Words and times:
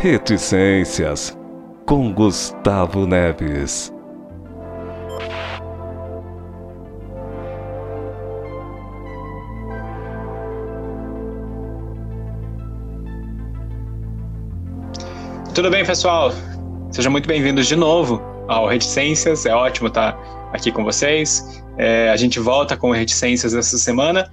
Reticências 0.00 1.36
com 1.84 2.12
Gustavo 2.12 3.04
Neves. 3.04 3.92
Tudo 15.52 15.68
bem, 15.68 15.84
pessoal? 15.84 16.30
Sejam 16.92 17.10
muito 17.10 17.26
bem-vindos 17.26 17.66
de 17.66 17.74
novo 17.74 18.22
ao 18.46 18.68
Reticências. 18.68 19.46
É 19.46 19.52
ótimo 19.52 19.88
estar 19.88 20.16
aqui 20.52 20.70
com 20.70 20.84
vocês. 20.84 21.60
É, 21.76 22.08
a 22.08 22.16
gente 22.16 22.38
volta 22.38 22.76
com 22.76 22.92
Reticências 22.92 23.52
essa 23.52 23.76
semana 23.76 24.30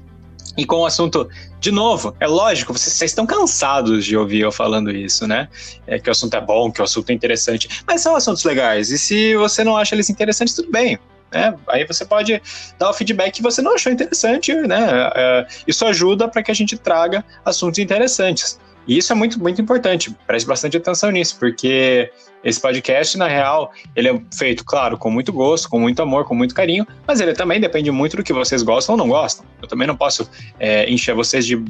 e 0.58 0.66
com 0.66 0.78
o 0.78 0.86
assunto, 0.86 1.30
de 1.60 1.72
novo, 1.72 2.16
é 2.20 2.28
lógico, 2.28 2.72
vocês, 2.72 2.94
vocês, 2.94 3.12
estão 3.12 3.26
cansados 3.26 4.06
de 4.06 4.16
ouvir 4.16 4.42
eu 4.42 4.52
falando 4.52 4.90
isso, 4.92 5.28
né? 5.28 5.50
É 5.86 6.00
que 6.00 6.10
o 6.10 6.12
assunto 6.12 6.36
é 6.36 6.42
bom, 6.42 6.72
que 6.72 6.82
o 6.82 6.84
assunto 6.84 7.10
é 7.10 7.14
interessante, 7.14 7.84
mas 7.86 8.02
são 8.02 8.16
assuntos 8.16 8.44
legais. 8.44 8.90
E 8.90 8.98
se 8.98 9.36
você 9.36 9.64
não 9.64 9.76
acha 9.76 9.96
eles 9.96 10.10
interessantes, 10.10 10.54
tudo 10.54 10.72
bem. 10.72 10.98
Né? 11.32 11.54
Aí 11.68 11.86
você 11.86 12.06
pode 12.06 12.42
dar 12.80 12.90
o 12.90 12.94
feedback 12.94 13.34
que 13.34 13.42
você 13.42 13.62
não 13.62 13.76
achou 13.76 13.92
interessante, 13.92 14.54
né? 14.54 15.12
É, 15.16 15.48
isso 15.68 15.86
ajuda 15.86 16.28
para 16.28 16.42
que 16.42 16.52
a 16.52 16.54
gente 16.54 16.78
traga 16.78 17.26
assuntos 17.44 17.80
interessantes. 17.80 18.58
E 18.88 18.98
isso 18.98 19.12
é 19.12 19.16
muito, 19.16 19.40
muito 19.40 19.62
importante. 19.62 20.16
Preste 20.28 20.46
bastante 20.46 20.78
atenção 20.78 21.12
nisso, 21.12 21.38
porque 21.40 22.12
esse 22.44 22.62
podcast, 22.62 23.18
na 23.18 23.28
real, 23.28 23.72
ele 23.96 24.10
é 24.10 24.22
feito, 24.38 24.64
claro, 24.64 24.98
com 24.98 25.10
muito 25.10 25.34
gosto, 25.34 25.70
com 25.70 25.80
muito 25.80 26.02
amor, 26.02 26.26
com 26.26 26.36
muito 26.36 26.54
carinho, 26.54 26.86
mas 27.08 27.20
ele 27.20 27.34
também 27.34 27.60
depende 27.60 27.90
muito 27.90 28.18
do 28.18 28.24
que 28.24 28.32
vocês 28.32 28.62
gostam 28.62 28.94
ou 28.94 28.98
não 28.98 29.10
gostam. 29.10 29.46
Eu 29.62 29.68
também 29.68 29.88
não 29.88 29.96
posso 29.96 30.30
é, 30.60 30.90
encher 30.90 31.16
vocês 31.16 31.46
de 31.46 31.64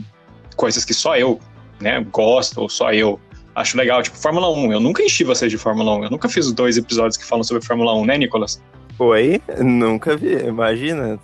coisas 0.55 0.83
que 0.83 0.93
só 0.93 1.17
eu 1.17 1.39
né, 1.79 2.05
gosto 2.11 2.61
ou 2.61 2.69
só 2.69 2.91
eu 2.91 3.19
acho 3.55 3.77
legal. 3.77 4.03
Tipo, 4.03 4.17
Fórmula 4.17 4.51
1. 4.51 4.73
Eu 4.73 4.79
nunca 4.79 5.01
enchi 5.01 5.23
vocês 5.23 5.51
de 5.51 5.57
Fórmula 5.57 5.95
1. 5.97 6.03
Eu 6.05 6.09
nunca 6.09 6.27
fiz 6.27 6.51
dois 6.51 6.77
episódios 6.77 7.17
que 7.17 7.25
falam 7.25 7.43
sobre 7.43 7.65
Fórmula 7.65 7.95
1, 7.95 8.05
né, 8.05 8.17
Nicolas? 8.17 8.61
Oi? 8.99 9.41
Nunca 9.59 10.15
vi, 10.15 10.33
imagina. 10.45 11.19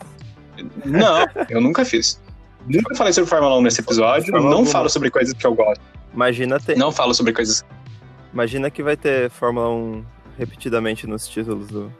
Não, 0.86 1.26
eu 1.50 1.62
nunca 1.62 1.84
fiz. 1.84 2.22
Nunca 2.68 2.96
falei 2.96 3.14
sobre 3.14 3.30
Fórmula 3.30 3.58
1 3.58 3.62
nesse 3.62 3.82
episódio. 3.82 4.32
Fórmula 4.32 4.56
não 4.56 4.62
1. 4.64 4.66
falo 4.68 4.90
sobre 4.90 5.10
coisas 5.10 5.34
que 5.34 5.46
eu 5.46 5.54
gosto. 5.54 5.82
Imagina 6.14 6.60
ter. 6.60 6.78
Não 6.78 6.92
falo 6.92 7.14
sobre 7.14 7.34
coisas. 7.34 7.66
Imagina 8.34 8.70
que 8.70 8.84
vai 8.84 8.96
ter 8.96 9.30
Fórmula 9.30 9.70
1 9.70 10.06
repetidamente 10.38 11.08
nos 11.08 11.28
títulos 11.28 11.68
do, 11.68 11.92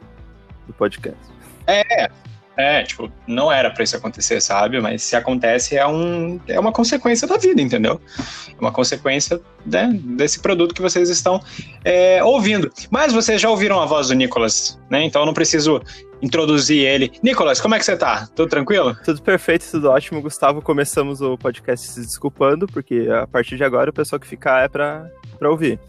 do 0.66 0.72
podcast. 0.72 1.18
É, 1.66 2.10
é, 2.56 2.82
tipo, 2.82 3.10
não 3.26 3.50
era 3.50 3.70
para 3.70 3.82
isso 3.82 3.96
acontecer, 3.96 4.40
sabe? 4.40 4.80
Mas 4.80 5.02
se 5.02 5.16
acontece, 5.16 5.76
é, 5.76 5.86
um, 5.86 6.38
é 6.46 6.58
uma 6.60 6.72
consequência 6.72 7.26
da 7.26 7.36
vida, 7.36 7.62
entendeu? 7.62 8.00
É 8.48 8.60
uma 8.60 8.72
consequência 8.72 9.40
né, 9.64 9.90
desse 9.92 10.40
produto 10.40 10.74
que 10.74 10.82
vocês 10.82 11.08
estão 11.08 11.42
é, 11.84 12.22
ouvindo. 12.22 12.70
Mas 12.90 13.12
vocês 13.12 13.40
já 13.40 13.48
ouviram 13.48 13.80
a 13.80 13.86
voz 13.86 14.08
do 14.08 14.14
Nicolas, 14.14 14.78
né? 14.90 15.02
Então 15.02 15.22
eu 15.22 15.26
não 15.26 15.34
preciso 15.34 15.80
introduzir 16.22 16.86
ele. 16.86 17.12
Nicolas, 17.22 17.60
como 17.60 17.74
é 17.74 17.78
que 17.78 17.84
você 17.84 17.96
tá? 17.96 18.28
Tudo 18.34 18.48
tranquilo? 18.48 18.96
Tudo 19.04 19.20
perfeito, 19.20 19.68
tudo 19.68 19.90
ótimo. 19.90 20.22
Gustavo, 20.22 20.62
começamos 20.62 21.20
o 21.20 21.36
podcast 21.36 21.88
se 21.88 22.00
desculpando, 22.00 22.66
porque 22.68 23.08
a 23.10 23.26
partir 23.26 23.56
de 23.56 23.64
agora 23.64 23.90
o 23.90 23.92
pessoal 23.92 24.20
que 24.20 24.26
ficar 24.26 24.64
é 24.64 24.68
pra, 24.68 25.10
pra 25.38 25.50
ouvir. 25.50 25.80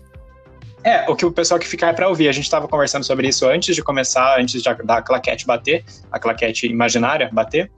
É, 0.83 1.09
o 1.09 1.15
que 1.15 1.25
o 1.25 1.31
pessoal 1.31 1.59
que 1.59 1.67
ficar 1.67 1.89
é 1.89 1.93
para 1.93 2.09
ouvir. 2.09 2.27
A 2.27 2.31
gente 2.31 2.43
estava 2.43 2.67
conversando 2.67 3.05
sobre 3.05 3.27
isso 3.27 3.47
antes 3.47 3.75
de 3.75 3.81
começar, 3.81 4.39
antes 4.39 4.61
de, 4.61 4.73
da 4.83 5.01
claquete 5.01 5.45
bater, 5.45 5.85
a 6.11 6.19
claquete 6.19 6.67
imaginária 6.67 7.29
bater. 7.31 7.71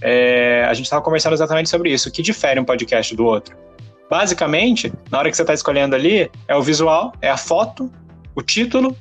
É, 0.00 0.66
a 0.68 0.74
gente 0.74 0.86
estava 0.86 1.00
conversando 1.00 1.32
exatamente 1.32 1.70
sobre 1.70 1.90
isso. 1.90 2.08
O 2.08 2.12
que 2.12 2.20
difere 2.20 2.58
um 2.60 2.64
podcast 2.64 3.14
do 3.14 3.24
outro? 3.24 3.56
Basicamente, 4.10 4.92
na 5.10 5.18
hora 5.18 5.30
que 5.30 5.36
você 5.36 5.42
está 5.42 5.54
escolhendo 5.54 5.94
ali, 5.94 6.30
é 6.46 6.54
o 6.54 6.62
visual, 6.62 7.14
é 7.22 7.30
a 7.30 7.36
foto, 7.38 7.90
o 8.34 8.42
título 8.42 8.94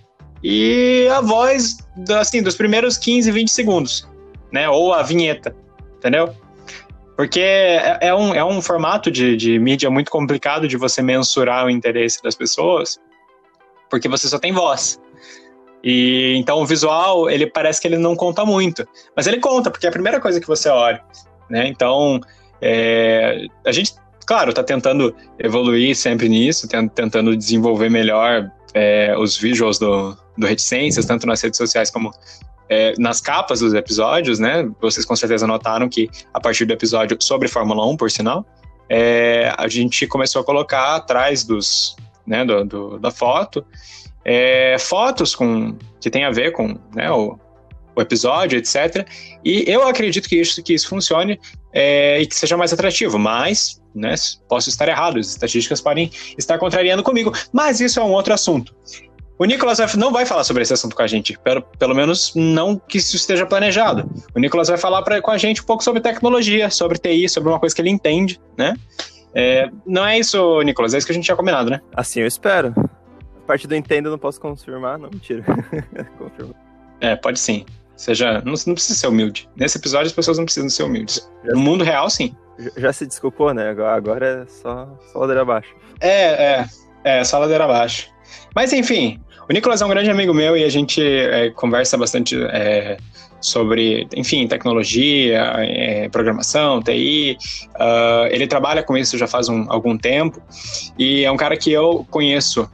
e 0.44 1.08
a 1.12 1.22
voz, 1.22 1.78
assim, 2.18 2.42
dos 2.42 2.56
primeiros 2.56 2.98
15, 2.98 3.32
20 3.32 3.52
segundos, 3.52 4.08
né? 4.52 4.68
Ou 4.70 4.94
a 4.94 5.04
vinheta, 5.04 5.56
entendeu? 5.98 6.36
Porque 7.16 7.40
é, 7.40 8.00
é 8.02 8.16
um, 8.16 8.34
é 8.34 8.44
um 8.44 8.62
formato 8.62 9.12
de, 9.12 9.38
de 9.38 9.60
mídia 9.60 9.90
muito 9.90 10.10
complicado 10.10 10.68
de 10.68 10.78
você 10.78 11.02
mensurar 11.02 11.66
o 11.66 11.70
interesse 11.70 12.22
das 12.24 12.36
pessoas 12.36 13.00
porque 13.92 14.08
você 14.08 14.28
só 14.28 14.40
tem 14.40 14.54
voz. 14.54 15.00
E 15.84 16.36
então 16.38 16.62
o 16.62 16.66
visual, 16.66 17.30
ele 17.30 17.46
parece 17.46 17.82
que 17.82 17.88
ele 17.88 17.98
não 17.98 18.16
conta 18.16 18.46
muito, 18.46 18.88
mas 19.16 19.28
ele 19.28 19.40
conta, 19.40 19.70
porque 19.70 19.86
é 19.86 19.90
a 19.90 19.92
primeira 19.92 20.20
coisa 20.20 20.40
que 20.40 20.48
você 20.48 20.70
olha, 20.70 21.04
né? 21.50 21.68
Então, 21.68 22.20
é, 22.62 23.46
a 23.66 23.72
gente, 23.72 23.94
claro, 24.26 24.52
está 24.52 24.64
tentando 24.64 25.14
evoluir 25.38 25.96
sempre 25.96 26.30
nisso, 26.30 26.68
tentando 26.96 27.36
desenvolver 27.36 27.90
melhor 27.90 28.50
é, 28.74 29.16
os 29.18 29.38
visuals 29.38 29.78
do, 29.80 30.16
do 30.42 30.48
Reticências, 30.48 31.06
tanto 31.06 31.26
nas 31.26 31.42
redes 31.42 31.58
sociais 31.58 31.90
como 31.90 32.12
é, 32.68 32.94
nas 32.98 33.20
capas 33.20 33.60
dos 33.60 33.74
episódios, 33.74 34.40
né? 34.40 34.70
Vocês 34.82 35.06
com 35.06 35.16
certeza 35.16 35.46
notaram 35.46 35.90
que 35.90 36.10
a 36.34 36.40
partir 36.40 36.66
do 36.66 36.74
episódio 36.74 37.18
sobre 37.20 37.48
Fórmula 37.50 37.86
1, 37.86 37.98
por 37.98 38.10
sinal, 38.10 38.46
é, 38.90 39.54
a 39.58 39.68
gente 39.68 40.08
começou 40.08 40.42
a 40.42 40.46
colocar 40.46 40.96
atrás 40.96 41.44
dos, 41.44 41.96
né, 42.26 42.46
do, 42.46 42.64
do 42.64 43.00
da 43.00 43.12
foto, 43.12 43.66
é, 44.24 44.78
fotos 44.80 45.36
com, 45.36 45.78
que 46.00 46.10
tem 46.10 46.24
a 46.24 46.32
ver 46.32 46.54
com 46.54 46.78
né, 46.96 47.12
o, 47.12 47.38
o, 47.94 48.02
episódio, 48.02 48.58
etc. 48.58 49.06
E 49.44 49.66
eu 49.68 49.86
acredito 49.86 50.30
que 50.30 50.40
isso, 50.40 50.64
que 50.64 50.74
isso 50.74 50.88
funcione 50.88 51.40
é, 51.74 52.22
e 52.22 52.28
que 52.28 52.36
seja 52.36 52.56
mais 52.56 52.72
atrativo, 52.72 53.20
mas 53.20 53.82
né, 53.94 54.16
posso 54.48 54.70
estar 54.70 54.88
errado, 54.88 55.20
as 55.20 55.28
estatísticas 55.28 55.82
podem 55.82 56.10
estar 56.38 56.58
contrariando 56.58 57.04
comigo, 57.04 57.34
mas 57.52 57.82
isso 57.82 58.00
é 58.00 58.04
um 58.04 58.12
outro 58.12 58.34
assunto. 58.34 58.74
O 59.42 59.46
Nicolas 59.46 59.80
não 59.96 60.12
vai 60.12 60.24
falar 60.24 60.44
sobre 60.44 60.62
esse 60.62 60.72
assunto 60.72 60.96
com 60.96 61.02
a 61.02 61.08
gente, 61.08 61.36
pelo, 61.40 61.64
pelo 61.64 61.96
menos 61.96 62.32
não 62.36 62.78
que 62.78 63.00
isso 63.00 63.16
esteja 63.16 63.44
planejado. 63.44 64.08
O 64.36 64.40
Nicolas 64.40 64.68
vai 64.68 64.78
falar 64.78 65.02
pra, 65.02 65.20
com 65.20 65.32
a 65.32 65.38
gente 65.40 65.64
um 65.64 65.66
pouco 65.66 65.84
sobre 65.84 66.00
tecnologia, 66.00 66.70
sobre 66.70 67.00
TI, 67.00 67.28
sobre 67.28 67.50
uma 67.50 67.60
coisa 67.60 67.74
que 67.74 67.82
ele 67.82 67.90
entende, 67.90 68.40
né? 68.56 68.76
É, 69.34 69.68
não 69.84 70.06
é 70.06 70.20
isso, 70.20 70.62
Nicolas, 70.62 70.94
é 70.94 71.00
isso 71.00 71.08
que 71.08 71.12
a 71.12 71.16
gente 71.16 71.26
tinha 71.26 71.36
combinado, 71.36 71.72
né? 71.72 71.82
Assim 71.96 72.20
eu 72.20 72.28
espero. 72.28 72.72
A 72.78 73.48
parte 73.48 73.66
do 73.66 73.76
Entendo 73.76 74.10
eu 74.10 74.12
não 74.12 74.20
posso 74.20 74.40
confirmar, 74.40 75.00
não, 75.00 75.10
mentira. 75.10 75.44
Confirma. 76.20 76.54
É, 77.00 77.16
pode 77.16 77.40
sim. 77.40 77.66
Seja, 77.96 78.44
não, 78.46 78.54
não 78.68 78.76
precisa 78.76 79.00
ser 79.00 79.08
humilde. 79.08 79.50
Nesse 79.56 79.80
episódio 79.80 80.06
as 80.06 80.14
pessoas 80.14 80.38
não 80.38 80.46
precisam 80.46 80.70
ser 80.70 80.84
humildes. 80.84 81.28
No 81.46 81.60
mundo 81.60 81.84
real, 81.84 82.12
sim. 82.12 82.36
Já, 82.78 82.94
se 82.94 83.08
desculpou, 83.08 83.56
né? 83.56 83.72
Agora, 83.72 83.96
agora 83.96 84.28
é 84.28 84.46
só, 84.46 84.88
só 85.12 85.18
ladeira 85.18 85.42
abaixo. 85.42 85.76
É, 86.00 86.60
é. 86.60 86.66
É, 87.04 87.24
só 87.24 87.40
ladeira 87.40 87.64
abaixo. 87.64 88.08
Mas 88.56 88.72
enfim, 88.74 89.20
o 89.52 89.54
Nicolas 89.54 89.82
é 89.82 89.86
um 89.86 89.90
grande 89.90 90.10
amigo 90.10 90.34
meu 90.34 90.56
e 90.56 90.64
a 90.64 90.70
gente 90.70 91.02
é, 91.04 91.50
conversa 91.50 91.98
bastante 91.98 92.42
é, 92.42 92.96
sobre, 93.42 94.08
enfim, 94.16 94.48
tecnologia, 94.48 95.42
é, 95.58 96.08
programação, 96.08 96.82
TI. 96.82 97.38
Uh, 97.72 97.76
ah, 97.78 98.28
ele 98.32 98.48
trabalha 98.48 98.82
com 98.82 98.98
isso 98.98 99.18
já 99.18 99.28
faz 99.28 99.50
um, 99.50 99.66
algum 99.68 99.98
tempo 99.98 100.42
e 100.98 101.26
é 101.26 101.32
um 101.32 101.36
cara 101.36 101.58
que 101.58 101.70
eu 101.70 102.08
conheço 102.10 102.70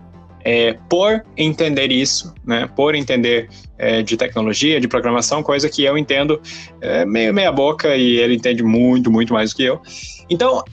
é, 0.45 0.77
por 0.87 1.25
entender 1.35 1.91
isso, 1.91 2.31
né, 2.45 2.69
por 2.75 2.93
entender 2.93 3.49
é, 3.79 4.03
de 4.03 4.15
tecnologia, 4.15 4.79
de 4.79 4.87
programação, 4.87 5.41
coisa 5.41 5.67
que 5.67 5.83
eu 5.83 5.97
entendo 5.97 6.39
é, 6.79 7.03
meio 7.05 7.33
meia 7.33 7.51
boca 7.51 7.95
e 7.95 8.17
ele 8.17 8.35
entende 8.35 8.61
muito, 8.61 9.11
muito 9.11 9.33
mais 9.33 9.49
do 9.49 9.55
que 9.55 9.63
eu. 9.63 9.81
Então, 10.29 10.63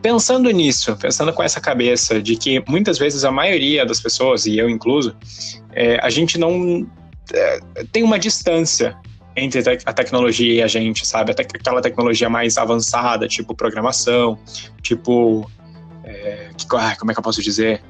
pensando 0.00 0.50
nisso, 0.50 0.96
pensando 0.96 1.32
com 1.32 1.42
essa 1.42 1.60
cabeça 1.60 2.22
de 2.22 2.36
que 2.36 2.62
muitas 2.68 2.98
vezes 2.98 3.24
a 3.24 3.30
maioria 3.30 3.84
das 3.84 4.00
pessoas, 4.00 4.46
e 4.46 4.56
eu 4.58 4.70
incluso, 4.70 5.16
é, 5.72 5.98
a 6.02 6.10
gente 6.10 6.38
não 6.38 6.86
é, 7.32 7.60
tem 7.90 8.02
uma 8.02 8.18
distância 8.18 8.96
entre 9.36 9.60
a 9.84 9.92
tecnologia 9.92 10.54
e 10.54 10.62
a 10.62 10.68
gente, 10.68 11.06
sabe? 11.06 11.32
Aquela 11.32 11.82
tecnologia 11.82 12.28
mais 12.28 12.56
avançada, 12.56 13.26
tipo 13.26 13.54
programação, 13.54 14.38
tipo. 14.80 15.50
É, 16.04 16.50
que, 16.56 16.66
como 16.66 17.10
é 17.10 17.14
que 17.14 17.18
eu 17.18 17.24
posso 17.24 17.42
dizer? 17.42 17.82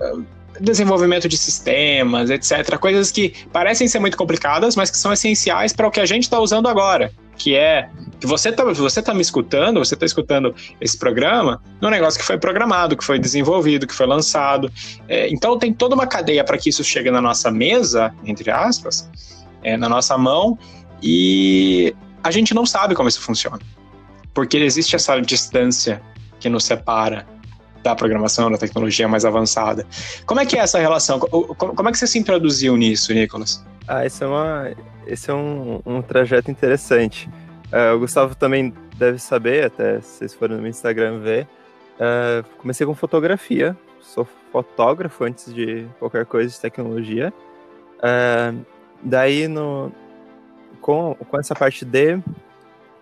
É, 0.00 0.12
desenvolvimento 0.60 1.28
de 1.28 1.36
sistemas, 1.36 2.30
etc. 2.30 2.78
Coisas 2.78 3.10
que 3.10 3.34
parecem 3.52 3.88
ser 3.88 3.98
muito 3.98 4.16
complicadas, 4.16 4.76
mas 4.76 4.90
que 4.90 4.96
são 4.96 5.12
essenciais 5.12 5.72
para 5.72 5.86
o 5.88 5.90
que 5.90 6.00
a 6.00 6.06
gente 6.06 6.24
está 6.24 6.38
usando 6.38 6.68
agora, 6.68 7.12
que 7.36 7.56
é 7.56 7.88
que 8.20 8.26
você 8.26 8.50
está 8.50 8.64
você 8.64 9.02
tá 9.02 9.12
me 9.12 9.20
escutando, 9.20 9.78
você 9.78 9.94
está 9.94 10.06
escutando 10.06 10.54
esse 10.80 10.96
programa 10.98 11.60
num 11.80 11.90
negócio 11.90 12.20
que 12.20 12.26
foi 12.26 12.38
programado, 12.38 12.96
que 12.96 13.04
foi 13.04 13.18
desenvolvido, 13.18 13.86
que 13.86 13.94
foi 13.94 14.06
lançado. 14.06 14.70
É, 15.08 15.28
então 15.28 15.58
tem 15.58 15.72
toda 15.72 15.94
uma 15.94 16.06
cadeia 16.06 16.44
para 16.44 16.56
que 16.56 16.68
isso 16.68 16.84
chegue 16.84 17.10
na 17.10 17.20
nossa 17.20 17.50
mesa, 17.50 18.14
entre 18.24 18.50
aspas, 18.50 19.08
é, 19.62 19.76
na 19.76 19.88
nossa 19.88 20.16
mão, 20.16 20.58
e 21.02 21.94
a 22.22 22.30
gente 22.30 22.54
não 22.54 22.64
sabe 22.64 22.94
como 22.94 23.08
isso 23.08 23.20
funciona. 23.20 23.58
Porque 24.32 24.56
existe 24.56 24.94
essa 24.94 25.20
distância 25.20 26.00
que 26.38 26.48
nos 26.48 26.64
separa 26.64 27.26
da 27.82 27.94
programação, 27.94 28.50
da 28.50 28.58
tecnologia 28.58 29.08
mais 29.08 29.24
avançada. 29.24 29.86
Como 30.24 30.40
é 30.40 30.46
que 30.46 30.56
é 30.56 30.60
essa 30.60 30.78
relação? 30.78 31.18
Como 31.18 31.88
é 31.88 31.92
que 31.92 31.98
você 31.98 32.06
se 32.06 32.18
introduziu 32.18 32.76
nisso, 32.76 33.12
Nicolas? 33.12 33.64
Ah, 33.88 34.06
esse 34.06 34.22
é, 34.22 34.26
uma, 34.26 34.70
esse 35.06 35.30
é 35.30 35.34
um, 35.34 35.80
um 35.84 36.00
trajeto 36.00 36.50
interessante. 36.50 37.28
Uh, 37.72 37.96
o 37.96 38.00
Gustavo 38.00 38.34
também 38.34 38.72
deve 38.96 39.18
saber, 39.18 39.64
até 39.64 40.00
se 40.00 40.18
vocês 40.18 40.34
forem 40.34 40.56
no 40.56 40.62
meu 40.62 40.70
Instagram 40.70 41.20
ver. 41.20 41.48
Uh, 41.94 42.46
comecei 42.58 42.86
com 42.86 42.94
fotografia, 42.94 43.76
sou 44.00 44.26
fotógrafo 44.52 45.24
antes 45.24 45.52
de 45.52 45.86
qualquer 45.98 46.26
coisa 46.26 46.50
de 46.50 46.60
tecnologia. 46.60 47.32
Uh, 47.98 48.64
daí, 49.02 49.48
no, 49.48 49.90
com, 50.80 51.16
com 51.28 51.40
essa 51.40 51.54
parte 51.54 51.84
de, 51.84 52.18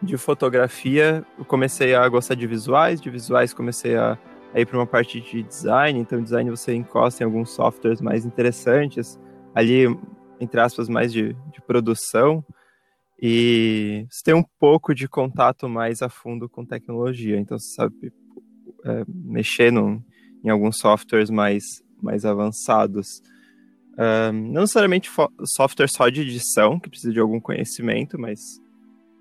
de 0.01 0.17
fotografia, 0.17 1.25
comecei 1.47 1.95
a 1.95 2.09
gostar 2.09 2.35
de 2.35 2.47
visuais. 2.47 3.01
De 3.01 3.11
visuais, 3.11 3.53
comecei 3.53 3.97
a, 3.97 4.17
a 4.55 4.61
ir 4.61 4.67
para 4.67 4.79
uma 4.79 4.87
parte 4.87 5.21
de 5.21 5.43
design. 5.43 5.99
Então, 5.99 6.23
design 6.23 6.51
você 6.51 6.75
encosta 6.75 7.23
em 7.23 7.27
alguns 7.27 7.51
softwares 7.51 8.01
mais 8.01 8.25
interessantes. 8.25 9.19
Ali, 9.55 9.85
entre 10.39 10.61
aspas, 10.61 10.89
mais 10.89 11.13
de, 11.13 11.35
de 11.53 11.61
produção. 11.67 12.45
E 13.21 14.07
você 14.11 14.25
tem 14.25 14.35
um 14.35 14.45
pouco 14.59 14.95
de 14.95 15.07
contato 15.07 15.69
mais 15.69 16.03
a 16.03 16.09
fundo 16.09 16.49
com 16.49 16.65
tecnologia. 16.65 17.39
Então, 17.39 17.59
você 17.59 17.75
sabe 17.75 18.13
é, 18.85 19.05
mexer 19.07 19.71
num, 19.71 20.03
em 20.43 20.49
alguns 20.49 20.79
softwares 20.79 21.31
mais, 21.31 21.65
mais 22.03 22.25
avançados. 22.25 23.23
Um, 23.99 24.53
não 24.53 24.63
necessariamente 24.63 25.11
software 25.45 25.89
só 25.89 26.09
de 26.09 26.23
edição, 26.23 26.81
que 26.81 26.89
precisa 26.89 27.13
de 27.13 27.21
algum 27.21 27.39
conhecimento, 27.39 28.19
mas 28.19 28.41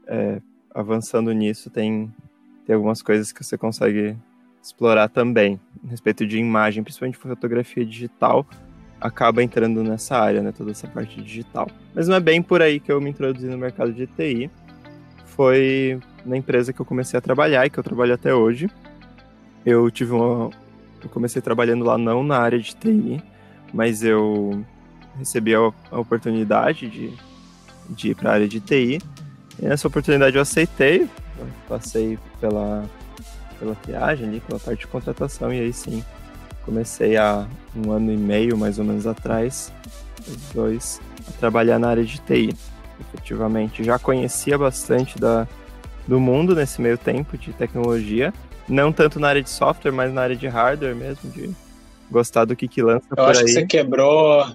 é, 0.07 0.41
avançando 0.73 1.33
nisso 1.33 1.69
tem, 1.69 2.13
tem 2.65 2.75
algumas 2.75 3.01
coisas 3.01 3.31
que 3.33 3.43
você 3.43 3.57
consegue 3.57 4.15
explorar 4.69 5.09
também. 5.09 5.59
A 5.85 5.89
respeito 5.89 6.25
de 6.25 6.37
imagem, 6.37 6.83
principalmente 6.83 7.17
fotografia 7.17 7.85
digital, 7.85 8.45
acaba 8.99 9.43
entrando 9.43 9.83
nessa 9.83 10.17
área, 10.17 10.41
né, 10.41 10.51
toda 10.51 10.71
essa 10.71 10.87
parte 10.87 11.21
digital. 11.21 11.69
Mas 11.93 12.07
não 12.07 12.15
é 12.15 12.19
bem 12.19 12.41
por 12.41 12.61
aí 12.61 12.79
que 12.79 12.91
eu 12.91 12.99
me 13.01 13.09
introduzi 13.09 13.47
no 13.47 13.57
mercado 13.57 13.93
de 13.93 14.07
TI. 14.07 14.49
Foi 15.25 15.99
na 16.25 16.37
empresa 16.37 16.73
que 16.73 16.79
eu 16.79 16.85
comecei 16.85 17.17
a 17.17 17.21
trabalhar 17.21 17.65
e 17.65 17.69
que 17.69 17.79
eu 17.79 17.83
trabalho 17.83 18.13
até 18.13 18.33
hoje. 18.33 18.69
Eu 19.65 19.89
tive 19.89 20.11
uma, 20.11 20.49
eu 21.03 21.09
comecei 21.09 21.41
trabalhando 21.41 21.83
lá 21.85 21.97
não 21.97 22.23
na 22.23 22.37
área 22.37 22.59
de 22.59 22.75
TI, 22.75 23.21
mas 23.73 24.03
eu 24.03 24.63
recebi 25.17 25.53
a, 25.55 25.61
oportunidade 25.91 26.89
de, 26.89 27.13
de 27.89 28.09
ir 28.09 28.15
para 28.15 28.31
a 28.31 28.33
área 28.33 28.47
de 28.47 28.59
TI. 28.59 28.99
E 29.61 29.65
nessa 29.65 29.87
oportunidade 29.87 30.35
eu 30.35 30.41
aceitei, 30.41 31.03
eu 31.37 31.47
passei 31.67 32.17
pela, 32.39 32.85
pela 33.59 33.75
triagem 33.75 34.27
ali, 34.27 34.39
pela 34.39 34.59
parte 34.59 34.79
de 34.79 34.87
contratação, 34.87 35.53
e 35.53 35.59
aí 35.59 35.73
sim, 35.73 36.03
comecei 36.63 37.17
há 37.17 37.45
um 37.75 37.91
ano 37.91 38.11
e 38.11 38.17
meio, 38.17 38.57
mais 38.57 38.79
ou 38.79 38.85
menos 38.85 39.05
atrás, 39.05 39.71
os 40.27 40.53
dois, 40.53 41.01
a 41.27 41.31
trabalhar 41.33 41.77
na 41.79 41.89
área 41.89 42.03
de 42.03 42.19
TI. 42.19 42.55
Efetivamente, 42.99 43.83
já 43.83 43.97
conhecia 43.97 44.57
bastante 44.57 45.17
da, 45.19 45.47
do 46.07 46.19
mundo 46.19 46.55
nesse 46.55 46.81
meio 46.81 46.97
tempo 46.97 47.37
de 47.37 47.53
tecnologia, 47.53 48.33
não 48.67 48.91
tanto 48.91 49.19
na 49.19 49.29
área 49.29 49.41
de 49.41 49.49
software, 49.49 49.91
mas 49.91 50.13
na 50.13 50.21
área 50.21 50.35
de 50.35 50.47
hardware 50.47 50.95
mesmo, 50.95 51.29
de 51.31 51.49
gostar 52.11 52.45
do 52.45 52.55
que, 52.55 52.67
que 52.67 52.81
lança 52.81 53.05
eu 53.15 53.23
acho 53.25 53.45
Que 53.45 53.51
você 53.51 53.65
quebrou. 53.65 54.45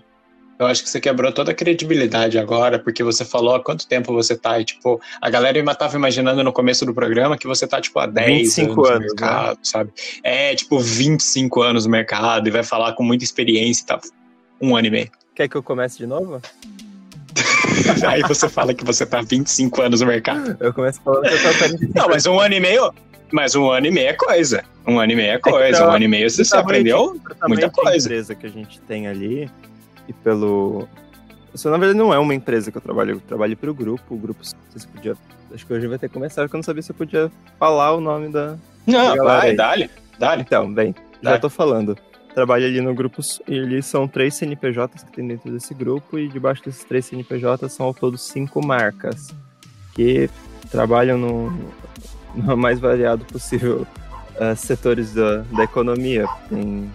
Eu 0.58 0.66
acho 0.66 0.82
que 0.82 0.88
você 0.88 1.00
quebrou 1.00 1.32
toda 1.32 1.50
a 1.50 1.54
credibilidade 1.54 2.38
agora, 2.38 2.78
porque 2.78 3.02
você 3.02 3.24
falou 3.24 3.54
há 3.54 3.62
quanto 3.62 3.86
tempo 3.86 4.12
você 4.12 4.36
tá. 4.36 4.58
E, 4.60 4.64
tipo, 4.64 5.00
a 5.20 5.28
galera 5.28 5.58
estava 5.58 5.96
imaginando 5.96 6.44
no 6.44 6.52
começo 6.52 6.86
do 6.86 6.94
programa 6.94 7.36
que 7.36 7.46
você 7.46 7.66
tá, 7.66 7.80
tipo, 7.80 7.98
há 7.98 8.06
10 8.06 8.58
anos, 8.58 8.58
anos 8.58 8.76
no 8.76 8.82
né? 8.84 8.98
mercado, 9.00 9.50
né? 9.50 9.56
sabe? 9.62 9.92
É, 10.22 10.54
tipo, 10.54 10.78
25 10.78 11.62
anos 11.62 11.86
no 11.86 11.90
mercado 11.90 12.46
e 12.46 12.50
vai 12.50 12.62
falar 12.62 12.92
com 12.92 13.02
muita 13.02 13.24
experiência 13.24 13.82
e 13.82 13.86
tá 13.86 14.00
um 14.60 14.76
ano 14.76 14.86
e 14.86 14.90
meio. 14.90 15.10
Quer 15.34 15.48
que 15.48 15.56
eu 15.56 15.62
comece 15.62 15.98
de 15.98 16.06
novo? 16.06 16.40
Aí 18.06 18.22
você 18.22 18.48
fala 18.48 18.72
que 18.72 18.84
você 18.84 19.04
tá 19.04 19.20
25 19.20 19.82
anos 19.82 20.00
no 20.00 20.06
mercado. 20.06 20.56
Eu 20.60 20.72
começo 20.72 21.00
falando 21.02 21.28
que 21.28 21.34
eu 21.34 21.52
tô 21.52 21.58
45. 21.58 21.92
Não, 21.94 22.08
mas 22.08 22.26
um 22.26 22.38
ano 22.38 22.54
e 22.54 22.60
meio. 22.60 22.92
Mas 23.32 23.56
um 23.56 23.68
ano 23.70 23.86
e 23.86 23.90
meio 23.90 24.10
é 24.10 24.12
coisa. 24.12 24.62
Um 24.86 25.00
ano 25.00 25.12
e 25.12 25.16
meio 25.16 25.32
é 25.32 25.38
coisa. 25.38 25.78
É 25.78 25.86
um 25.86 25.90
ano 25.90 26.04
e 26.04 26.08
meio 26.08 26.30
você, 26.30 26.56
aprendeu 26.56 27.20
muita 27.48 27.68
coisa. 27.68 28.08
A 28.08 28.12
empresa 28.12 28.34
que 28.36 28.46
a 28.46 28.50
gente 28.50 28.80
tem 28.82 29.08
ali 29.08 29.50
e 30.08 30.12
pelo. 30.12 30.88
Isso 31.54 31.70
na 31.70 31.76
verdade 31.76 31.98
não 31.98 32.12
é 32.12 32.18
uma 32.18 32.34
empresa 32.34 32.70
que 32.72 32.78
eu 32.78 32.82
trabalho, 32.82 33.12
eu 33.12 33.20
trabalho 33.20 33.56
para 33.56 33.70
o 33.70 33.74
grupo. 33.74 34.14
O 34.14 34.18
grupo, 34.18 34.42
você 34.42 34.88
podia. 34.88 35.16
Acho 35.52 35.66
que 35.66 35.72
hoje 35.72 35.86
vai 35.86 35.98
ter 35.98 36.08
que 36.08 36.14
começar, 36.14 36.42
porque 36.42 36.56
eu 36.56 36.58
não 36.58 36.64
sabia 36.64 36.82
se 36.82 36.90
eu 36.90 36.96
podia 36.96 37.30
falar 37.58 37.92
o 37.92 38.00
nome 38.00 38.28
da. 38.28 38.56
Não, 38.86 39.16
vai, 39.16 39.54
dale, 39.54 39.88
dale. 40.18 40.42
Então, 40.42 40.72
bem, 40.72 40.94
dale. 41.22 41.36
já 41.36 41.40
tô 41.40 41.48
falando. 41.48 41.96
Trabalho 42.34 42.66
ali 42.66 42.80
no 42.80 42.92
grupo, 42.92 43.22
e 43.46 43.60
ali 43.60 43.80
são 43.80 44.08
três 44.08 44.34
CNPJs 44.34 45.04
que 45.04 45.12
tem 45.12 45.28
dentro 45.28 45.52
desse 45.52 45.72
grupo, 45.72 46.18
e 46.18 46.28
debaixo 46.28 46.64
desses 46.64 46.82
três 46.82 47.06
CNPJs 47.06 47.72
são 47.72 47.86
ao 47.86 47.94
todo 47.94 48.18
cinco 48.18 48.64
marcas 48.64 49.32
que 49.94 50.28
trabalham 50.68 51.16
no, 51.16 51.56
no 52.34 52.56
mais 52.56 52.80
variado 52.80 53.24
possível 53.24 53.86
uh, 54.34 54.56
setores 54.56 55.14
da, 55.14 55.38
da 55.42 55.62
economia. 55.62 56.26
Tem 56.48 56.90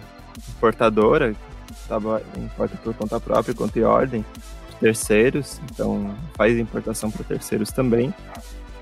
importadora, 0.56 1.34
que 1.98 2.40
importa 2.40 2.76
por 2.82 2.94
conta 2.94 3.18
própria, 3.18 3.54
conta 3.54 3.78
e 3.78 3.82
ordem, 3.82 4.24
terceiros, 4.80 5.60
então 5.70 6.14
faz 6.34 6.58
importação 6.58 7.10
para 7.10 7.24
terceiros 7.24 7.70
também. 7.70 8.14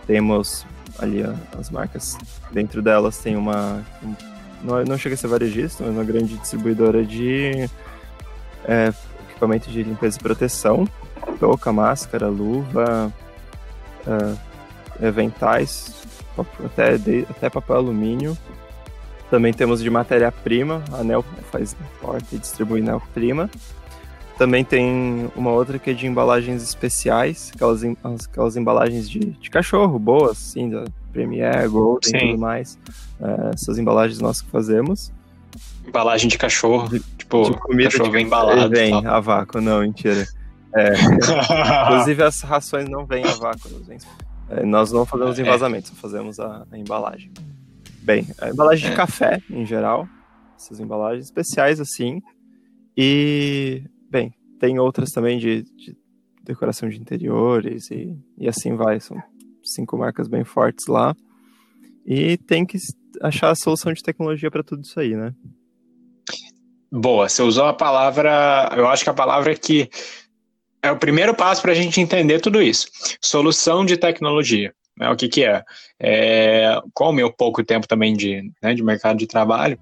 Temos 0.06 0.66
ali 0.99 1.22
as 1.58 1.70
marcas, 1.70 2.16
dentro 2.50 2.82
delas 2.82 3.19
tem 3.19 3.37
uma. 3.37 3.84
Não, 4.62 4.82
não 4.84 4.99
chega 4.99 5.14
a 5.14 5.19
ser 5.19 5.28
varejista, 5.28 5.84
mas 5.84 5.94
uma 5.94 6.05
grande 6.05 6.37
distribuidora 6.37 7.05
de 7.05 7.69
é, 8.64 8.93
equipamento 9.31 9.70
de 9.70 9.82
limpeza 9.82 10.19
e 10.19 10.22
proteção, 10.22 10.88
touca, 11.38 11.72
máscara, 11.72 12.26
luva, 12.26 13.12
uh, 14.06 14.38
eventais, 15.00 15.94
até, 16.64 16.99
de, 16.99 17.26
até 17.31 17.49
papel 17.49 17.76
alumínio. 17.76 18.37
Também 19.30 19.52
temos 19.52 19.82
de 19.82 19.90
matéria-prima, 19.90 20.82
a 20.92 21.04
Nel 21.04 21.25
faz 21.50 21.76
importa 21.98 22.26
e 22.32 22.38
distribui 22.38 22.80
Nel-prima. 22.80 23.50
Também 24.38 24.64
tem 24.64 25.30
uma 25.34 25.50
outra 25.50 25.78
que 25.78 25.90
é 25.90 25.92
de 25.92 26.06
embalagens 26.06 26.62
especiais, 26.62 27.50
aquelas, 27.54 27.82
aquelas 27.82 28.56
embalagens 28.56 29.10
de, 29.10 29.19
de 29.19 29.50
cachorro, 29.50 29.98
boas, 29.98 30.32
assim, 30.32 30.70
da 30.70 30.84
Premier, 31.12 31.69
Golden 31.69 32.14
e 32.14 32.26
tudo 32.30 32.38
mais. 32.38 32.78
É, 33.20 33.50
essas 33.54 33.78
embalagens 33.78 34.20
nós 34.20 34.40
que 34.40 34.48
fazemos. 34.50 35.12
Embalagem 35.86 36.28
de 36.28 36.38
cachorro, 36.38 36.88
de, 36.88 37.00
tipo, 37.00 37.50
de 37.50 37.58
comida 37.58 37.91
cachorro 37.91 38.10
vem 38.10 38.26
embalado. 38.26 38.70
Vem 38.70 39.06
a 39.06 39.19
vácuo, 39.19 39.60
não, 39.60 39.81
mentira. 39.81 40.26
É, 40.74 40.93
inclusive 41.86 42.22
as 42.22 42.41
rações 42.43 42.88
não 42.88 43.05
vêm 43.05 43.24
a 43.24 43.34
vácuo, 43.34 43.69
vêm 43.86 43.98
é, 44.50 44.64
nós 44.64 44.91
não 44.91 45.05
fazemos 45.05 45.38
envasamento, 45.38 45.88
é. 45.88 45.94
só 45.94 46.00
fazemos 46.00 46.41
a, 46.41 46.67
a, 46.70 46.79
embalagem. 46.79 47.31
Bem, 48.08 48.27
a 48.41 48.48
embalagem 48.48 48.86
é. 48.86 48.91
de 48.91 48.96
café, 48.96 49.43
em 49.50 49.67
geral, 49.67 50.08
essas 50.56 50.81
embalagens 50.81 51.27
especiais 51.27 51.79
assim. 51.79 52.22
E, 52.96 53.82
bem, 54.10 54.32
tem 54.58 54.79
outras 54.79 55.10
também 55.10 55.38
de, 55.38 55.65
de 55.77 55.94
decoração 56.43 56.88
de 56.88 56.98
interiores 56.98 57.91
e, 57.91 58.19
e 58.38 58.48
assim 58.48 58.74
vai. 58.74 58.98
São 58.98 59.22
cinco 59.62 59.98
marcas 59.98 60.27
bem 60.27 60.43
fortes 60.43 60.86
lá. 60.86 61.15
E 62.06 62.38
tem 62.38 62.65
que 62.65 62.79
achar 63.20 63.50
a 63.50 63.55
solução 63.55 63.93
de 63.93 64.03
tecnologia 64.03 64.50
para 64.50 64.62
tudo 64.62 64.84
isso 64.84 64.98
aí, 64.98 65.15
né? 65.15 65.34
Boa, 66.91 67.29
você 67.29 67.43
usou 67.43 67.67
a 67.67 67.74
palavra. 67.74 68.72
Eu 68.74 68.88
acho 68.88 69.05
que 69.05 69.10
a 69.10 69.15
palavra 69.15 69.55
que 69.55 69.86
é 70.82 70.91
o 70.91 70.98
primeiro 70.98 71.34
passo 71.34 71.60
para 71.60 71.72
a 71.72 71.74
gente 71.74 72.00
entender 72.00 72.41
tudo 72.41 72.62
isso. 72.62 72.88
Solução 73.20 73.84
de 73.84 73.98
tecnologia. 73.98 74.74
Né? 74.98 75.08
O 75.10 75.17
que, 75.17 75.28
que 75.28 75.44
é? 75.44 75.62
é? 76.00 76.81
Com 76.93 77.10
o 77.10 77.12
meu 77.12 77.32
pouco 77.32 77.62
tempo 77.62 77.86
também 77.86 78.17
de, 78.17 78.50
né, 78.62 78.74
de 78.74 78.82
mercado 78.82 79.19
de 79.19 79.26
trabalho, 79.26 79.78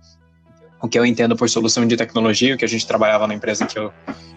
o 0.83 0.89
que 0.89 0.99
eu 0.99 1.07
entendo 1.07 1.37
por 1.37 1.49
solução 1.49 1.87
de 1.87 1.97
tecnologia, 1.97 2.55
o 2.55 2.59
que 2.59 2.65
a 2.65 2.69
gente 2.69 2.87
trabalhava 2.87 3.27
na 3.27 3.35
empresa 3.35 3.67
que 3.67 3.79
eu, 3.79 3.93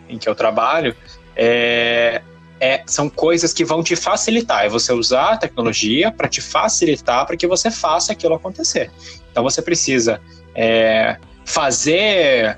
em 0.08 0.18
que 0.18 0.28
eu 0.28 0.36
trabalho, 0.36 0.96
é, 1.36 2.22
é, 2.60 2.84
são 2.86 3.10
coisas 3.10 3.54
que 3.54 3.64
vão 3.64 3.84
te 3.84 3.96
facilitar. 3.96 4.66
É 4.66 4.70
você 4.70 4.92
usar 4.94 5.34
a 5.34 5.38
tecnologia 5.38 6.12
para 6.12 6.28
te 6.28 6.42
facilitar 6.42 7.26
para 7.26 7.38
que 7.38 7.48
você 7.48 7.70
faça 7.70 8.12
aquilo 8.12 8.36
acontecer. 8.36 8.92
Então 9.32 9.44
você 9.44 9.62
precisa 9.62 10.22
é, 10.56 11.18
fazer, 11.46 12.58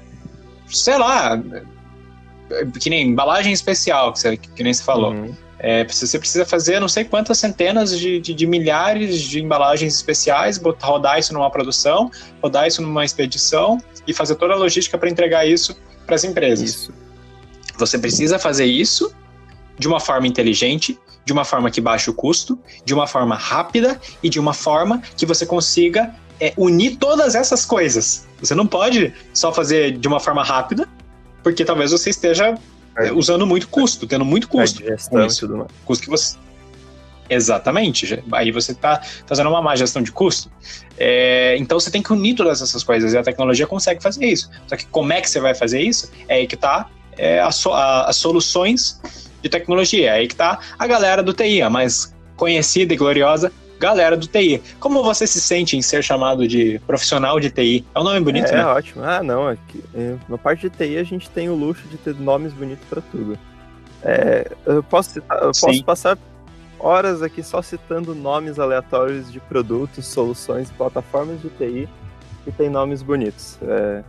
sei 0.67 0.97
lá, 0.97 1.41
que 2.79 2.89
nem 2.89 3.07
embalagem 3.07 3.53
especial, 3.53 4.13
que, 4.13 4.19
você, 4.19 4.37
que 4.37 4.63
nem 4.63 4.73
você 4.73 4.83
falou. 4.83 5.11
Uhum. 5.11 5.35
É, 5.63 5.83
você 5.83 6.17
precisa 6.17 6.43
fazer 6.43 6.79
não 6.79 6.87
sei 6.87 7.05
quantas 7.05 7.37
centenas 7.37 7.95
de, 7.95 8.19
de, 8.19 8.33
de, 8.33 8.47
milhares 8.47 9.21
de 9.21 9.39
embalagens 9.39 9.93
especiais, 9.93 10.57
botar, 10.57 10.87
rodar 10.87 11.19
isso 11.19 11.31
numa 11.35 11.51
produção, 11.51 12.09
rodar 12.41 12.67
isso 12.67 12.81
numa 12.81 13.05
expedição 13.05 13.77
e 14.07 14.13
fazer 14.13 14.35
toda 14.35 14.55
a 14.55 14.57
logística 14.57 14.97
para 14.97 15.07
entregar 15.07 15.45
isso 15.45 15.77
para 16.03 16.15
as 16.15 16.23
empresas. 16.23 16.67
Isso. 16.67 16.93
Você 17.77 17.99
precisa 17.99 18.39
fazer 18.39 18.65
isso 18.65 19.13
de 19.77 19.87
uma 19.87 19.99
forma 19.99 20.25
inteligente, 20.25 20.97
de 21.23 21.31
uma 21.31 21.45
forma 21.45 21.69
que 21.69 21.79
baixe 21.79 22.09
o 22.09 22.13
custo, 22.13 22.57
de 22.83 22.91
uma 22.91 23.05
forma 23.05 23.35
rápida 23.35 24.01
e 24.23 24.29
de 24.29 24.39
uma 24.39 24.55
forma 24.55 24.99
que 25.15 25.27
você 25.27 25.45
consiga 25.45 26.15
é, 26.39 26.53
unir 26.57 26.97
todas 26.97 27.35
essas 27.35 27.63
coisas. 27.65 28.25
Você 28.39 28.55
não 28.55 28.65
pode 28.65 29.13
só 29.31 29.53
fazer 29.53 29.95
de 29.95 30.07
uma 30.07 30.19
forma 30.19 30.43
rápida 30.43 30.89
porque 31.43 31.63
talvez 31.63 31.91
você 31.91 32.09
esteja 32.09 32.55
é, 32.97 33.11
usando 33.11 33.45
muito 33.45 33.67
custo, 33.67 34.05
tendo 34.05 34.25
muito 34.25 34.47
custo. 34.47 34.83
Com 35.09 35.21
isso. 35.21 35.39
Tudo 35.41 35.57
mais. 35.57 35.71
Custo 35.85 36.03
que 36.03 36.09
você. 36.09 36.37
Exatamente. 37.29 38.21
Aí 38.33 38.51
você 38.51 38.73
está 38.73 39.01
fazendo 39.25 39.49
uma 39.49 39.61
má 39.61 39.75
gestão 39.75 40.01
de 40.01 40.11
custo. 40.11 40.51
É, 40.97 41.55
então 41.57 41.79
você 41.79 41.89
tem 41.89 42.03
que 42.03 42.11
unir 42.11 42.35
todas 42.35 42.61
essas 42.61 42.83
coisas 42.83 43.13
e 43.13 43.17
a 43.17 43.23
tecnologia 43.23 43.65
consegue 43.65 44.03
fazer 44.03 44.25
isso. 44.25 44.49
Só 44.67 44.75
que 44.75 44.85
como 44.87 45.13
é 45.13 45.21
que 45.21 45.29
você 45.29 45.39
vai 45.39 45.55
fazer 45.55 45.81
isso? 45.81 46.11
É 46.27 46.35
aí 46.35 46.47
que 46.47 46.55
está 46.55 46.89
é, 47.17 47.39
as 47.39 48.17
soluções 48.17 48.99
de 49.41 49.47
tecnologia. 49.49 50.09
É 50.09 50.13
aí 50.13 50.27
que 50.27 50.33
está 50.33 50.59
a 50.77 50.87
galera 50.87 51.23
do 51.23 51.33
TI, 51.33 51.61
a 51.61 51.69
mais 51.69 52.13
conhecida 52.35 52.93
e 52.93 52.97
gloriosa 52.97 53.51
galera 53.81 54.15
do 54.15 54.27
TI. 54.27 54.61
Como 54.79 55.03
você 55.03 55.25
se 55.25 55.41
sente 55.41 55.75
em 55.75 55.81
ser 55.81 56.03
chamado 56.03 56.47
de 56.47 56.79
profissional 56.85 57.39
de 57.39 57.49
TI? 57.49 57.83
É 57.93 57.99
um 57.99 58.03
nome 58.03 58.19
bonito, 58.19 58.47
é, 58.47 58.51
né? 58.53 58.61
É 58.61 58.65
ótimo. 58.65 59.03
Ah, 59.03 59.23
não. 59.23 59.47
Aqui, 59.47 59.83
é, 59.95 60.15
na 60.29 60.37
parte 60.37 60.69
de 60.69 60.77
TI 60.77 60.97
a 60.97 61.03
gente 61.03 61.29
tem 61.31 61.49
o 61.49 61.55
luxo 61.55 61.87
de 61.87 61.97
ter 61.97 62.15
nomes 62.15 62.53
bonitos 62.53 62.87
para 62.87 63.01
tudo. 63.01 63.37
É, 64.03 64.51
eu 64.65 64.83
posso, 64.83 65.09
citar, 65.09 65.37
eu 65.41 65.51
posso 65.59 65.83
passar 65.83 66.17
horas 66.79 67.21
aqui 67.21 67.43
só 67.43 67.61
citando 67.61 68.15
nomes 68.15 68.59
aleatórios 68.59 69.31
de 69.31 69.39
produtos, 69.39 70.05
soluções, 70.05 70.71
plataformas 70.71 71.41
de 71.41 71.49
TI 71.49 71.89
que 72.43 72.51
tem 72.51 72.69
nomes 72.69 73.01
bonitos. 73.01 73.57
É 73.63 74.03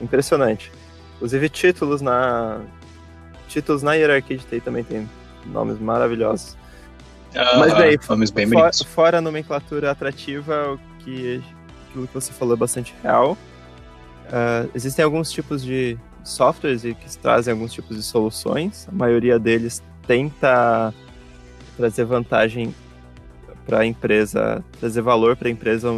impressionante. 0.00 0.72
Inclusive 1.16 1.48
títulos 1.50 2.00
na 2.00 2.60
títulos 3.48 3.82
na 3.82 3.94
hierarquia 3.94 4.38
de 4.38 4.44
TI 4.46 4.60
também 4.60 4.82
tem 4.82 5.08
nomes 5.46 5.78
maravilhosos. 5.78 6.56
Ah, 7.34 7.58
Mas 7.58 7.72
daí, 7.74 7.98
nomes 8.08 8.30
bem 8.30 8.48
for, 8.48 8.70
fora 8.86 9.18
a 9.18 9.20
nomenclatura 9.20 9.90
atrativa, 9.90 10.72
o 10.72 10.78
que 11.04 11.42
aquilo 11.88 12.06
que 12.06 12.14
você 12.14 12.32
falou 12.32 12.54
é 12.54 12.56
bastante 12.56 12.94
real. 13.02 13.36
Uh, 14.26 14.70
existem 14.74 15.04
alguns 15.04 15.30
tipos 15.30 15.62
de 15.62 15.98
softwares 16.24 16.82
que 16.82 17.18
trazem 17.18 17.52
alguns 17.52 17.72
tipos 17.72 17.96
de 17.96 18.02
soluções. 18.02 18.86
A 18.88 18.92
maioria 18.92 19.38
deles 19.38 19.82
tenta 20.06 20.94
trazer 21.76 22.04
vantagem 22.04 22.74
para 23.66 23.80
a 23.80 23.86
empresa, 23.86 24.64
trazer 24.78 25.02
valor 25.02 25.36
para 25.36 25.48
a 25.48 25.50
empresa 25.50 25.88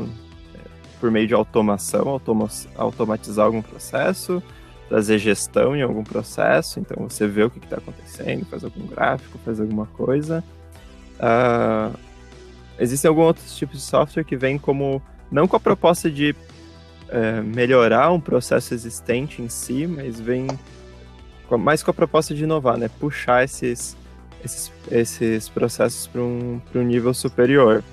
é, 0.55 0.59
por 1.01 1.11
meio 1.11 1.27
de 1.27 1.35
automação, 1.35 2.09
automa 2.09 2.49
automatizar 2.77 3.47
algum 3.47 3.63
processo, 3.63 4.43
trazer 4.89 5.19
gestão 5.19 5.77
em 5.77 5.83
algum 5.83 6.05
processo. 6.05 6.81
Então 6.81 7.09
você 7.09 7.27
vê 7.27 7.45
o 7.45 7.51
que 7.51 7.59
está 7.59 7.77
acontecendo, 7.77 8.45
faz 8.47 8.65
algum 8.65 8.87
gráfico, 8.87 9.39
faz 9.45 9.61
alguma 9.61 9.87
coisa. 9.87 10.43
Uh, 11.19 11.97
existem 12.79 13.09
alguns 13.09 13.27
outros 13.27 13.57
tipos 13.57 13.79
de 13.79 13.85
software 13.85 14.25
que 14.25 14.37
vêm 14.37 14.59
como 14.59 15.03
não 15.31 15.47
com 15.49 15.57
a 15.57 15.61
proposta 15.61 16.11
de 16.11 16.35
é, 17.09 17.41
melhorar 17.41 18.11
um 18.11 18.21
processo 18.21 18.75
existente 18.75 19.43
em 19.43 19.49
si, 19.49 19.87
mas 19.87 20.19
vem 20.19 20.47
mais 21.59 21.83
com 21.83 21.91
a 21.91 21.95
proposta 21.95 22.35
de 22.35 22.45
inovar, 22.45 22.79
né? 22.79 22.89
Puxar 22.99 23.45
esses 23.45 23.97
esses, 24.45 24.73
esses 24.91 25.49
processos 25.49 26.07
para 26.07 26.21
um, 26.21 26.61
um 26.75 26.83
nível 26.83 27.15
superior. 27.15 27.85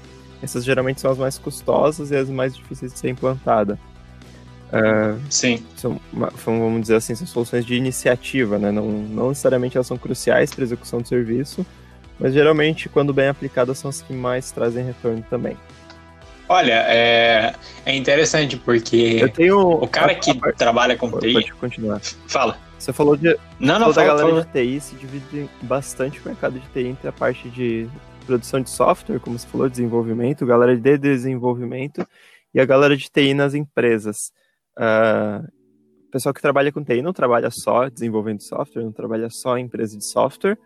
Essas 0.42 0.64
geralmente 0.64 1.02
são 1.02 1.12
as 1.12 1.18
mais 1.18 1.38
custosas 1.38 2.12
e 2.12 2.16
as 2.16 2.30
mais 2.30 2.56
difíceis 2.56 2.94
de 2.94 3.00
ser 3.00 3.10
implantada. 3.10 3.78
Uh, 4.70 5.20
Sim. 5.30 5.64
São, 5.76 6.00
vamos 6.46 6.82
dizer 6.82 6.96
assim, 6.96 7.14
são 7.16 7.28
soluções 7.28 7.66
de 7.66 7.76
iniciativa, 7.76 8.58
né? 8.58 8.72
Não, 8.72 8.90
não 8.90 9.30
necessariamente 9.30 9.76
elas 9.76 9.88
são 9.88 9.98
cruciais 9.98 10.54
para 10.54 10.64
a 10.64 10.66
execução 10.66 11.02
do 11.02 11.08
serviço, 11.08 11.66
mas 12.20 12.34
geralmente, 12.34 12.90
quando 12.90 13.14
bem 13.14 13.28
aplicadas, 13.28 13.78
são 13.78 13.90
as 13.90 14.02
que 14.02 14.14
mais 14.14 14.52
trazem 14.52 14.86
retorno 14.86 15.24
também. 15.30 15.58
Olha, 16.48 16.84
é, 16.88 17.54
é 17.86 17.96
interessante 17.96 18.58
porque 18.58 19.30
tenho... 19.36 19.60
o 19.60 19.88
cara 19.88 20.16
que 20.16 20.34
trabalha 20.54 20.98
com 20.98 21.12
TI. 21.20 21.34
Pode 21.34 21.54
continuar. 21.54 22.02
Fala. 22.28 22.58
Você 22.78 22.92
falou 22.92 23.16
de. 23.16 23.38
Não, 23.60 23.78
não, 23.78 23.88
toda 23.88 24.02
fala, 24.02 24.06
a 24.06 24.08
galera 24.08 24.30
fala. 24.30 24.46
de 24.46 24.52
TI 24.52 24.80
se 24.82 24.96
divide 24.96 25.50
bastante 25.62 26.20
o 26.20 26.28
mercado 26.28 26.60
de 26.60 26.68
TI 26.70 26.88
entre 26.88 27.08
a 27.08 27.12
parte 27.12 27.50
de 27.50 27.88
produção 28.26 28.62
de 28.62 28.70
software, 28.70 29.20
como 29.20 29.38
você 29.38 29.48
falou, 29.48 29.70
desenvolvimento, 29.70 30.46
galera 30.46 30.76
de 30.76 30.98
desenvolvimento 30.98 32.08
e 32.54 32.60
a 32.60 32.66
galera 32.66 32.98
de 32.98 33.10
TI 33.10 33.34
nas 33.34 33.54
empresas. 33.54 34.32
Uh, 34.78 35.46
o 36.08 36.12
pessoal 36.12 36.34
que 36.34 36.42
trabalha 36.42 36.72
com 36.72 36.84
TI 36.84 37.02
não 37.04 37.14
trabalha 37.14 37.52
só 37.52 37.90
desenvolvendo 37.90 38.42
software, 38.42 38.84
não 38.84 38.92
trabalha 38.92 39.30
só 39.30 39.58
em 39.58 39.66
empresa 39.66 39.96
de 39.96 40.06
software, 40.06 40.58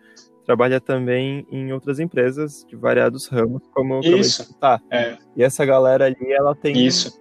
trabalha 0.46 0.80
também 0.80 1.48
em 1.52 1.72
outras 1.72 2.00
empresas 2.00 2.66
de 2.68 2.76
variados 2.76 3.28
ramos, 3.28 3.64
como 3.74 4.00
Isso. 4.02 4.54
Tá. 4.60 4.82
É. 4.92 5.18
E 5.36 5.44
essa 5.44 5.66
galera 5.66 6.06
ali, 6.06 6.32
ela 6.32 6.56
tem 6.56 6.86
Isso. 6.86 7.20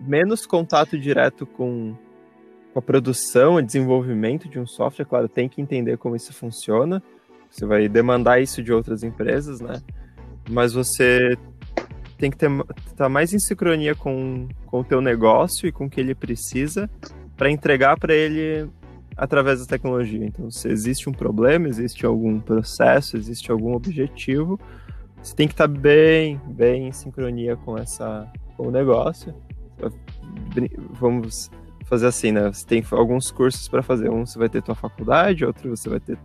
menos 0.00 0.46
contato 0.46 0.98
direto 0.98 1.46
com 1.46 1.94
com 2.76 2.80
a 2.80 2.82
produção 2.82 3.58
e 3.58 3.62
desenvolvimento 3.62 4.50
de 4.50 4.58
um 4.58 4.66
software, 4.66 5.06
claro, 5.06 5.30
tem 5.30 5.48
que 5.48 5.62
entender 5.62 5.96
como 5.96 6.14
isso 6.14 6.30
funciona. 6.34 7.02
Você 7.48 7.64
vai 7.64 7.88
demandar 7.88 8.38
isso 8.42 8.62
de 8.62 8.70
outras 8.70 9.02
empresas, 9.02 9.62
né? 9.62 9.80
Mas 10.50 10.74
você 10.74 11.38
tem 12.18 12.30
que 12.30 12.36
estar 12.36 12.64
tá 12.94 13.08
mais 13.08 13.32
em 13.32 13.38
sincronia 13.38 13.94
com, 13.94 14.46
com 14.66 14.80
o 14.80 14.84
teu 14.84 15.00
negócio 15.00 15.66
e 15.66 15.72
com 15.72 15.86
o 15.86 15.90
que 15.90 15.98
ele 15.98 16.14
precisa 16.14 16.90
para 17.34 17.50
entregar 17.50 17.98
para 17.98 18.14
ele 18.14 18.68
através 19.16 19.60
da 19.60 19.66
tecnologia. 19.66 20.24
Então, 20.24 20.50
se 20.50 20.68
existe 20.68 21.08
um 21.08 21.12
problema, 21.12 21.68
existe 21.68 22.04
algum 22.04 22.38
processo, 22.38 23.16
existe 23.16 23.50
algum 23.50 23.74
objetivo, 23.74 24.60
você 25.22 25.34
tem 25.34 25.48
que 25.48 25.54
estar 25.54 25.66
tá 25.66 25.74
bem, 25.74 26.40
bem 26.46 26.88
em 26.88 26.92
sincronia 26.92 27.56
com 27.56 27.76
essa 27.76 28.30
com 28.56 28.68
o 28.68 28.70
negócio. 28.70 29.34
Vamos 30.92 31.50
fazer 31.84 32.06
assim, 32.06 32.32
né? 32.32 32.52
Você 32.52 32.66
tem 32.66 32.84
alguns 32.92 33.30
cursos 33.30 33.68
para 33.68 33.82
fazer. 33.82 34.08
Um 34.08 34.24
você 34.24 34.38
vai 34.38 34.48
ter 34.48 34.62
tua 34.62 34.74
faculdade, 34.74 35.44
outro 35.44 35.70
você 35.70 35.88
vai 35.88 36.00
ter 36.00 36.18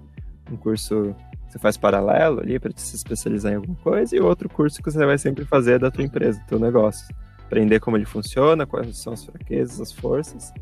um 0.52 0.56
curso 0.56 1.16
que 1.48 1.54
você 1.54 1.60
faz 1.60 1.78
paralelo 1.78 2.42
ali 2.42 2.60
para 2.60 2.72
se 2.76 2.96
especializar 2.96 3.52
em 3.52 3.56
alguma 3.56 3.76
coisa, 3.78 4.16
e 4.16 4.20
outro 4.20 4.48
curso 4.48 4.82
que 4.82 4.92
você 4.92 5.06
vai 5.06 5.18
sempre 5.18 5.46
fazer 5.46 5.80
da 5.80 5.92
tua 5.92 6.04
empresa, 6.04 6.40
do 6.40 6.46
teu 6.46 6.60
negócio. 6.60 7.14
Aprender 7.40 7.80
como 7.80 7.98
ele 7.98 8.06
funciona, 8.06 8.66
quais 8.66 8.98
são 8.98 9.14
as 9.14 9.26
fraquezas, 9.26 9.82
as 9.82 9.92
forças, 9.92 10.54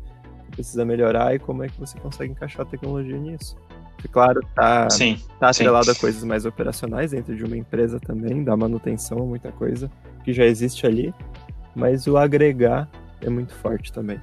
precisa 0.60 0.84
melhorar 0.84 1.34
e 1.34 1.38
como 1.38 1.64
é 1.64 1.68
que 1.68 1.78
você 1.78 1.98
consegue 1.98 2.32
encaixar 2.32 2.62
a 2.62 2.64
tecnologia 2.64 3.16
nisso. 3.16 3.56
E, 4.04 4.08
claro, 4.08 4.40
tá, 4.54 4.88
sim, 4.88 5.20
tá 5.38 5.50
atrelado 5.50 5.86
sim. 5.86 5.92
a 5.92 5.94
coisas 5.94 6.24
mais 6.24 6.46
operacionais 6.46 7.10
dentro 7.10 7.36
de 7.36 7.44
uma 7.44 7.56
empresa 7.56 8.00
também, 8.00 8.42
dá 8.42 8.56
manutenção 8.56 9.18
muita 9.26 9.52
coisa 9.52 9.90
que 10.24 10.32
já 10.32 10.44
existe 10.44 10.86
ali, 10.86 11.14
mas 11.74 12.06
o 12.06 12.16
agregar 12.16 12.88
é 13.20 13.28
muito 13.28 13.54
forte 13.54 13.92
também. 13.92 14.20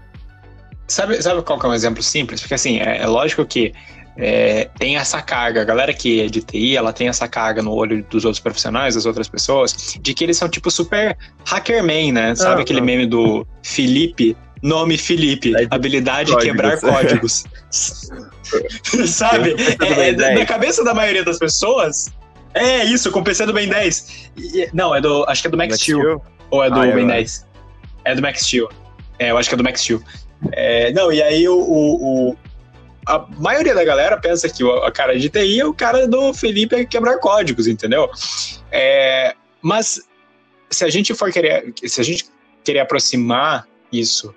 Sabe, 0.87 1.21
sabe 1.21 1.41
qual 1.41 1.59
que 1.59 1.65
é 1.65 1.69
um 1.69 1.73
exemplo 1.73 2.01
simples? 2.01 2.39
Porque 2.39 2.53
assim, 2.53 2.79
é, 2.79 2.99
é 2.99 3.07
lógico 3.07 3.45
que 3.45 3.73
é, 4.17 4.69
tem 4.79 4.97
essa 4.97 5.21
carga, 5.21 5.61
a 5.61 5.65
galera 5.65 5.93
que 5.93 6.21
é 6.21 6.27
de 6.27 6.41
TI, 6.41 6.75
ela 6.75 6.91
tem 6.91 7.07
essa 7.07 7.27
carga 7.27 7.61
no 7.61 7.71
olho 7.71 8.03
dos 8.09 8.25
outros 8.25 8.39
profissionais, 8.39 8.95
das 8.95 9.05
outras 9.05 9.29
pessoas, 9.29 9.97
de 10.01 10.13
que 10.13 10.23
eles 10.23 10.37
são 10.37 10.49
tipo 10.49 10.71
super 10.71 11.15
hackerman, 11.45 12.11
né? 12.11 12.33
Sabe 12.35 12.63
aquele 12.63 12.81
meme 12.81 13.05
do 13.05 13.45
Felipe? 13.61 14.35
Nome 14.61 14.97
Felipe, 14.97 15.55
é 15.55 15.67
habilidade 15.69 16.31
de 16.31 16.37
quebrar 16.37 16.79
códigos. 16.79 17.45
Sabe? 19.07 19.55
É, 19.81 20.09
é, 20.09 20.33
na 20.33 20.45
cabeça 20.45 20.83
da 20.83 20.93
maioria 20.93 21.23
das 21.23 21.37
pessoas, 21.37 22.11
é 22.53 22.85
isso, 22.85 23.11
com 23.11 23.19
o 23.19 23.23
PC 23.23 23.45
do 23.45 23.53
Ben 23.53 23.67
10. 23.67 24.31
E, 24.37 24.69
não, 24.73 24.95
é 24.95 25.01
do. 25.01 25.25
Acho 25.27 25.41
que 25.41 25.47
é 25.47 25.51
do 25.51 25.57
Max, 25.57 25.71
Max 25.71 25.81
Steel. 25.81 25.99
Steel. 25.99 26.21
Ou 26.49 26.63
é 26.63 26.69
do 26.69 26.79
ah, 26.79 26.87
Ben 26.87 27.07
10? 27.07 27.45
É 28.05 28.15
do 28.15 28.21
Max 28.21 28.41
Steel. 28.41 28.69
É, 29.19 29.31
eu 29.31 29.37
acho 29.37 29.49
que 29.49 29.55
é 29.55 29.57
do 29.57 29.63
Max 29.63 29.81
Steel. 29.81 30.01
É, 30.51 30.91
não, 30.93 31.11
e 31.11 31.21
aí 31.21 31.47
o, 31.47 31.57
o, 31.57 32.37
a 33.07 33.25
maioria 33.39 33.73
da 33.73 33.83
galera 33.83 34.17
pensa 34.17 34.49
que 34.49 34.63
o 34.63 34.83
a 34.83 34.91
cara 34.91 35.17
de 35.17 35.29
TI 35.29 35.61
é 35.61 35.65
o 35.65 35.73
cara 35.73 36.07
do 36.07 36.33
Felipe 36.33 36.85
quebrar 36.85 37.17
códigos, 37.19 37.67
entendeu? 37.67 38.09
É, 38.71 39.33
mas 39.61 40.01
se 40.69 40.83
a 40.83 40.89
gente 40.89 41.13
for 41.15 41.31
querer, 41.31 41.73
se 41.85 42.01
a 42.01 42.03
gente 42.03 42.25
querer 42.63 42.79
aproximar 42.79 43.65
isso 43.91 44.33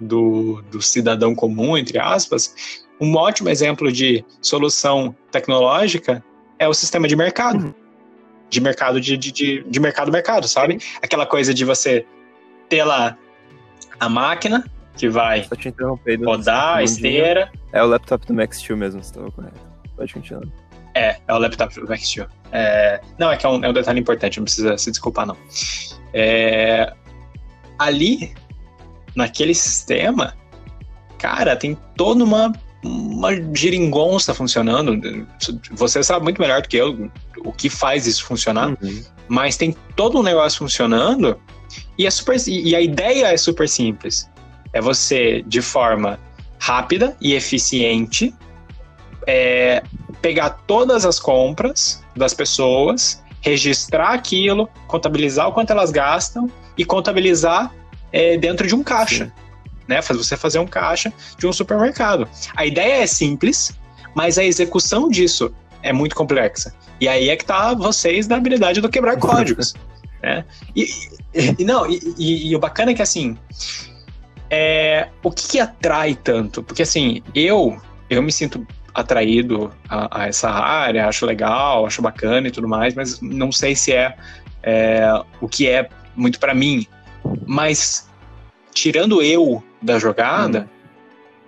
do, 0.00 0.62
do 0.70 0.80
cidadão 0.82 1.34
comum, 1.34 1.76
entre 1.76 1.98
aspas, 1.98 2.84
um 3.00 3.14
ótimo 3.16 3.48
exemplo 3.48 3.90
de 3.92 4.24
solução 4.40 5.14
tecnológica 5.30 6.22
é 6.58 6.68
o 6.68 6.74
sistema 6.74 7.06
de 7.06 7.16
mercado. 7.16 7.66
Uhum. 7.66 7.74
De 8.48 8.60
mercado 8.60 9.00
de, 9.00 9.16
de, 9.16 9.64
de, 9.64 9.80
mercado 9.80 10.12
mercado, 10.12 10.46
sabe? 10.46 10.78
Aquela 11.02 11.26
coisa 11.26 11.52
de 11.52 11.64
você 11.64 12.06
ter 12.68 12.84
lá 12.84 13.18
a 13.98 14.08
máquina, 14.08 14.64
que 14.96 15.08
vai 15.08 15.46
rodar 16.24 16.76
a 16.76 16.82
esteira. 16.82 17.50
É 17.72 17.82
o 17.82 17.86
laptop 17.86 18.24
do 18.26 18.34
Max 18.34 18.58
Steel 18.58 18.76
mesmo, 18.76 19.02
se 19.02 19.10
estava 19.10 19.30
correto. 19.30 19.60
Pode 19.96 20.14
continuar. 20.14 20.44
É, 20.94 21.16
é 21.26 21.34
o 21.34 21.38
laptop 21.38 21.74
do 21.74 21.88
Max 21.88 22.08
Steel. 22.08 22.28
É, 22.52 23.00
não, 23.18 23.30
é 23.30 23.36
que 23.36 23.44
é 23.44 23.48
um, 23.48 23.64
é 23.64 23.68
um, 23.68 23.72
detalhe 23.72 24.00
importante, 24.00 24.38
não 24.38 24.44
precisa 24.44 24.78
se 24.78 24.90
desculpar, 24.90 25.26
não. 25.26 25.36
É, 26.14 26.92
ali, 27.78 28.32
naquele 29.16 29.54
sistema, 29.54 30.36
cara, 31.18 31.56
tem 31.56 31.76
toda 31.96 32.22
uma, 32.22 32.52
uma 32.84 33.30
geringonça 33.54 34.32
funcionando. 34.34 35.26
Você 35.72 36.02
sabe 36.02 36.22
muito 36.22 36.40
melhor 36.40 36.62
do 36.62 36.68
que 36.68 36.76
eu 36.76 37.10
o 37.38 37.52
que 37.52 37.68
faz 37.68 38.06
isso 38.06 38.24
funcionar, 38.24 38.76
uhum. 38.82 39.04
mas 39.28 39.56
tem 39.56 39.74
todo 39.94 40.18
um 40.18 40.22
negócio 40.22 40.58
funcionando 40.58 41.40
e, 41.98 42.06
é 42.06 42.10
super, 42.10 42.36
e 42.46 42.74
a 42.74 42.80
ideia 42.80 43.32
é 43.32 43.36
super 43.36 43.68
simples 43.68 44.28
é 44.76 44.80
você, 44.80 45.42
de 45.46 45.62
forma 45.62 46.20
rápida 46.58 47.16
e 47.18 47.32
eficiente, 47.32 48.34
é, 49.26 49.82
pegar 50.20 50.50
todas 50.66 51.06
as 51.06 51.18
compras 51.18 52.04
das 52.14 52.34
pessoas, 52.34 53.22
registrar 53.40 54.10
aquilo, 54.10 54.68
contabilizar 54.86 55.48
o 55.48 55.52
quanto 55.52 55.70
elas 55.70 55.90
gastam 55.90 56.50
e 56.76 56.84
contabilizar 56.84 57.72
é, 58.16 58.38
dentro 58.38 58.66
de 58.66 58.74
um 58.74 58.82
caixa. 58.82 59.26
Sim. 59.26 59.32
Né, 59.86 60.00
você 60.00 60.36
fazer 60.36 60.58
um 60.58 60.66
caixa 60.66 61.12
de 61.38 61.46
um 61.46 61.52
supermercado. 61.52 62.26
A 62.56 62.66
ideia 62.66 63.02
é 63.02 63.06
simples, 63.06 63.78
mas 64.14 64.36
a 64.36 64.44
execução 64.44 65.08
disso 65.08 65.54
é 65.80 65.92
muito 65.92 66.16
complexa. 66.16 66.74
E 67.00 67.06
aí 67.06 67.28
é 67.28 67.36
que 67.36 67.44
tá 67.44 67.72
vocês 67.74 68.26
da 68.26 68.36
habilidade 68.36 68.80
do 68.80 68.88
quebrar 68.88 69.16
códigos. 69.16 69.74
né? 70.22 70.44
E, 70.74 70.88
e, 71.58 71.64
não, 71.64 71.88
e, 71.88 72.00
e, 72.18 72.48
e, 72.48 72.56
o 72.56 72.58
bacana 72.58 72.90
é 72.90 72.94
que 72.94 73.02
assim. 73.02 73.38
É, 74.50 75.08
o 75.22 75.30
que, 75.30 75.46
que 75.46 75.60
atrai 75.60 76.14
tanto? 76.16 76.62
Porque 76.64 76.82
assim, 76.82 77.22
eu 77.32 77.80
eu 78.08 78.22
me 78.22 78.32
sinto 78.32 78.66
atraído 78.94 79.70
a, 79.88 80.22
a, 80.22 80.26
essa 80.26 80.48
área, 80.48 81.06
acho 81.06 81.26
legal, 81.26 81.86
acho 81.86 82.02
bacana 82.02 82.48
e 82.48 82.50
tudo 82.50 82.66
mais, 82.66 82.94
mas 82.94 83.20
não 83.20 83.52
sei 83.52 83.76
se 83.76 83.92
é, 83.92 84.16
é 84.62 85.06
o 85.40 85.46
que 85.46 85.68
é 85.68 85.88
muito 86.16 86.40
para 86.40 86.54
mim. 86.54 86.86
Mas 87.46 88.08
tirando 88.72 89.22
eu 89.22 89.62
da 89.80 89.98
jogada, 89.98 90.68
hum. 90.70 90.88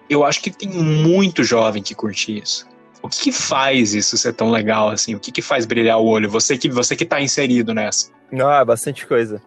eu 0.08 0.24
acho 0.24 0.40
que 0.40 0.50
tem 0.50 0.68
muito 0.68 1.44
jovem 1.44 1.82
que 1.82 1.94
curte 1.94 2.38
isso. 2.38 2.66
O 3.02 3.08
que, 3.08 3.24
que, 3.24 3.32
faz 3.32 3.94
isso 3.94 4.18
ser 4.18 4.32
tão 4.32 4.50
legal 4.50 4.88
assim? 4.88 5.14
O 5.14 5.20
que, 5.20 5.30
que 5.30 5.42
faz 5.42 5.64
brilhar 5.64 5.98
o 5.98 6.06
olho? 6.06 6.28
Você 6.30 6.58
que 6.58 6.68
você 6.68 6.96
que 6.96 7.04
tá 7.04 7.20
inserido 7.20 7.72
nessa? 7.72 8.10
Ah, 8.44 8.64
bastante 8.64 9.06
coisa. 9.06 9.40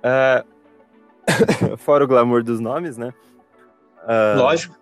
Uh... 0.00 1.76
Fora 1.76 2.04
o 2.04 2.06
glamour 2.06 2.42
dos 2.42 2.60
nomes, 2.60 2.96
né? 2.96 3.12
Uh... 4.04 4.38
Lógico. 4.38 4.78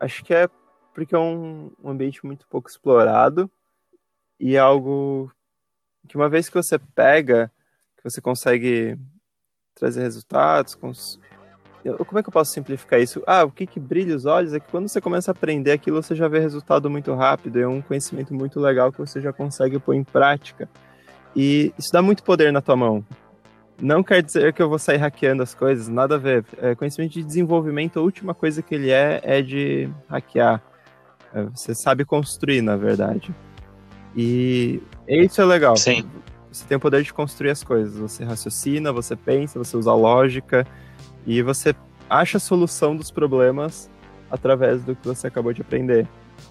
Acho 0.00 0.24
que 0.24 0.32
é 0.32 0.48
porque 0.94 1.14
é 1.14 1.18
um, 1.18 1.70
um 1.82 1.90
ambiente 1.90 2.24
muito 2.24 2.46
pouco 2.46 2.70
explorado 2.70 3.50
e 4.38 4.56
é 4.56 4.58
algo 4.58 5.30
que 6.08 6.16
uma 6.16 6.28
vez 6.28 6.48
que 6.48 6.54
você 6.54 6.78
pega, 6.78 7.50
que 7.96 8.04
você 8.04 8.20
consegue 8.20 8.98
trazer 9.74 10.02
resultados, 10.02 10.74
cons... 10.74 11.18
como 12.06 12.18
é 12.18 12.22
que 12.22 12.28
eu 12.28 12.32
posso 12.32 12.52
simplificar 12.52 13.00
isso? 13.00 13.22
Ah, 13.26 13.44
o 13.44 13.50
que, 13.50 13.66
que 13.66 13.80
brilha 13.80 14.14
os 14.14 14.24
olhos 14.24 14.52
é 14.52 14.60
que 14.60 14.70
quando 14.70 14.88
você 14.88 15.00
começa 15.00 15.30
a 15.30 15.32
aprender 15.32 15.72
aquilo, 15.72 16.02
você 16.02 16.14
já 16.14 16.28
vê 16.28 16.38
resultado 16.38 16.88
muito 16.88 17.12
rápido, 17.14 17.58
é 17.58 17.66
um 17.66 17.82
conhecimento 17.82 18.32
muito 18.32 18.60
legal 18.60 18.92
que 18.92 18.98
você 18.98 19.20
já 19.20 19.32
consegue 19.32 19.78
pôr 19.78 19.94
em 19.94 20.04
prática. 20.04 20.68
E 21.34 21.72
isso 21.78 21.92
dá 21.92 22.00
muito 22.00 22.22
poder 22.22 22.52
na 22.52 22.60
tua 22.60 22.76
mão. 22.76 23.04
Não 23.80 24.04
quer 24.04 24.22
dizer 24.22 24.52
que 24.52 24.62
eu 24.62 24.68
vou 24.68 24.78
sair 24.78 24.98
hackeando 24.98 25.42
as 25.42 25.52
coisas, 25.54 25.88
nada 25.88 26.14
a 26.14 26.18
ver. 26.18 26.44
É, 26.58 26.74
conhecimento 26.74 27.12
de 27.12 27.24
desenvolvimento, 27.24 27.98
a 27.98 28.02
última 28.02 28.32
coisa 28.32 28.62
que 28.62 28.74
ele 28.74 28.90
é 28.90 29.20
é 29.22 29.42
de 29.42 29.90
hackear. 30.08 30.62
É, 31.34 31.42
você 31.42 31.74
sabe 31.74 32.04
construir, 32.04 32.62
na 32.62 32.76
verdade. 32.76 33.34
E 34.16 34.80
isso 35.08 35.42
é 35.42 35.44
legal. 35.44 35.76
Sim. 35.76 36.08
Você 36.54 36.64
tem 36.66 36.76
o 36.76 36.80
poder 36.80 37.02
de 37.02 37.12
construir 37.12 37.50
as 37.50 37.64
coisas. 37.64 37.98
Você 37.98 38.22
raciocina, 38.22 38.92
você 38.92 39.16
pensa, 39.16 39.58
você 39.58 39.76
usa 39.76 39.92
lógica 39.92 40.64
e 41.26 41.42
você 41.42 41.74
acha 42.08 42.36
a 42.36 42.40
solução 42.40 42.94
dos 42.94 43.10
problemas 43.10 43.90
através 44.30 44.84
do 44.84 44.94
que 44.94 45.04
você 45.06 45.26
acabou 45.26 45.52
de 45.52 45.62
aprender. 45.62 46.06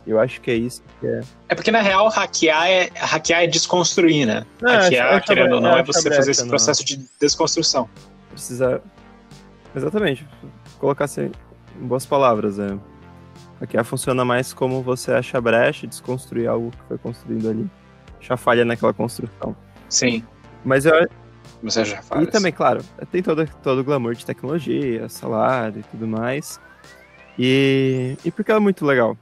Eu 0.06 0.20
acho 0.20 0.42
que 0.42 0.52
é 0.52 0.56
isso 0.56 0.84
que 1.00 1.08
é. 1.08 1.22
É 1.48 1.56
porque, 1.56 1.72
na 1.72 1.82
real, 1.82 2.10
hackear 2.10 2.68
é, 2.68 2.90
hackear 2.96 3.44
é 3.44 3.48
desconstruir, 3.48 4.26
né? 4.26 4.46
É, 4.62 4.76
hackear, 4.76 5.14
é, 5.14 5.20
querendo 5.22 5.56
ou 5.56 5.62
não, 5.62 5.78
é, 5.78 5.84
você 5.84 6.14
fazer 6.14 6.32
esse 6.32 6.46
processo 6.48 6.82
não. 6.82 6.86
de 6.86 7.10
desconstrução. 7.20 7.90
Precisa. 8.30 8.82
Exatamente. 9.74 10.28
Colocar 10.80 11.06
assim, 11.06 11.32
em 11.80 11.88
boas 11.88 12.06
palavras. 12.06 12.60
É. 12.60 12.78
Hackear 13.62 13.86
funciona 13.86 14.26
mais 14.26 14.52
como 14.52 14.82
você 14.82 15.14
acha 15.14 15.40
brecha 15.40 15.86
e 15.86 15.90
desconstruir 15.90 16.50
algo 16.50 16.72
que 16.72 16.84
foi 16.90 16.98
construído 16.98 17.50
ali. 17.50 17.70
Achar 18.20 18.36
falha 18.36 18.66
naquela 18.66 18.94
construção. 18.94 19.56
Sim. 19.94 20.24
Mas 20.66 20.86
eu. 20.86 20.94
Você 21.62 21.86
já 21.86 22.02
faz. 22.02 22.28
E 22.28 22.32
também, 22.32 22.52
claro, 22.52 22.84
tem 23.12 23.22
todo, 23.22 23.48
todo 23.62 23.80
o 23.80 23.84
glamour 23.84 24.16
de 24.16 24.26
tecnologia, 24.26 25.08
salário 25.08 25.80
e 25.80 25.84
tudo 25.84 26.08
mais. 26.08 26.60
E, 27.38 28.18
e 28.26 28.32
porque 28.32 28.52
ela 28.52 28.60
é 28.60 28.64
muito 28.64 28.86
legal. 28.86 29.16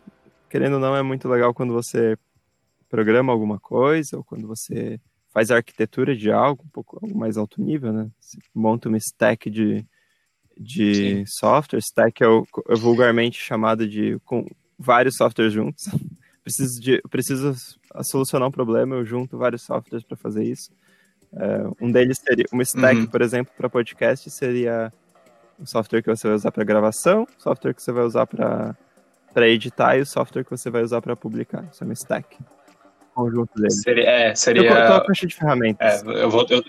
Querendo 0.50 0.76
ou 0.76 0.80
não, 0.80 0.96
é 0.96 1.04
muito 1.04 1.28
legal 1.28 1.54
quando 1.54 1.74
você 1.74 2.18
programa 2.90 3.32
alguma 3.32 3.60
coisa, 3.60 4.18
ou 4.18 4.24
quando 4.24 4.48
você 4.48 5.00
faz 5.30 5.52
a 5.52 5.58
arquitetura 5.58 6.16
de 6.16 6.32
algo, 6.32 6.64
um 6.66 6.70
pouco 6.70 7.00
algo 7.02 7.18
mais 7.18 7.38
alto 7.38 7.62
nível, 7.62 7.92
né? 7.92 8.10
Você 8.20 8.38
monta 8.54 8.88
uma 8.88 8.98
stack 8.98 9.50
de, 9.50 9.86
de 10.58 11.26
software. 11.28 11.80
Stack 11.80 12.24
é, 12.24 12.28
o, 12.28 12.48
é 12.70 12.76
vulgarmente 12.76 13.38
chamado 13.40 13.88
de 13.88 14.18
com 14.24 14.46
vários 14.80 15.16
softwares 15.18 15.54
juntos. 15.54 15.90
preciso, 16.44 16.82
de, 16.82 17.02
preciso 17.10 17.54
solucionar 18.04 18.48
um 18.48 18.52
problema, 18.52 18.96
eu 18.96 19.06
junto 19.06 19.38
vários 19.38 19.62
softwares 19.62 20.06
para 20.06 20.18
fazer 20.18 20.44
isso. 20.44 20.72
É, 21.34 21.64
um 21.80 21.92
deles 21.92 22.20
seria 22.20 22.46
uma 22.52 22.64
stack, 22.64 23.00
uhum. 23.00 23.06
por 23.08 23.22
exemplo, 23.22 23.54
para 23.56 23.70
podcast 23.70 24.30
seria 24.30 24.92
o 25.60 25.66
software 25.66 26.02
que 26.02 26.10
você 26.10 26.28
vai 26.28 26.36
usar 26.36 26.52
para 26.52 26.64
gravação, 26.64 27.28
software 27.38 27.74
que 27.74 27.82
você 27.82 27.92
vai 27.92 28.04
usar 28.04 28.26
para 28.26 28.76
para 29.34 29.48
editar 29.48 29.98
e 29.98 30.02
o 30.02 30.06
software 30.06 30.44
que 30.44 30.52
você 30.52 30.70
vai 30.70 30.84
usar 30.84 31.02
para 31.02 31.16
publicar. 31.16 31.64
Isso 31.72 31.84
é 31.84 31.86
uma 31.86 31.94
stack. 31.94 32.38
Conjunto 33.16 33.50
deles. 33.56 33.82
Seria, 33.82 34.10
é, 34.10 34.36
seria. 34.36 34.70
Eu, 34.70 34.76
eu, 34.76 34.96
a 34.96 35.06
caixa 35.06 35.28
de 35.28 35.36
ferramentas. 35.36 36.04
É, 36.06 36.24
eu 36.24 36.30
vou, 36.30 36.46
eu, 36.50 36.64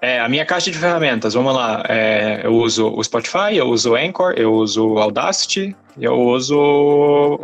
é, 0.00 0.20
a 0.20 0.28
minha 0.28 0.44
caixa 0.44 0.70
de 0.70 0.78
ferramentas, 0.78 1.34
vamos 1.34 1.54
lá. 1.54 1.82
É, 1.88 2.42
eu 2.44 2.54
uso 2.54 2.92
o 2.94 3.02
Spotify, 3.02 3.56
eu 3.56 3.68
uso 3.68 3.92
o 3.92 3.96
Anchor, 3.96 4.34
eu 4.36 4.52
uso 4.52 4.86
o 4.86 4.98
Audacity, 4.98 5.74
eu 5.98 6.14
uso 6.20 6.58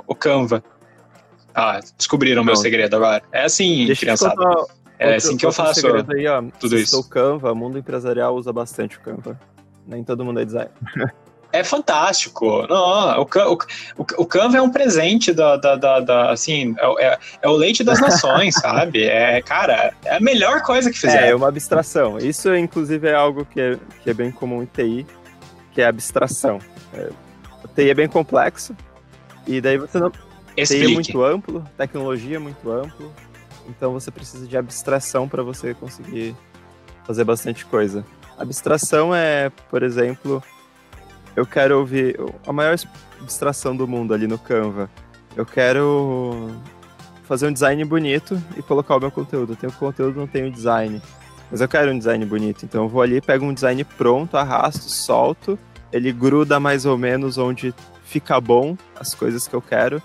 o 0.07 0.15
Canva. 0.15 0.63
Ah, 1.61 1.81
descobriram 1.99 2.41
o 2.41 2.45
meu 2.45 2.57
segredo 2.57 2.97
agora. 2.97 3.23
É 3.31 3.45
assim, 3.45 3.85
Deixa 3.87 4.01
criançada. 4.01 4.35
É 4.99 5.17
assim 5.17 5.37
que 5.37 5.45
eu 5.45 5.53
faço 5.53 5.87
aí, 5.87 6.27
ó, 6.27 6.43
tudo 6.59 6.79
isso. 6.79 6.99
O 6.99 7.05
Canva, 7.05 7.53
o 7.53 7.55
mundo 7.55 7.79
empresarial 7.79 8.35
usa 8.35 8.51
bastante 8.51 8.97
o 8.97 9.01
Canva. 9.01 9.39
Nem 9.87 10.03
todo 10.03 10.25
mundo 10.25 10.41
é 10.41 10.45
designer. 10.45 10.73
é 11.53 11.63
fantástico. 11.63 12.67
Não, 12.67 13.21
o, 13.21 13.23
o, 13.23 14.23
o, 14.23 14.27
Canva 14.27 14.57
é 14.57 14.63
um 14.63 14.71
presente 14.71 15.33
da, 15.35 15.57
da, 15.57 15.77
da, 15.77 16.01
da 16.01 16.31
assim, 16.31 16.75
é, 16.79 17.07
é, 17.07 17.19
é, 17.43 17.49
o 17.49 17.53
leite 17.53 17.85
das 17.85 18.01
nações, 18.01 18.55
sabe? 18.61 19.05
É, 19.05 19.43
cara, 19.43 19.93
é 20.05 20.17
a 20.17 20.21
melhor 20.21 20.63
coisa 20.63 20.91
que 20.91 20.99
fizeram. 20.99 21.27
É, 21.27 21.31
é 21.31 21.35
uma 21.35 21.49
abstração. 21.49 22.17
Isso, 22.17 22.55
inclusive, 22.55 23.07
é 23.09 23.15
algo 23.15 23.45
que 23.45 23.61
é, 23.61 23.79
que 24.03 24.09
é 24.11 24.15
bem 24.15 24.31
comum 24.31 24.63
em 24.63 24.67
TI, 24.67 25.07
que 25.73 25.83
é 25.83 25.87
abstração. 25.87 26.59
É, 26.95 27.11
o 27.63 27.69
TI 27.69 27.91
é 27.91 27.95
bem 27.95 28.09
complexo, 28.09 28.75
e 29.47 29.61
daí 29.61 29.77
você 29.77 29.99
não... 29.99 30.11
Explique. 30.63 30.85
É 30.85 30.95
muito 30.95 31.25
amplo, 31.25 31.65
tecnologia 31.77 32.37
é 32.37 32.39
muito 32.39 32.71
amplo, 32.71 33.13
então 33.69 33.93
você 33.93 34.11
precisa 34.11 34.47
de 34.47 34.57
abstração 34.57 35.29
para 35.29 35.43
você 35.43 35.75
conseguir 35.75 36.35
fazer 37.05 37.25
bastante 37.25 37.65
coisa. 37.67 38.05
Abstração 38.39 39.15
é, 39.15 39.51
por 39.69 39.83
exemplo, 39.83 40.43
eu 41.37 41.47
quero 41.47 41.79
ouvir 41.79 42.19
a 42.47 42.53
maior 42.53 42.77
abstração 43.21 43.77
do 43.77 43.87
mundo 43.87 44.15
ali 44.15 44.27
no 44.27 44.39
Canva. 44.39 44.91
Eu 45.37 45.47
quero 45.47 46.51
fazer 47.25 47.47
um 47.47 47.53
design 47.53 47.85
bonito 47.85 48.43
e 48.57 48.63
colocar 48.63 48.97
o 48.97 49.01
meu 49.01 49.11
conteúdo. 49.11 49.53
Eu 49.53 49.57
tenho 49.57 49.73
conteúdo, 49.73 50.19
não 50.19 50.27
tenho 50.27 50.51
design. 50.51 51.01
Mas 51.51 51.61
eu 51.61 51.69
quero 51.69 51.93
um 51.93 51.99
design 51.99 52.25
bonito. 52.25 52.65
Então 52.65 52.85
eu 52.85 52.89
vou 52.89 53.03
ali, 53.03 53.21
pego 53.21 53.45
um 53.45 53.55
design 53.55 53.85
pronto, 53.85 54.37
arrasto, 54.37 54.89
solto. 54.91 55.59
Ele 55.93 56.13
gruda 56.13 56.59
mais 56.59 56.87
ou 56.87 56.99
menos 56.99 57.39
onde 57.39 57.75
fica 58.05 58.41
bom 58.41 58.77
as 58.99 59.15
coisas 59.15 59.47
que 59.47 59.55
eu 59.55 59.63
quero. 59.63 60.03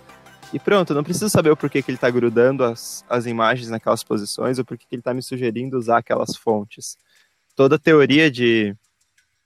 E 0.54 0.60
pronto, 0.60 0.92
eu 0.92 0.96
não 0.96 1.04
preciso 1.04 1.30
saber 1.30 1.50
o 1.50 1.58
porquê 1.58 1.82
que 1.82 1.92
ele 1.92 1.98
está 1.98 2.10
grudando 2.10 2.64
as, 2.64 3.04
as 3.10 3.26
imagens 3.26 3.70
naquelas 3.70 4.04
posições 4.04 4.58
ou 4.58 4.66
porquê 4.66 4.86
que 4.88 4.96
ele 4.96 5.02
está 5.02 5.14
me 5.14 5.22
sugerindo 5.22 5.78
usar 5.78 5.98
aquelas 5.98 6.36
fontes. 6.38 6.98
Toda 7.56 7.76
a 7.76 7.80
teoria 7.80 8.30
de, 8.30 8.76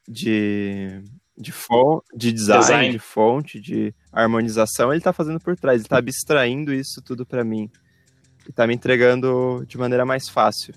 de 0.08 1.04
de, 1.40 1.54
font, 1.54 2.04
de 2.14 2.34
design, 2.34 2.62
design, 2.62 2.92
de 2.92 3.00
fonte, 3.00 3.60
de 3.62 3.96
harmonização, 4.12 4.92
ele 4.92 4.98
está 4.98 5.14
fazendo 5.14 5.40
por 5.40 5.56
trás, 5.56 5.78
ele 5.78 5.86
está 5.86 5.98
abstraindo 5.98 6.74
isso 6.74 7.02
tudo 7.02 7.26
para 7.26 7.46
mim 7.46 7.72
e 8.46 8.50
está 8.50 8.68
me 8.68 8.76
entregando 8.76 9.64
de 9.66 9.78
maneira 9.78 10.06
mais 10.06 10.28
fácil. 10.28 10.74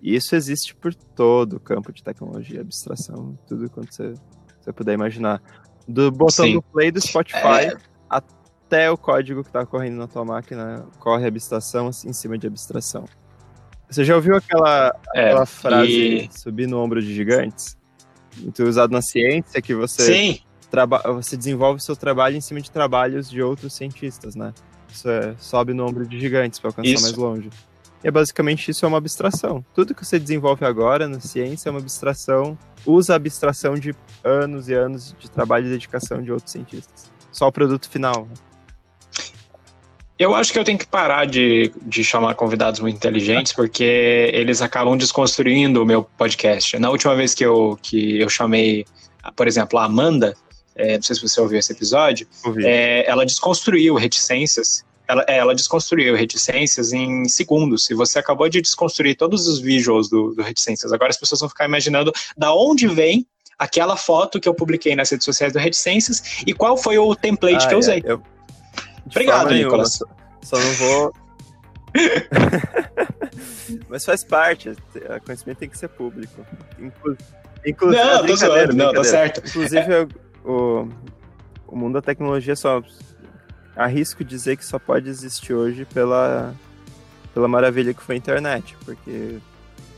E 0.00 0.14
isso 0.14 0.34
existe 0.34 0.74
por 0.74 0.94
todo 0.94 1.56
o 1.56 1.60
campo 1.60 1.92
de 1.92 2.02
tecnologia, 2.02 2.62
abstração, 2.62 3.38
tudo 3.46 3.68
quanto 3.70 3.94
você, 3.94 4.14
você 4.60 4.72
puder 4.72 4.94
imaginar. 4.94 5.42
Do 5.86 6.10
botão 6.10 6.46
Sim. 6.46 6.54
do 6.54 6.62
play 6.62 6.90
do 6.90 7.00
Spotify 7.00 7.66
é... 7.72 7.76
até 8.66 8.90
o 8.90 8.96
código 8.96 9.42
que 9.42 9.48
está 9.48 9.64
correndo 9.64 9.96
na 9.96 10.06
tua 10.06 10.24
máquina, 10.24 10.84
corre 10.98 11.26
abstração 11.26 11.90
em 12.04 12.12
cima 12.12 12.36
de 12.36 12.46
abstração. 12.46 13.04
Você 13.88 14.04
já 14.04 14.16
ouviu 14.16 14.36
aquela, 14.36 14.94
é, 15.14 15.26
aquela 15.26 15.46
frase 15.46 15.90
e... 15.90 16.30
subir 16.32 16.66
no 16.66 16.78
ombro 16.78 17.00
de 17.00 17.14
gigantes? 17.14 17.76
muito 18.40 18.62
usado 18.64 18.90
na 18.90 19.02
ciência, 19.02 19.60
que 19.60 19.74
você, 19.74 20.02
Sim. 20.02 20.40
você 21.14 21.36
desenvolve 21.36 21.80
seu 21.80 21.96
trabalho 21.96 22.36
em 22.36 22.40
cima 22.40 22.60
de 22.60 22.70
trabalhos 22.70 23.28
de 23.30 23.42
outros 23.42 23.74
cientistas, 23.74 24.34
né? 24.34 24.52
Isso 24.92 25.08
é, 25.08 25.34
sobe 25.38 25.74
no 25.74 25.86
ombro 25.86 26.06
de 26.06 26.18
gigantes 26.18 26.58
para 26.58 26.70
alcançar 26.70 26.88
isso. 26.88 27.02
mais 27.02 27.16
longe. 27.16 27.50
E 28.02 28.08
é 28.08 28.10
basicamente 28.10 28.70
isso 28.70 28.84
é 28.84 28.88
uma 28.88 28.98
abstração. 28.98 29.64
Tudo 29.74 29.94
que 29.94 30.04
você 30.04 30.18
desenvolve 30.18 30.64
agora 30.64 31.08
na 31.08 31.20
ciência 31.20 31.68
é 31.68 31.70
uma 31.70 31.80
abstração, 31.80 32.58
usa 32.84 33.14
a 33.14 33.16
abstração 33.16 33.74
de 33.74 33.94
anos 34.22 34.68
e 34.68 34.74
anos 34.74 35.14
de 35.18 35.30
trabalho 35.30 35.66
e 35.66 35.70
dedicação 35.70 36.22
de 36.22 36.30
outros 36.30 36.52
cientistas. 36.52 37.10
Só 37.32 37.48
o 37.48 37.52
produto 37.52 37.88
final. 37.88 38.28
Eu 40.18 40.34
acho 40.34 40.50
que 40.50 40.58
eu 40.58 40.64
tenho 40.64 40.78
que 40.78 40.86
parar 40.86 41.26
de, 41.26 41.70
de 41.82 42.02
chamar 42.02 42.34
convidados 42.34 42.80
muito 42.80 42.96
inteligentes, 42.96 43.52
porque 43.52 44.30
eles 44.32 44.62
acabam 44.62 44.96
desconstruindo 44.96 45.82
o 45.82 45.86
meu 45.86 46.02
podcast. 46.02 46.78
Na 46.78 46.88
última 46.88 47.14
vez 47.14 47.34
que 47.34 47.44
eu, 47.44 47.78
que 47.82 48.18
eu 48.18 48.28
chamei, 48.28 48.86
por 49.34 49.46
exemplo, 49.46 49.78
a 49.78 49.84
Amanda, 49.84 50.34
é, 50.74 50.94
não 50.94 51.02
sei 51.02 51.16
se 51.16 51.22
você 51.22 51.38
ouviu 51.38 51.58
esse 51.58 51.70
episódio, 51.70 52.26
é, 52.64 53.04
ela 53.06 53.26
desconstruiu 53.26 53.94
reticências. 53.94 54.84
Ela, 55.06 55.24
é, 55.28 55.36
ela, 55.36 55.54
desconstruiu 55.54 56.16
reticências 56.16 56.92
em 56.94 57.26
segundos. 57.26 57.88
E 57.90 57.94
você 57.94 58.18
acabou 58.18 58.48
de 58.48 58.60
desconstruir 58.62 59.16
todos 59.16 59.46
os 59.46 59.60
visuals 59.60 60.08
do, 60.08 60.34
do 60.34 60.42
reticências. 60.42 60.92
Agora 60.92 61.10
as 61.10 61.18
pessoas 61.18 61.40
vão 61.40 61.48
ficar 61.48 61.66
imaginando 61.66 62.10
da 62.36 62.54
onde 62.54 62.88
vem 62.88 63.26
aquela 63.58 63.96
foto 63.96 64.40
que 64.40 64.48
eu 64.48 64.54
publiquei 64.54 64.96
nas 64.96 65.10
redes 65.10 65.24
sociais 65.24 65.52
do 65.52 65.58
Reticências 65.58 66.42
e 66.46 66.52
qual 66.52 66.76
foi 66.76 66.98
o 66.98 67.14
template 67.14 67.64
ah, 67.64 67.68
que 67.68 67.74
eu 67.74 67.78
usei. 67.78 68.02
É, 68.04 68.12
eu 68.12 68.22
Obrigado, 69.06 69.52
Nicolas. 69.52 69.98
Só, 70.42 70.58
não 70.58 70.72
vou. 70.74 71.12
Mas 73.88 74.04
faz 74.04 74.22
parte, 74.22 74.70
o 74.70 74.76
conhecimento 75.24 75.58
tem 75.58 75.68
que 75.68 75.78
ser 75.78 75.88
público. 75.88 76.44
Inclu... 76.78 77.90
Não, 77.90 78.26
tô 78.26 78.36
zoando, 78.36 78.74
não, 78.74 78.92
tá 78.92 79.02
certo. 79.02 79.42
Inclusive, 79.46 79.92
é. 79.92 80.06
o, 80.44 80.88
o 81.66 81.76
mundo 81.76 81.94
da 81.94 82.02
tecnologia 82.02 82.54
só. 82.54 82.82
Arrisco 83.74 84.24
dizer 84.24 84.56
que 84.56 84.64
só 84.64 84.78
pode 84.78 85.10
existir 85.10 85.52
hoje 85.52 85.84
pela, 85.84 86.54
pela 87.34 87.46
maravilha 87.46 87.92
que 87.92 88.02
foi 88.02 88.14
a 88.14 88.18
internet, 88.18 88.74
porque 88.86 89.38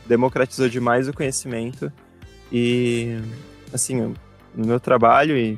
democratizou 0.04 0.68
demais 0.68 1.06
o 1.06 1.12
conhecimento 1.12 1.92
e, 2.50 3.20
assim, 3.72 4.16
no 4.54 4.66
meu 4.66 4.80
trabalho, 4.80 5.36
e 5.36 5.56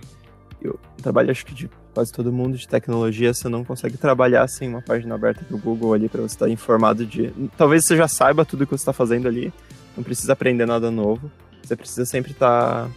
eu 0.60 0.78
trabalho 1.00 1.30
acho 1.30 1.46
que 1.46 1.54
de 1.54 1.70
quase 1.94 2.12
todo 2.12 2.32
mundo 2.32 2.56
de 2.56 2.66
tecnologia, 2.66 3.34
você 3.34 3.48
não 3.48 3.64
consegue 3.64 3.96
trabalhar 3.96 4.46
sem 4.48 4.68
uma 4.68 4.82
página 4.82 5.14
aberta 5.14 5.44
do 5.48 5.58
Google 5.58 5.94
ali 5.94 6.08
para 6.08 6.22
você 6.22 6.34
estar 6.34 6.48
informado 6.48 7.04
de. 7.04 7.32
Talvez 7.56 7.84
você 7.84 7.96
já 7.96 8.08
saiba 8.08 8.44
tudo 8.44 8.66
que 8.66 8.70
você 8.70 8.82
está 8.82 8.92
fazendo 8.92 9.26
ali, 9.28 9.52
não 9.96 10.04
precisa 10.04 10.32
aprender 10.32 10.66
nada 10.66 10.90
novo. 10.90 11.30
Você 11.62 11.76
precisa 11.76 12.04
sempre 12.04 12.32
estar 12.32 12.86
tá, 12.86 12.90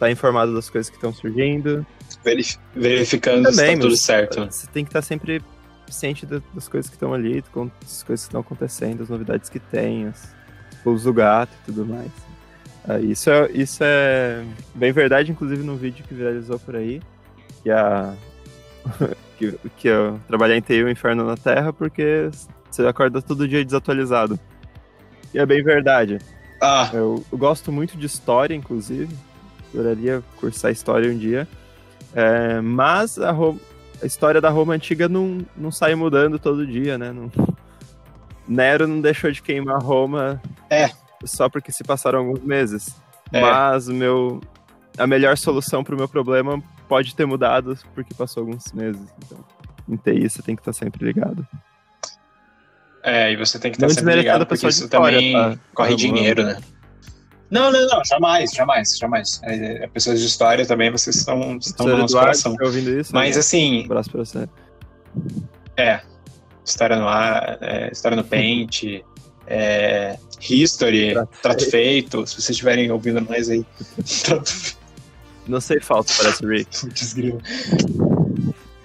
tá 0.00 0.10
informado 0.10 0.54
das 0.54 0.68
coisas 0.68 0.90
que 0.90 0.96
estão 0.96 1.12
surgindo. 1.12 1.86
Verif 2.24 2.58
verificando 2.74 3.44
Também, 3.44 3.54
se 3.54 3.72
está 3.72 3.80
tudo 3.80 3.96
certo. 3.96 4.44
Você 4.46 4.66
tem 4.66 4.84
que 4.84 4.90
estar 4.90 5.00
tá 5.00 5.06
sempre 5.06 5.42
ciente 5.88 6.26
das 6.26 6.68
coisas 6.68 6.88
que 6.88 6.96
estão 6.96 7.12
ali, 7.12 7.42
das 7.42 8.02
coisas 8.02 8.24
que 8.24 8.28
estão 8.28 8.40
acontecendo, 8.40 9.02
as 9.02 9.08
novidades 9.08 9.48
que 9.48 9.58
tem, 9.58 10.06
os 10.08 10.32
pulos 10.82 11.04
do 11.04 11.12
gato 11.12 11.52
e 11.62 11.66
tudo 11.66 11.86
mais. 11.86 12.10
Ah, 12.88 12.98
isso, 12.98 13.30
é, 13.30 13.50
isso 13.52 13.82
é 13.82 14.44
bem 14.74 14.92
verdade, 14.92 15.30
inclusive 15.30 15.62
no 15.62 15.76
vídeo 15.76 16.04
que 16.06 16.14
viralizou 16.14 16.58
por 16.58 16.76
aí, 16.76 17.00
que 17.62 17.70
a, 17.70 18.14
que, 19.38 19.58
que 19.76 19.88
eu 19.88 20.20
trabalhar 20.26 20.56
em 20.56 20.60
TI 20.60 20.82
o 20.82 20.90
inferno 20.90 21.24
na 21.24 21.36
Terra 21.36 21.72
porque 21.72 22.30
você 22.70 22.86
acorda 22.86 23.22
todo 23.22 23.48
dia 23.48 23.64
desatualizado. 23.64 24.38
E 25.32 25.38
é 25.38 25.46
bem 25.46 25.62
verdade. 25.62 26.18
Ah. 26.60 26.90
Eu, 26.92 27.24
eu 27.30 27.38
gosto 27.38 27.72
muito 27.72 27.96
de 27.96 28.06
história, 28.06 28.54
inclusive. 28.54 29.14
Adoraria 29.72 30.22
cursar 30.36 30.70
história 30.70 31.10
um 31.10 31.16
dia. 31.16 31.48
É, 32.14 32.60
mas 32.60 33.18
a, 33.18 33.30
a, 33.30 34.06
história 34.06 34.40
da 34.40 34.50
Roma 34.50 34.74
antiga 34.74 35.08
não, 35.08 35.38
não 35.56 35.70
sai 35.70 35.94
mudando 35.94 36.38
todo 36.38 36.66
dia, 36.66 36.98
né? 36.98 37.12
Não... 37.12 37.30
Nero 38.46 38.86
não 38.86 39.00
deixou 39.00 39.30
de 39.30 39.40
queimar 39.40 39.80
Roma 39.80 40.42
é. 40.68 40.90
só 41.24 41.48
porque 41.48 41.70
se 41.70 41.84
passaram 41.84 42.18
alguns 42.18 42.42
meses. 42.42 42.96
É. 43.32 43.40
Mas 43.40 43.88
meu, 43.88 44.40
a 44.98 45.06
melhor 45.06 45.38
solução 45.38 45.84
para 45.84 45.94
o 45.94 45.98
meu 45.98 46.08
problema 46.08 46.60
pode 46.90 47.14
ter 47.14 47.24
mudado 47.24 47.78
porque 47.94 48.12
passou 48.12 48.40
alguns 48.40 48.72
meses. 48.72 49.00
Então, 49.24 49.38
em 49.88 49.96
TI 49.96 50.28
você 50.28 50.42
tem 50.42 50.56
que 50.56 50.60
estar 50.60 50.72
sempre 50.72 51.06
ligado. 51.06 51.46
É, 53.04 53.30
e 53.30 53.36
você 53.36 53.60
tem 53.60 53.70
que 53.70 53.76
estar 53.76 53.88
sempre 53.88 54.16
ligado 54.16 54.44
porque 54.44 54.66
isso 54.66 54.88
também 54.88 55.32
tá, 55.32 55.56
corre 55.72 55.90
tá 55.90 55.96
dinheiro, 55.96 56.42
né? 56.42 56.60
Não, 57.48 57.70
não, 57.70 57.86
não, 57.86 58.04
jamais, 58.04 58.50
jamais, 58.50 58.98
jamais. 58.98 59.40
É, 59.44 59.84
é, 59.84 59.86
pessoas 59.86 60.20
de 60.20 60.26
história 60.26 60.66
também, 60.66 60.90
vocês 60.90 61.14
estão, 61.14 61.56
estão 61.58 61.86
no 61.86 61.98
nosso 61.98 62.18
coração. 62.18 62.56
Tá 62.56 62.64
ouvindo 62.64 62.90
isso? 62.98 63.14
Mas 63.14 63.36
né? 63.36 63.40
assim. 63.40 63.82
Um 63.82 63.84
abraço 63.84 64.10
pra 64.10 64.24
você. 64.24 64.48
É. 65.76 66.00
História 66.64 66.96
no 66.96 67.08
ar, 67.08 67.58
é, 67.60 67.90
história 67.90 68.16
no 68.16 68.24
Paint, 68.24 69.02
é, 69.46 70.16
History, 70.40 71.14
trato, 71.42 71.60
feito. 71.60 71.70
feito. 71.70 72.26
Se 72.26 72.34
vocês 72.34 72.50
estiverem 72.50 72.90
ouvindo 72.90 73.20
nós 73.20 73.48
aí, 73.48 73.64
trato 74.24 74.50
feito. 74.50 74.79
Não 75.50 75.60
sei 75.60 75.80
falso, 75.80 76.14
parece 76.16 76.46
Rick. 76.46 76.70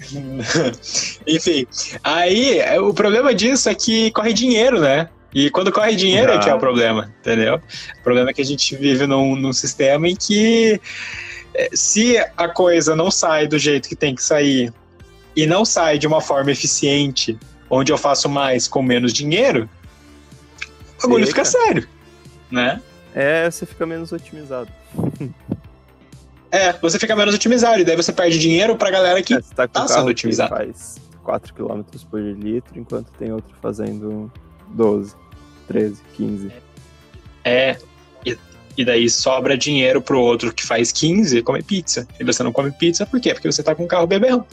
Enfim, 1.27 1.67
aí 2.03 2.59
o 2.79 2.93
problema 2.93 3.33
disso 3.33 3.69
é 3.69 3.75
que 3.75 4.11
corre 4.11 4.33
dinheiro, 4.33 4.79
né? 4.79 5.09
E 5.33 5.49
quando 5.49 5.71
corre 5.71 5.95
dinheiro 5.95 6.31
é 6.31 6.39
que 6.39 6.49
é 6.49 6.55
o 6.55 6.59
problema, 6.59 7.13
entendeu? 7.19 7.61
O 7.99 8.03
problema 8.03 8.29
é 8.29 8.33
que 8.33 8.41
a 8.41 8.45
gente 8.45 8.75
vive 8.75 9.05
num, 9.05 9.35
num 9.35 9.51
sistema 9.51 10.07
em 10.07 10.15
que 10.15 10.79
é, 11.53 11.69
se 11.73 12.17
a 12.37 12.47
coisa 12.47 12.95
não 12.95 13.11
sai 13.11 13.45
do 13.47 13.59
jeito 13.59 13.89
que 13.89 13.95
tem 13.95 14.15
que 14.15 14.23
sair 14.23 14.73
e 15.35 15.45
não 15.45 15.65
sai 15.65 15.99
de 15.99 16.07
uma 16.07 16.21
forma 16.21 16.51
eficiente, 16.51 17.37
onde 17.69 17.91
eu 17.91 17.97
faço 17.97 18.29
mais 18.29 18.67
com 18.67 18.81
menos 18.81 19.11
dinheiro, 19.11 19.69
o 20.97 21.01
bagulho 21.01 21.27
fica 21.27 21.43
sério, 21.43 21.87
né? 22.49 22.81
É, 23.13 23.49
você 23.49 23.65
fica 23.65 23.85
menos 23.85 24.11
otimizado. 24.11 24.69
É, 26.55 26.71
você 26.81 26.97
fica 26.97 27.13
menos 27.17 27.35
otimizado, 27.35 27.81
e 27.81 27.83
daí 27.83 27.97
você 27.97 28.13
perde 28.13 28.39
dinheiro 28.39 28.77
pra 28.77 28.89
galera 28.89 29.21
que 29.21 29.33
é, 29.33 29.41
tá, 29.41 29.67
tá 29.67 29.85
sendo 29.89 30.07
otimizada. 30.07 30.55
faz 30.55 30.95
4 31.21 31.53
km 31.53 31.81
por 32.09 32.21
litro, 32.21 32.79
enquanto 32.79 33.11
tem 33.19 33.29
outro 33.33 33.53
fazendo 33.61 34.31
12, 34.69 35.13
13, 35.67 36.01
15. 36.13 36.51
É, 37.43 37.75
e, 38.25 38.37
e 38.77 38.85
daí 38.85 39.09
sobra 39.09 39.57
dinheiro 39.57 40.01
pro 40.01 40.17
outro 40.17 40.53
que 40.53 40.65
faz 40.65 40.93
15 40.93 41.41
comer 41.41 41.61
pizza. 41.61 42.07
E 42.17 42.23
você 42.23 42.41
não 42.41 42.53
come 42.53 42.71
pizza 42.71 43.05
por 43.05 43.19
quê? 43.19 43.33
Porque 43.33 43.51
você 43.51 43.61
tá 43.61 43.75
com 43.75 43.83
um 43.83 43.87
carro 43.87 44.07
beberrão. 44.07 44.45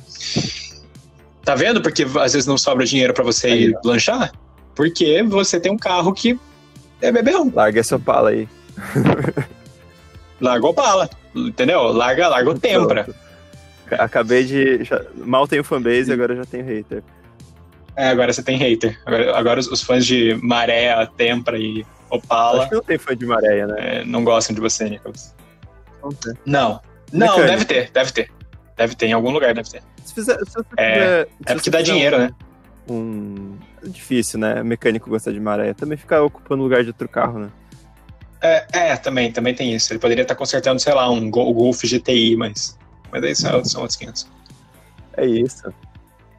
Tá 1.44 1.54
vendo? 1.54 1.80
Porque 1.80 2.02
às 2.02 2.32
vezes 2.32 2.48
não 2.48 2.58
sobra 2.58 2.84
dinheiro 2.84 3.14
para 3.14 3.22
você 3.22 3.46
aí, 3.46 3.64
ir 3.66 3.78
lanchar? 3.84 4.32
Porque 4.74 5.22
você 5.22 5.60
tem 5.60 5.70
um 5.70 5.78
carro 5.78 6.12
que 6.12 6.36
é 7.00 7.12
beberrão. 7.12 7.48
Larga 7.54 7.78
essa 7.78 7.96
pala 7.96 8.30
aí. 8.30 8.48
Largou 10.42 10.72
bala, 10.72 11.08
entendeu? 11.34 11.84
Larga, 11.92 12.26
larga 12.28 12.50
o 12.50 12.58
tempra. 12.58 13.06
Acabei 13.92 14.44
de. 14.44 14.82
Já, 14.82 15.00
mal 15.14 15.46
tenho 15.46 15.62
fanbase, 15.62 16.12
agora 16.12 16.34
já 16.34 16.44
tenho 16.44 16.64
hater. 16.64 17.02
É, 17.94 18.08
agora 18.08 18.32
você 18.32 18.42
tem 18.42 18.56
hater. 18.56 18.98
Agora, 19.06 19.38
agora 19.38 19.60
os, 19.60 19.68
os, 19.68 19.82
fãs 19.82 20.04
de 20.04 20.34
Maré, 20.42 21.06
Tempra 21.16 21.56
e 21.58 21.86
Opala. 22.10 22.62
Acho 22.62 22.70
que 22.70 22.74
não 22.74 22.82
tem 22.82 22.98
fã 22.98 23.16
de 23.16 23.24
Maré, 23.24 23.66
né? 23.66 23.76
É, 23.78 24.04
não 24.04 24.24
gostam 24.24 24.54
de 24.54 24.60
você, 24.60 24.88
Nicolas. 24.88 25.34
Não. 26.44 26.80
Não, 27.12 27.36
Mecânico. 27.36 27.46
deve 27.46 27.64
ter, 27.64 27.90
deve 27.92 28.12
ter. 28.12 28.30
Deve 28.76 28.94
ter, 28.96 29.06
em 29.06 29.12
algum 29.12 29.30
lugar 29.30 29.54
deve 29.54 29.70
ter. 29.70 29.82
Se 30.04 30.14
fizer, 30.14 30.38
se 30.44 30.58
é, 30.76 31.28
é 31.46 31.54
porque 31.54 31.70
dá 31.70 31.82
dinheiro, 31.82 32.16
um, 32.16 32.18
né? 32.18 32.30
Um. 32.88 33.58
É 33.84 33.88
difícil, 33.88 34.40
né? 34.40 34.62
Mecânico 34.62 35.08
gostar 35.08 35.30
de 35.30 35.38
maré. 35.38 35.74
Também 35.74 35.96
ficar 35.96 36.22
ocupando 36.22 36.62
lugar 36.62 36.82
de 36.82 36.88
outro 36.88 37.08
carro, 37.08 37.38
né? 37.38 37.48
É, 38.42 38.66
é, 38.72 38.96
também, 38.96 39.30
também 39.30 39.54
tem 39.54 39.72
isso. 39.72 39.92
Ele 39.92 40.00
poderia 40.00 40.22
estar 40.22 40.34
consertando, 40.34 40.80
sei 40.80 40.92
lá, 40.92 41.08
um 41.08 41.30
Golf 41.30 41.82
GTI, 41.84 42.36
mas. 42.36 42.76
Mas 43.10 43.22
aí 43.22 43.36
são, 43.36 43.64
são 43.64 43.82
outros 43.82 43.96
500. 43.96 44.26
É 45.16 45.26
isso. 45.26 45.72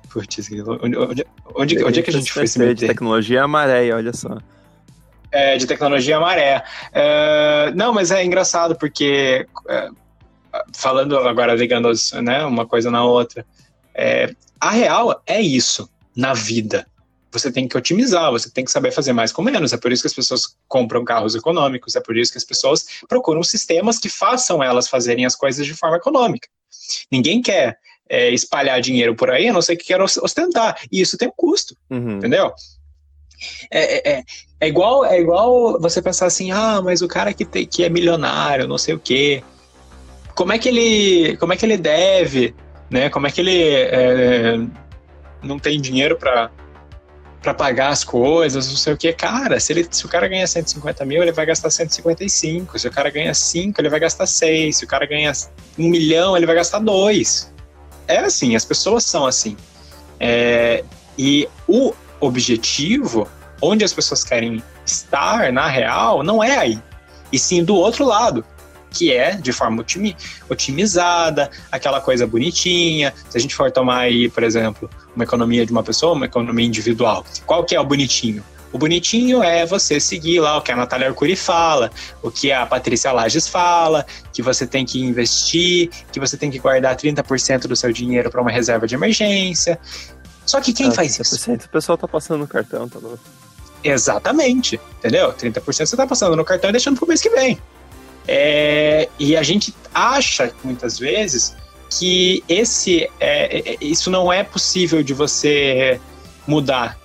Putz, 0.10 0.50
onde, 0.82 0.98
onde, 0.98 1.26
onde, 1.56 1.84
onde 1.84 2.00
é 2.00 2.04
que 2.04 2.10
a 2.10 2.14
gente 2.14 2.32
foi 2.32 2.46
se 2.46 2.60
meter? 2.60 2.76
De 2.76 2.88
tecnologia 2.88 3.48
maré, 3.48 3.92
olha 3.94 4.12
só. 4.14 4.38
É, 5.32 5.58
de 5.58 5.66
tecnologia 5.66 6.20
maré. 6.20 6.64
É, 6.92 7.72
não, 7.74 7.94
mas 7.94 8.12
é 8.12 8.24
engraçado 8.24 8.76
porque, 8.76 9.48
é, 9.68 9.90
falando 10.74 11.18
agora, 11.18 11.56
ligando 11.56 11.90
né, 12.22 12.44
uma 12.46 12.66
coisa 12.66 12.92
na 12.92 13.04
outra, 13.04 13.46
é, 13.96 14.36
a 14.60 14.72
real 14.72 15.22
é 15.26 15.42
isso 15.42 15.90
na 16.16 16.34
vida 16.34 16.86
você 17.34 17.52
tem 17.52 17.68
que 17.68 17.78
otimizar, 17.78 18.32
você 18.32 18.50
tem 18.50 18.64
que 18.64 18.72
saber 18.72 18.92
fazer 18.92 19.12
mais 19.12 19.32
com 19.32 19.42
menos. 19.42 19.74
É 19.74 19.78
por 19.78 19.92
isso 19.92 20.04
que 20.04 20.08
as 20.08 20.14
pessoas 20.14 20.56
compram 20.68 21.04
carros 21.04 21.36
econômicos, 21.36 21.96
é 21.96 22.02
por 22.02 22.16
isso 22.16 22.32
que 22.32 22.38
as 22.38 22.44
pessoas 22.44 22.86
procuram 23.10 23.44
sistemas 23.44 23.98
que 23.98 24.08
façam 24.08 24.64
elas 24.64 24.88
fazerem 24.88 25.26
as 25.26 25.36
coisas 25.36 25.66
de 25.66 25.74
forma 25.74 25.98
econômica. 25.98 26.48
Ninguém 27.12 27.42
quer 27.42 27.78
é, 28.08 28.30
espalhar 28.30 28.80
dinheiro 28.80 29.16
por 29.16 29.32
aí, 29.32 29.48
a 29.48 29.54
não 29.54 29.62
ser 29.62 29.76
que 29.76 29.86
queira 29.86 30.04
ostentar. 30.04 30.80
E 30.92 31.02
isso 31.02 31.18
tem 31.18 31.28
um 31.28 31.34
custo, 31.36 31.76
uhum. 31.90 32.18
entendeu? 32.18 32.54
É, 33.72 33.96
é, 33.96 34.14
é, 34.14 34.24
é, 34.62 34.68
igual, 34.68 35.04
é 35.04 35.20
igual 35.20 35.80
você 35.80 36.02
pensar 36.02 36.28
assim, 36.28 36.52
ah, 36.52 36.82
mas 36.82 37.02
o 37.02 37.08
cara 37.08 37.34
que, 37.34 37.44
tem, 37.44 37.66
que 37.66 37.84
é 37.84 37.90
milionário, 37.90 38.68
não 38.68 38.78
sei 38.78 38.94
o 38.94 39.00
quê, 39.00 39.44
como 40.36 40.54
é 40.54 40.58
que 40.58 40.70
ele, 40.70 41.38
como 41.38 41.54
é 41.54 41.58
que 41.58 41.66
ele 41.66 41.78
deve, 41.78 42.56
né? 42.90 43.10
Como 43.10 43.28
é 43.28 43.32
que 43.32 43.42
ele 43.42 43.64
é, 43.64 44.58
não 45.42 45.60
tem 45.60 45.80
dinheiro 45.80 46.18
para 46.18 46.50
para 47.44 47.54
pagar 47.54 47.90
as 47.90 48.06
coisas, 48.06 48.70
não 48.70 48.78
sei 48.78 48.94
o 48.94 48.98
que. 48.98 49.12
Cara, 49.12 49.60
se, 49.60 49.74
ele, 49.74 49.86
se 49.92 50.06
o 50.06 50.10
cara 50.10 50.30
ganha 50.30 50.48
150 50.48 51.06
mil, 51.06 51.22
ele 51.22 51.34
vai 51.34 51.46
gastar 51.46 51.70
155. 51.70 52.80
Se 52.80 52.88
o 52.88 52.92
cara 52.92 53.10
ganha 53.10 53.34
5, 53.34 53.80
ele 53.82 53.90
vai 53.90 54.00
gastar 54.00 54.26
6. 54.26 54.78
Se 54.78 54.86
o 54.86 54.88
cara 54.88 55.06
ganha 55.06 55.32
1 55.78 55.90
milhão, 55.90 56.38
ele 56.38 56.46
vai 56.46 56.56
gastar 56.56 56.80
2. 56.80 57.54
É 58.08 58.20
assim, 58.20 58.56
as 58.56 58.64
pessoas 58.64 59.04
são 59.04 59.26
assim. 59.26 59.58
É, 60.20 60.86
E 61.18 61.50
o 61.68 61.94
objetivo, 62.22 63.28
onde 63.62 63.84
as 63.84 63.92
pessoas 63.92 64.24
querem 64.24 64.64
estar, 64.86 65.52
na 65.52 65.68
real, 65.68 66.24
não 66.24 66.42
é 66.42 66.58
aí. 66.58 66.80
E 67.30 67.38
sim 67.38 67.64
do 67.64 67.76
outro 67.76 68.06
lado, 68.06 68.46
que 68.94 69.12
é 69.12 69.36
de 69.36 69.52
forma 69.52 69.82
otimi 69.82 70.16
otimizada, 70.50 71.50
aquela 71.72 72.00
coisa 72.00 72.26
bonitinha. 72.28 73.14
Se 73.30 73.38
a 73.38 73.42
gente 73.42 73.56
for 73.56 73.72
tomar 73.72 74.00
aí, 74.02 74.30
por 74.30 74.44
exemplo, 74.44 74.90
uma 75.16 75.24
economia 75.24 75.66
de 75.66 75.72
uma 75.72 75.84
pessoa, 75.84 76.14
uma 76.14 76.26
economia 76.26 76.66
individual, 76.66 77.26
qual 77.46 77.64
que 77.64 77.76
é 77.76 77.80
o 77.80 77.84
bonitinho? 77.84 78.44
O 78.72 78.78
bonitinho 78.78 79.44
é 79.44 79.68
você 79.68 80.00
seguir 80.00 80.40
lá 80.40 80.58
o 80.58 80.62
que 80.62 80.72
a 80.72 80.76
Natália 80.76 81.08
Arcuri 81.08 81.36
fala, 81.36 81.92
o 82.24 82.32
que 82.32 82.52
a 82.52 82.66
Patrícia 82.66 83.12
Lages 83.12 83.48
fala, 83.48 84.04
que 84.34 84.42
você 84.42 84.66
tem 84.66 84.84
que 84.84 85.00
investir, 85.00 85.92
que 86.12 86.20
você 86.20 86.36
tem 86.36 86.50
que 86.50 86.58
guardar 86.58 86.96
30% 86.96 87.68
do 87.68 87.76
seu 87.76 87.92
dinheiro 87.94 88.32
para 88.32 88.42
uma 88.42 88.50
reserva 88.50 88.88
de 88.88 88.96
emergência. 88.96 89.80
Só 90.44 90.60
que 90.60 90.74
quem 90.74 90.88
Ah, 90.88 90.92
faz 90.92 91.20
isso? 91.20 91.36
30%. 91.36 91.66
O 91.66 91.70
pessoal 91.70 91.98
tá 92.00 92.08
passando 92.08 92.40
no 92.40 92.48
cartão, 92.48 92.90
tá 92.90 92.98
louco. 92.98 93.20
Exatamente, 93.84 94.80
entendeu? 94.98 95.32
30% 95.34 95.62
você 95.62 95.84
está 95.84 96.08
passando 96.08 96.36
no 96.36 96.44
cartão 96.44 96.70
e 96.70 96.74
deixando 96.74 96.98
pro 96.98 97.08
mês 97.08 97.22
que 97.22 97.30
vem. 97.30 97.60
É, 98.28 99.10
e 99.20 99.36
a 99.36 99.44
gente 99.44 99.74
acha, 99.94 100.54
muitas 100.64 100.98
vezes, 100.98 101.56
que 101.90 102.44
esse 102.48 103.04
é, 103.20 103.74
é- 103.74 103.78
isso 103.82 104.10
não 104.10 104.32
é 104.32 104.44
possível 104.44 105.04
de 105.04 105.14
você 105.14 106.00
mudar. 106.48 106.98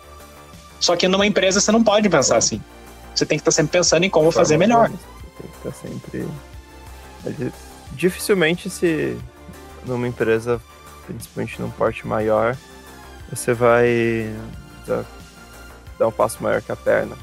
Só 0.81 0.96
que 0.96 1.09
numa 1.09 1.26
empresa 1.26 1.61
você 1.61 1.72
não 1.72 1.83
pode 1.83 2.09
pensar 2.09 2.37
assim. 2.37 2.62
Você 3.14 3.26
tem 3.26 3.37
que 3.37 3.42
estar 3.42 3.50
sempre 3.50 3.72
pensando 3.72 4.04
em 4.04 4.11
como 4.11 4.31
fazer 4.31 4.57
melhor. 4.57 4.88
Você 4.90 5.42
tem 5.42 5.50
que 5.50 5.57
estar 5.68 5.72
sempre. 5.88 6.28
Ele- 7.26 7.52
Dificilmente, 7.92 8.70
se 8.70 9.16
numa 9.85 10.07
empresa, 10.07 10.61
principalmente 11.07 11.61
num 11.61 11.70
porte 11.70 12.07
maior, 12.07 12.57
você 13.28 13.52
vai 13.52 14.33
dar 15.98 16.07
um 16.07 16.12
passo 16.12 16.40
maior 16.42 16.62
que 16.62 16.70
a 16.70 16.76
perna. 16.76 17.16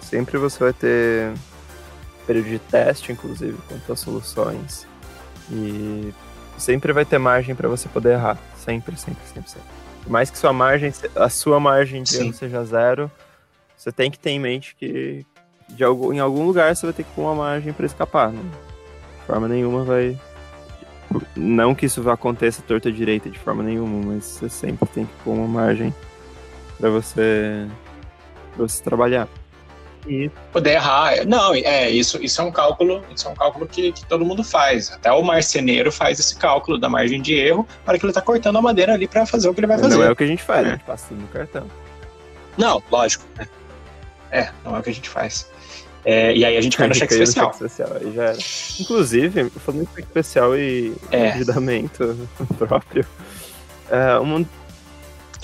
Sempre 0.00 0.38
você 0.38 0.58
vai 0.62 0.72
ter 0.72 1.32
período 2.26 2.48
de 2.48 2.58
teste, 2.58 3.12
inclusive, 3.12 3.56
quanto 3.68 3.92
às 3.92 4.00
soluções. 4.00 4.86
E 5.50 6.12
sempre 6.58 6.92
vai 6.92 7.04
ter 7.04 7.18
margem 7.18 7.54
para 7.54 7.68
você 7.68 7.88
poder 7.88 8.14
errar. 8.14 8.38
Sempre, 8.56 8.96
sempre, 8.96 9.22
sempre, 9.26 9.50
sempre. 9.50 9.68
Por 10.02 10.10
mais 10.10 10.30
que 10.30 10.38
sua 10.38 10.52
margem, 10.52 10.92
a 11.16 11.28
sua 11.28 11.58
margem 11.58 12.02
de 12.02 12.16
erro 12.16 12.32
seja 12.32 12.64
zero, 12.64 13.10
você 13.76 13.90
tem 13.90 14.10
que 14.10 14.18
ter 14.18 14.30
em 14.30 14.38
mente 14.38 14.74
que 14.78 15.24
de 15.68 15.82
algum, 15.82 16.12
em 16.12 16.20
algum 16.20 16.46
lugar 16.46 16.74
você 16.74 16.86
vai 16.86 16.92
ter 16.92 17.04
que 17.04 17.10
pôr 17.12 17.22
uma 17.22 17.34
margem 17.34 17.72
para 17.72 17.86
escapar. 17.86 18.30
Né? 18.30 18.42
De 19.20 19.26
forma 19.26 19.48
nenhuma 19.48 19.84
vai. 19.84 20.18
Não 21.36 21.74
que 21.74 21.86
isso 21.86 22.08
aconteça 22.10 22.62
torta 22.62 22.90
direita 22.90 23.30
de 23.30 23.38
forma 23.38 23.62
nenhuma, 23.62 24.12
mas 24.12 24.24
você 24.24 24.48
sempre 24.48 24.88
tem 24.88 25.06
que 25.06 25.14
pôr 25.22 25.32
uma 25.32 25.46
margem 25.46 25.94
para 26.78 26.90
você, 26.90 27.66
pra 28.54 28.66
você 28.66 28.82
trabalhar. 28.82 29.28
E 30.06 30.30
Poder 30.52 30.72
errar. 30.72 31.24
Não, 31.26 31.54
é, 31.54 31.88
isso, 31.90 32.22
isso 32.22 32.40
é 32.40 32.44
um 32.44 32.52
cálculo, 32.52 33.02
isso 33.14 33.26
é 33.26 33.30
um 33.30 33.34
cálculo 33.34 33.66
que, 33.66 33.90
que 33.92 34.04
todo 34.06 34.24
mundo 34.24 34.44
faz. 34.44 34.92
Até 34.92 35.10
o 35.10 35.22
marceneiro 35.22 35.90
faz 35.90 36.18
esse 36.20 36.36
cálculo 36.36 36.78
da 36.78 36.88
margem 36.88 37.22
de 37.22 37.34
erro 37.34 37.66
para 37.84 37.98
que 37.98 38.04
ele 38.04 38.10
está 38.10 38.20
cortando 38.20 38.56
a 38.56 38.62
madeira 38.62 38.92
ali 38.94 39.06
para 39.08 39.24
fazer 39.24 39.48
o 39.48 39.54
que 39.54 39.60
ele 39.60 39.66
vai 39.66 39.78
fazer. 39.78 39.96
não 39.96 40.02
é 40.04 40.10
o 40.10 40.16
que 40.16 40.24
a 40.24 40.26
gente 40.26 40.42
faz, 40.42 40.66
É. 40.66 40.68
a 40.68 40.72
gente 40.72 40.84
passa 40.84 41.06
tudo 41.08 41.20
no 41.22 41.28
cartão. 41.28 41.66
Não, 42.58 42.82
lógico. 42.90 43.24
né? 43.36 43.48
É, 44.30 44.50
não 44.64 44.76
é 44.76 44.80
o 44.80 44.82
que 44.82 44.90
a 44.90 44.94
gente 44.94 45.08
faz. 45.08 45.48
É, 46.04 46.36
e 46.36 46.44
aí 46.44 46.56
a 46.56 46.60
gente 46.60 46.76
cai 46.76 46.86
no 46.86 46.94
cheque 46.94 47.14
especial. 47.14 47.52
cheque 47.54 47.64
especial, 47.64 47.96
aí 47.98 48.12
já 48.14 48.24
era. 48.24 48.38
Inclusive, 48.78 49.50
falando 49.50 49.82
em 49.84 49.86
cheque 49.86 50.02
especial 50.02 50.56
e 50.56 50.94
É. 51.10 51.28
endividamento 51.30 52.28
próprio, 52.58 53.06
é, 53.90 54.18
um, 54.20 54.44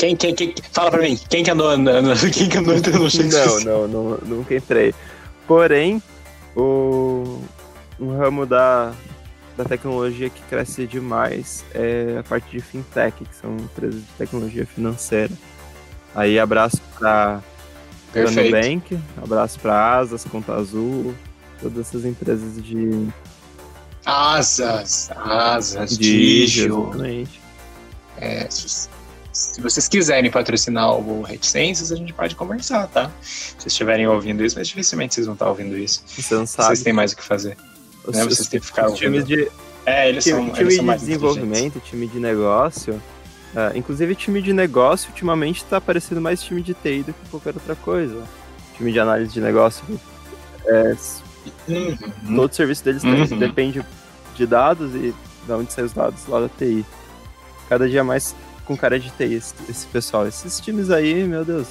Quem, 0.01 0.17
quem, 0.17 0.35
quem, 0.35 0.55
fala 0.73 0.91
pra 0.91 1.03
mim, 1.03 1.15
quem 1.29 1.45
que 1.45 1.51
andou 1.51 1.69
andando, 1.69 2.19
quem 2.33 2.49
que 2.49 2.57
andou 2.57 2.75
entrando 2.75 3.01
no 3.01 3.65
Não, 3.65 3.87
não, 3.87 3.89
não, 3.89 4.19
nunca 4.25 4.55
entrei. 4.55 4.95
Porém, 5.47 6.03
o 6.57 7.39
um 8.01 8.17
ramo 8.17 8.47
da, 8.47 8.95
da 9.59 9.65
tecnologia 9.67 10.31
que 10.31 10.41
cresce 10.45 10.87
demais 10.87 11.63
é 11.75 12.17
a 12.19 12.23
parte 12.23 12.51
de 12.51 12.61
fintech, 12.61 13.23
que 13.23 13.37
são 13.37 13.55
empresas 13.57 14.01
de 14.01 14.13
tecnologia 14.17 14.65
financeira. 14.65 15.35
Aí 16.15 16.39
abraço 16.39 16.81
para 16.99 17.43
Perfeito. 18.11 18.57
Nubank, 18.57 18.99
abraço 19.23 19.61
para 19.61 19.99
Asas, 19.99 20.25
Conta 20.25 20.55
Azul, 20.55 21.15
todas 21.61 21.87
essas 21.87 22.07
empresas 22.07 22.65
de 22.65 23.07
Asas, 24.07 25.11
asas, 25.15 25.99
Digio. 25.99 26.85
exatamente. 26.89 27.41
É, 28.17 28.49
se, 29.41 29.61
vocês 29.61 29.89
quiserem 29.89 30.31
patrocinar 30.31 30.93
o 30.95 31.23
Reticências, 31.23 31.91
a 31.93 31.97
gente 31.97 32.13
pode 32.13 32.35
conversar, 32.35 32.87
tá? 32.89 33.11
Se 33.23 33.53
vocês 33.59 33.67
estiverem 33.73 34.07
ouvindo 34.07 34.45
isso, 34.45 34.57
mas 34.59 34.69
dificilmente 34.69 35.15
vocês 35.15 35.27
vão 35.27 35.35
estar 35.35 35.49
ouvindo 35.49 35.77
isso. 35.77 36.03
Você 36.07 36.35
não 36.35 36.47
sabe. 36.47 36.69
Vocês 36.69 36.83
têm 36.83 36.93
mais 36.93 37.13
o 37.13 37.17
que 37.17 37.23
fazer. 37.25 37.57
os, 38.05 38.15
né, 38.17 38.25
vocês 38.25 38.49
têm 38.49 38.61
que 38.61 38.67
ficar 38.67 38.89
ouvindo. 38.89 39.23
de, 39.23 39.51
É, 39.87 40.09
eles 40.09 40.25
time, 40.25 40.37
são, 40.37 40.51
time 40.51 40.61
eles 40.61 40.75
são 40.77 40.83
de 40.85 40.87
mais 40.87 41.03
inteligentes. 41.03 41.35
desenvolvimento, 41.35 41.81
time 41.81 42.07
de 42.07 42.19
negócio. 42.21 43.03
ah, 43.57 43.73
inclusive, 43.75 44.15
time 44.15 44.41
de 44.43 44.53
negócio 44.53 45.09
ultimamente 45.11 45.63
está 45.65 45.81
parecendo 45.81 46.21
mais 46.21 46.43
time 46.43 46.63
de 46.63 46.75
TI 46.75 47.03
do 47.03 47.13
que 47.13 47.29
qualquer 47.31 47.55
outra 47.55 47.75
coisa. 47.77 48.23
Time 48.77 48.93
de 48.93 49.01
análise 49.01 49.33
de 49.33 49.41
negócio. 49.41 49.83
É, 50.67 50.95
Uhum. 51.67 52.37
todo 52.37 52.51
o 52.53 52.55
serviço 52.55 52.85
deles 52.85 53.03
Uhum. 53.03 53.39
depende 53.39 53.83
de 54.37 54.47
dados 54.47 54.95
e 54.95 55.15
de 55.47 55.53
onde 55.53 55.73
saem 55.73 55.87
os 55.87 55.93
dados 55.95 56.27
lá 56.29 56.41
da 56.41 56.49
TI. 56.51 56.85
Cada 57.69 57.89
dia 57.89 58.05
mais 58.05 58.35
com 58.71 58.77
cara 58.77 59.01
de 59.01 59.11
TI 59.11 59.35
esse, 59.35 59.53
esse 59.69 59.85
pessoal. 59.89 60.29
Esses 60.29 60.61
times 60.61 60.91
aí, 60.93 61.25
meu 61.25 61.45
Deus, 61.45 61.67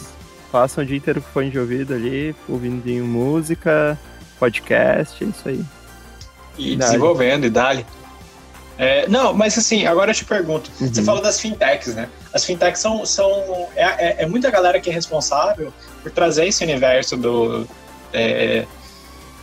passam 0.51 0.83
o 0.83 0.85
dia 0.87 0.97
inteiro 0.97 1.21
com 1.21 1.29
fone 1.29 1.49
de 1.49 1.57
ouvido 1.57 1.93
ali, 1.93 2.35
ouvindo 2.45 2.85
música, 3.05 3.97
podcast, 4.37 5.23
é 5.23 5.27
isso 5.27 5.47
aí. 5.47 5.63
E 6.57 6.75
desenvolvendo 6.75 7.45
e 7.45 7.49
dali. 7.49 7.85
É, 8.77 9.07
não, 9.07 9.33
mas 9.33 9.57
assim, 9.57 9.85
agora 9.85 10.11
eu 10.11 10.15
te 10.15 10.25
pergunto. 10.25 10.69
Você 10.77 10.99
Uhum. 10.99 11.05
falou 11.05 11.21
das 11.21 11.39
fintechs, 11.39 11.95
né? 11.95 12.09
As 12.33 12.43
fintechs 12.43 12.81
são. 12.81 13.05
são 13.05 13.31
é, 13.77 13.83
é- 13.83 14.15
é 14.23 14.25
muita 14.25 14.51
galera 14.51 14.77
que 14.81 14.89
é 14.89 14.93
responsável 14.93 15.71
por 16.03 16.11
trazer 16.11 16.47
esse 16.47 16.61
universo 16.65 17.15
do, 17.15 17.65
é, 18.11 18.65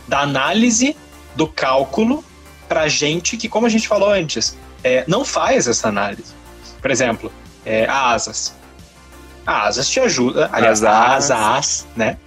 da 0.07 0.19
análise, 0.19 0.95
do 1.35 1.47
cálculo, 1.47 2.23
pra 2.69 2.87
gente 2.87 3.35
que, 3.35 3.49
como 3.49 3.65
a 3.65 3.69
gente 3.69 3.87
falou 3.87 4.11
antes, 4.11 4.55
é, 4.83 5.03
não 5.07 5.25
faz 5.25 5.67
essa 5.67 5.87
análise. 5.87 6.33
Por 6.79 6.91
exemplo, 6.91 7.31
é, 7.67 7.85
a 7.85 8.11
Asas. 8.13 8.53
A 9.45 9.67
Asas 9.67 9.89
te 9.89 9.99
ajuda. 9.99 10.49
Aliás, 10.51 10.83
a 10.83 11.15
Asas. 11.15 11.31
Asas, 11.31 11.87
né? 11.95 12.17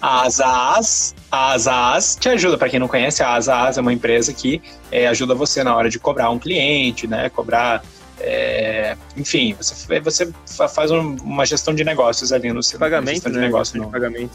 A 0.00 0.22
Asas, 0.26 1.14
a 1.30 1.52
Asas 1.52 2.16
te 2.20 2.28
ajuda. 2.28 2.58
Para 2.58 2.68
quem 2.68 2.80
não 2.80 2.88
conhece, 2.88 3.22
a 3.22 3.34
Asas 3.34 3.78
é 3.78 3.80
uma 3.80 3.92
empresa 3.92 4.32
que 4.32 4.60
é, 4.90 5.06
ajuda 5.06 5.34
você 5.34 5.62
na 5.62 5.74
hora 5.76 5.88
de 5.88 5.98
cobrar 5.98 6.30
um 6.30 6.38
cliente, 6.38 7.06
né? 7.06 7.28
Cobrar. 7.30 7.82
é, 8.24 8.96
enfim, 9.16 9.54
você, 9.58 9.98
você 10.00 10.32
fa- 10.46 10.68
faz 10.68 10.90
um- 10.92 11.16
uma 11.22 11.44
gestão 11.46 11.74
de 11.74 11.82
negócios 11.82 12.32
ali 12.32 12.52
no 12.52 12.62
seu 12.62 12.78
Pagamento, 12.78 13.14
gestão 13.14 13.32
de 13.32 13.38
né? 13.38 13.46
negócio 13.46 13.74
de 13.74 13.80
no, 13.80 13.90
pagamento. 13.90 14.30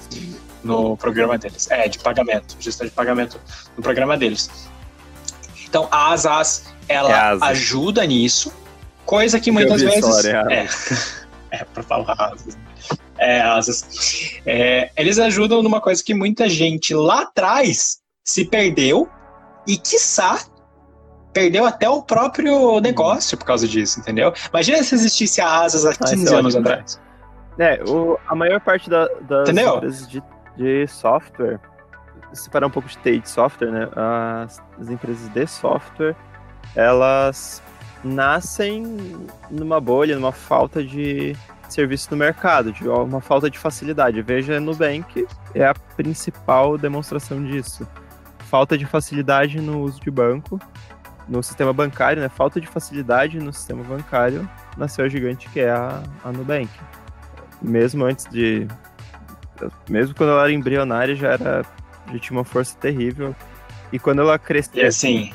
no 0.63 0.97
programa 0.97 1.38
deles. 1.38 1.69
É, 1.71 1.88
de 1.88 1.97
pagamento, 2.00 2.58
gestão 2.60 2.86
de 2.86 2.91
pagamento 2.91 3.39
no 3.78 3.84
programa 3.84 4.17
deles. 4.17 4.50
Então, 5.69 5.88
a 5.91 6.12
Asas, 6.13 6.65
ela 6.89 7.10
É 7.10 7.13
a 7.13 7.30
Asas. 7.30 7.43
ajuda 7.43 8.06
nisso, 8.06 8.52
coisa 9.08 9.39
que 9.39 9.52
muitas 9.52 9.82
vezes. 9.82 10.00
falar, 10.02 10.52
é 10.52 10.67
é, 11.52 11.63
pra 11.63 11.82
falar 11.84 12.13
Asas. 12.20 12.58
É, 13.17 13.41
Asas. 13.41 14.39
É, 14.46 14.91
eles 14.96 15.17
ajudam 15.17 15.63
numa 15.63 15.82
coisa 15.82 16.04
que 16.04 16.13
muita 16.13 16.48
gente 16.48 16.93
lá 16.93 17.22
atrás 17.22 18.00
se 18.24 18.46
perdeu 18.46 19.10
e, 19.65 19.78
quiçá, 19.78 20.39
perdeu 21.34 21.65
até 21.65 21.89
o 21.89 22.04
próprio 22.04 22.80
negócio 22.80 23.38
por 23.38 23.46
causa 23.46 23.67
disso, 23.67 24.00
entendeu? 24.00 24.34
Imagina 24.50 24.84
se 24.84 24.93
existisse 24.96 25.41
a 25.41 25.62
Asas 25.62 25.86
há 25.86 25.91
isso 25.91 26.00
15 26.04 26.34
é 26.34 26.38
anos 26.38 26.56
ótimo. 26.56 26.70
atrás. 26.70 27.00
É, 27.60 27.84
o, 27.89 28.20
a 28.28 28.36
maior 28.36 28.60
parte 28.60 28.88
da- 28.89 29.08
das 29.22 29.50
Entendeu? 29.50 29.78
empresas 29.78 30.08
de, 30.08 30.22
de 30.56 30.88
software, 30.88 31.60
separar 32.34 32.67
um 32.67 32.70
pouco 32.70 32.88
de 32.88 32.98
TI 32.98 33.20
de 33.20 33.30
software, 33.30 33.72
né? 33.72 33.89
As, 33.96 34.62
as 34.80 34.89
empresas 34.89 35.28
de 35.30 35.48
software, 35.48 36.15
elas 36.76 37.63
nascem 38.08 38.84
numa 39.52 39.80
bolha, 39.80 40.15
numa 40.15 40.32
falta 40.32 40.84
de 40.84 41.36
serviço 41.70 42.10
no 42.12 42.17
mercado, 42.17 42.72
de 42.72 42.88
uma 42.88 43.22
falta 43.22 43.50
de 43.50 43.60
facilidade. 43.60 44.22
Veja, 44.22 44.60
Nubank 44.60 45.28
é 45.54 45.65
a 45.65 45.74
principal 45.74 46.78
demonstração 46.78 47.43
disso. 47.43 47.88
Falta 48.39 48.78
de 48.78 48.86
facilidade 48.86 49.60
no 49.60 49.82
uso 49.82 50.00
de 50.00 50.10
banco, 50.10 50.60
no 51.28 51.43
sistema 51.43 51.74
bancário, 51.74 52.22
né? 52.22 52.30
Falta 52.30 52.62
de 52.62 52.67
facilidade 52.67 53.38
no 53.38 53.52
sistema 53.52 53.84
bancário, 53.84 54.50
nasceu 54.78 55.04
a 55.04 55.10
gigante 55.10 55.50
que 55.50 55.60
é 55.60 55.70
a, 55.70 56.02
a 56.24 56.32
Nubank 56.32 56.70
mesmo 57.62 58.06
antes 58.06 58.26
de. 58.30 58.67
Mesmo 59.89 60.15
quando 60.15 60.32
ela 60.32 60.43
era 60.43 60.52
embrionária, 60.52 61.15
já 61.15 61.30
era. 61.30 61.65
Já 62.12 62.20
tinha 62.20 62.38
uma 62.38 62.46
força 62.46 62.78
terrível. 62.78 63.36
E 63.91 64.00
quando 64.00 64.22
ela 64.22 64.38
cresceu. 64.38 64.84
E 64.84 64.86
assim, 64.86 65.34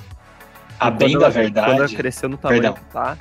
a 0.87 0.89
e 0.89 0.91
bem 0.93 1.19
da 1.19 1.27
ela- 1.27 1.33
Quando 1.35 1.57
ela 1.59 1.67
verdade. 1.69 1.97
cresceu 1.97 2.29
no 2.29 2.37
tamanho 2.37 2.63
Perdão. 2.63 2.83
que 2.83 2.93
tá, 2.93 3.17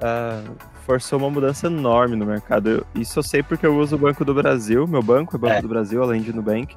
uh, 0.00 0.56
forçou 0.86 1.18
uma 1.18 1.30
mudança 1.30 1.66
enorme 1.66 2.16
no 2.16 2.26
mercado. 2.26 2.86
Isso 2.94 3.18
eu 3.18 3.22
sei 3.22 3.42
porque 3.42 3.66
eu 3.66 3.76
uso 3.76 3.96
o 3.96 3.98
Banco 3.98 4.24
do 4.24 4.34
Brasil, 4.34 4.86
meu 4.86 5.02
banco 5.02 5.36
é 5.36 5.38
Banco 5.38 5.54
é. 5.54 5.62
do 5.62 5.68
Brasil, 5.68 6.02
além 6.02 6.22
de 6.22 6.32
Nubank. 6.32 6.76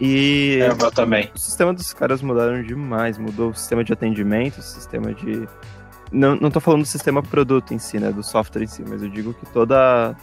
E 0.00 0.60
é, 0.62 0.68
eu 0.68 0.90
também. 0.92 1.28
o 1.34 1.38
sistema 1.38 1.74
dos 1.74 1.92
caras 1.92 2.22
mudaram 2.22 2.62
demais, 2.62 3.18
mudou 3.18 3.50
o 3.50 3.54
sistema 3.54 3.82
de 3.82 3.92
atendimento, 3.92 4.58
o 4.58 4.62
sistema 4.62 5.12
de 5.12 5.48
não, 6.12 6.36
não 6.36 6.50
tô 6.50 6.60
falando 6.60 6.82
do 6.82 6.86
sistema 6.86 7.22
produto 7.22 7.74
em 7.74 7.78
si, 7.78 7.98
né, 7.98 8.10
do 8.10 8.22
software 8.22 8.62
em 8.62 8.66
si, 8.66 8.82
mas 8.88 9.02
eu 9.02 9.08
digo 9.08 9.34
que 9.34 9.44
toda 9.46 10.14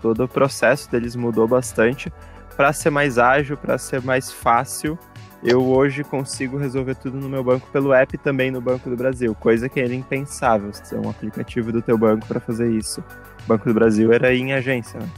todo 0.00 0.24
o 0.24 0.28
processo 0.28 0.90
deles 0.90 1.14
mudou 1.16 1.46
bastante 1.46 2.12
para 2.56 2.72
ser 2.72 2.90
mais 2.90 3.18
ágil, 3.18 3.56
para 3.56 3.78
ser 3.78 4.02
mais 4.02 4.30
fácil. 4.30 4.98
Eu 5.42 5.64
hoje 5.66 6.04
consigo 6.04 6.56
resolver 6.56 6.94
tudo 6.94 7.18
no 7.18 7.28
meu 7.28 7.42
banco 7.42 7.66
pelo 7.72 7.92
app 7.92 8.16
também 8.18 8.50
no 8.50 8.60
Banco 8.60 8.88
do 8.88 8.96
Brasil, 8.96 9.34
coisa 9.34 9.68
que 9.68 9.80
era 9.80 9.92
impensável, 9.92 10.70
ter 10.70 10.96
um 10.96 11.10
aplicativo 11.10 11.72
do 11.72 11.82
teu 11.82 11.98
banco 11.98 12.26
para 12.26 12.38
fazer 12.38 12.70
isso. 12.70 13.02
O 13.44 13.48
Banco 13.48 13.66
do 13.66 13.74
Brasil 13.74 14.12
era 14.12 14.32
em 14.32 14.52
agência, 14.52 15.00
né? 15.00 15.08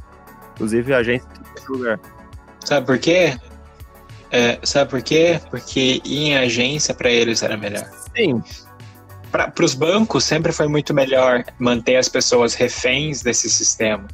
inclusive 0.54 0.94
agência 0.94 1.28
em 1.68 1.72
lugar. 1.72 2.00
Sabe 2.64 2.86
por 2.86 2.98
quê? 2.98 3.36
É, 4.30 4.58
sabe 4.62 4.90
por 4.90 5.02
quê? 5.02 5.38
Porque 5.50 6.00
em 6.06 6.36
agência 6.36 6.94
para 6.94 7.10
eles 7.10 7.42
era 7.42 7.56
melhor. 7.58 7.84
Sim, 8.16 8.42
para 9.30 9.64
os 9.64 9.74
bancos 9.74 10.24
sempre 10.24 10.52
foi 10.52 10.68
muito 10.68 10.94
melhor 10.94 11.44
manter 11.58 11.96
as 11.96 12.08
pessoas 12.08 12.54
reféns 12.54 13.20
desse 13.22 13.50
sistema. 13.50 14.06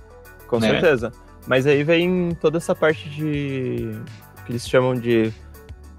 Com 0.48 0.58
né? 0.58 0.70
certeza. 0.70 1.12
Mas 1.46 1.66
aí 1.66 1.84
vem 1.84 2.36
toda 2.40 2.58
essa 2.58 2.74
parte 2.74 3.08
de. 3.10 4.00
que 4.44 4.52
eles 4.52 4.66
chamam 4.68 4.94
de 4.94 5.32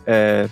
é, 0.06 0.50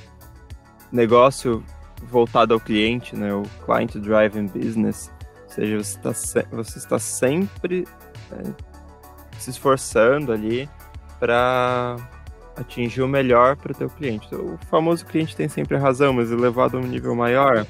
negócio 0.91 1.63
voltado 2.03 2.53
ao 2.53 2.59
cliente, 2.59 3.15
né? 3.15 3.33
O 3.33 3.43
Client 3.65 3.95
Driven 3.95 4.47
Business. 4.47 5.11
Ou 5.43 5.49
seja, 5.49 5.77
você 5.77 5.97
está, 5.97 6.13
se... 6.13 6.47
você 6.51 6.77
está 6.77 6.99
sempre 6.99 7.87
é, 8.31 8.43
se 9.37 9.49
esforçando 9.49 10.31
ali 10.31 10.69
para 11.19 11.97
atingir 12.55 13.01
o 13.01 13.07
melhor 13.07 13.55
para 13.55 13.71
o 13.71 13.75
teu 13.75 13.89
cliente. 13.89 14.33
O 14.33 14.57
famoso 14.69 15.05
cliente 15.05 15.35
tem 15.35 15.47
sempre 15.47 15.77
razão, 15.77 16.13
mas 16.13 16.31
elevado 16.31 16.77
a 16.77 16.79
um 16.79 16.83
nível 16.83 17.15
maior, 17.15 17.65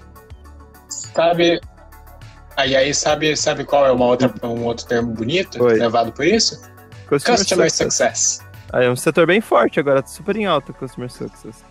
Sabe. 0.90 1.62
Aí, 2.58 2.76
aí 2.76 2.94
sabe, 2.94 3.36
sabe 3.38 3.64
qual 3.64 3.86
é 3.86 3.92
uma 3.92 4.06
outra, 4.06 4.34
um 4.44 4.66
outro 4.66 4.86
termo 4.86 5.14
bonito 5.14 5.64
Oi. 5.64 5.76
levado 5.76 6.12
por 6.12 6.26
isso? 6.26 6.60
Customer, 7.08 7.40
Customer 7.40 7.72
success. 7.72 8.20
success. 8.20 8.50
Aí 8.74 8.86
é 8.86 8.90
um 8.90 8.96
setor 8.96 9.26
bem 9.26 9.40
forte 9.40 9.80
agora, 9.80 10.06
super 10.06 10.36
em 10.36 10.46
alta 10.46 10.74
Customer 10.74 11.10
Success. 11.10 11.64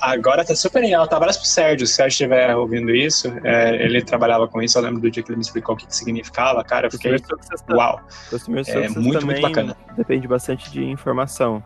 Agora 0.00 0.44
tá 0.44 0.54
super 0.54 0.82
em 0.82 0.94
alta. 0.94 1.16
Abraço 1.16 1.40
pro 1.40 1.48
Sérgio. 1.48 1.86
Se 1.86 1.92
o 1.92 1.96
Sérgio 1.96 2.14
estiver 2.14 2.54
ouvindo 2.56 2.90
isso, 2.94 3.32
é, 3.44 3.84
ele 3.84 4.02
trabalhava 4.02 4.48
com 4.48 4.60
isso. 4.60 4.76
Eu 4.78 4.82
lembro 4.82 5.00
do 5.00 5.10
dia 5.10 5.22
que 5.22 5.30
ele 5.30 5.36
me 5.36 5.42
explicou 5.42 5.74
o 5.74 5.78
que, 5.78 5.86
que 5.86 5.96
significava. 5.96 6.62
Cara, 6.64 6.86
eu 6.86 6.90
fiquei. 6.90 7.18
Tá- 7.18 7.36
uau! 7.74 8.00
É 8.32 8.88
muito, 8.88 9.24
muito 9.24 9.40
bacana. 9.40 9.76
Depende 9.96 10.26
bastante 10.26 10.70
de 10.70 10.84
informação. 10.84 11.62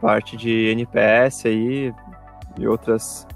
Parte 0.00 0.36
de 0.36 0.66
NPS 0.72 1.46
aí 1.46 1.94
e 2.58 2.66
outras 2.66 3.26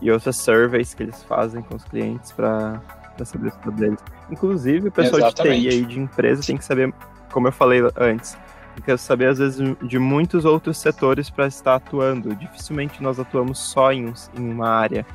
e 0.00 0.10
outras 0.10 0.36
surveys 0.36 0.94
que 0.94 1.02
eles 1.02 1.22
fazem 1.22 1.62
com 1.62 1.76
os 1.76 1.84
clientes 1.84 2.32
para 2.32 2.80
saber 3.24 3.52
sobre 3.52 3.70
deles. 3.72 3.98
Inclusive, 4.30 4.88
o 4.88 4.92
pessoal 4.92 5.20
Exatamente. 5.20 5.62
de 5.62 5.68
TI 5.68 5.74
aí 5.74 5.84
de 5.84 6.00
empresa 6.00 6.42
tem 6.42 6.56
que 6.56 6.64
saber, 6.64 6.92
como 7.32 7.48
eu 7.48 7.52
falei 7.52 7.80
antes, 7.96 8.36
tem 8.76 8.94
que 8.94 8.96
saber 8.98 9.28
às 9.28 9.38
vezes 9.38 9.76
de 9.82 9.98
muitos 9.98 10.44
outros 10.44 10.78
setores 10.78 11.30
para 11.30 11.46
estar 11.46 11.76
atuando. 11.76 12.34
Dificilmente 12.34 13.02
nós 13.02 13.18
atuamos 13.18 13.58
só 13.58 13.92
em, 13.92 14.12
em 14.36 14.50
uma 14.50 14.68
área, 14.68 15.06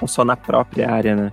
ou 0.00 0.08
só 0.08 0.24
na 0.24 0.36
própria 0.36 0.90
área, 0.90 1.16
né? 1.16 1.30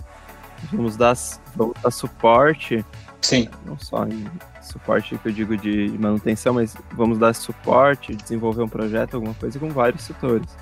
Vamos 0.71 0.97
dar, 0.97 1.13
vamos 1.55 1.75
dar 1.81 1.91
suporte. 1.91 2.83
Sim. 3.21 3.47
Não 3.65 3.77
só 3.77 4.05
em 4.05 4.25
suporte 4.61 5.17
que 5.17 5.29
eu 5.29 5.31
digo 5.31 5.55
de 5.55 5.95
manutenção, 5.99 6.55
mas 6.55 6.75
vamos 6.91 7.17
dar 7.17 7.33
suporte, 7.33 8.15
desenvolver 8.15 8.63
um 8.63 8.69
projeto, 8.69 9.15
alguma 9.15 9.33
coisa 9.35 9.59
com 9.59 9.69
vários 9.69 10.03
setores 10.03 10.55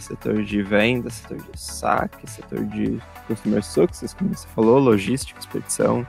setor 0.00 0.42
de 0.42 0.62
venda, 0.62 1.10
setor 1.10 1.38
de 1.38 1.60
saque, 1.60 2.28
setor 2.28 2.64
de 2.64 3.00
customer 3.26 3.62
success, 3.62 4.14
como 4.14 4.34
você 4.34 4.48
falou, 4.48 4.78
logística, 4.78 5.38
expedição, 5.38 6.06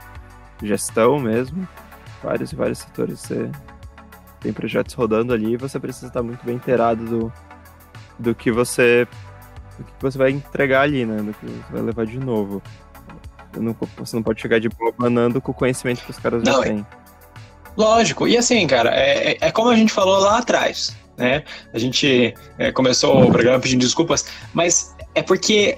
gestão 0.63 1.19
mesmo, 1.19 1.67
vários 2.24 2.52
e 2.52 2.56
vários 2.56 2.80
setores 2.80 3.19
você 3.19 3.52
tem 4.41 4.51
projetos 4.51 4.93
rodando 4.93 5.34
ali 5.34 5.54
e 5.54 5.58
você 5.58 5.80
precisa 5.80 6.08
estar 6.08 6.21
muito 6.21 6.45
bem 6.45 6.56
inteirado 6.56 7.06
do, 7.06 7.34
do 8.19 8.36
que 8.36 8.51
você 8.51 9.08
do 9.77 9.86
que 9.86 9.93
você 10.01 10.17
vai 10.17 10.32
entregar 10.32 10.82
ali, 10.82 11.06
né, 11.06 11.17
do 11.21 11.34
que 11.34 11.45
você 11.45 11.71
vai 11.71 11.82
levar 11.82 12.06
de 12.06 12.19
novo. 12.19 12.62
Não, 13.58 13.75
você 13.97 14.15
não 14.15 14.23
pode 14.23 14.41
chegar 14.41 14.60
de 14.60 14.69
boa 14.69 14.93
banando 14.97 15.41
com 15.41 15.51
o 15.51 15.56
conhecimento 15.56 16.04
que 16.04 16.12
os 16.12 16.19
caras 16.19 16.43
não, 16.43 16.54
já 16.54 16.62
têm. 16.62 16.86
Lógico, 17.77 18.27
e 18.27 18.38
assim, 18.38 18.65
cara, 18.67 18.89
é, 18.93 19.32
é, 19.32 19.38
é 19.41 19.51
como 19.51 19.69
a 19.69 19.75
gente 19.75 19.91
falou 19.91 20.19
lá 20.19 20.39
atrás 20.39 20.95
né? 21.21 21.43
A 21.73 21.80
gente 21.80 22.34
é, 22.58 22.71
começou 22.71 23.23
o 23.23 23.32
programa 23.32 23.60
pedindo 23.60 23.82
desculpas, 23.82 24.25
mas 24.54 24.95
é 25.15 25.21
porque 25.21 25.77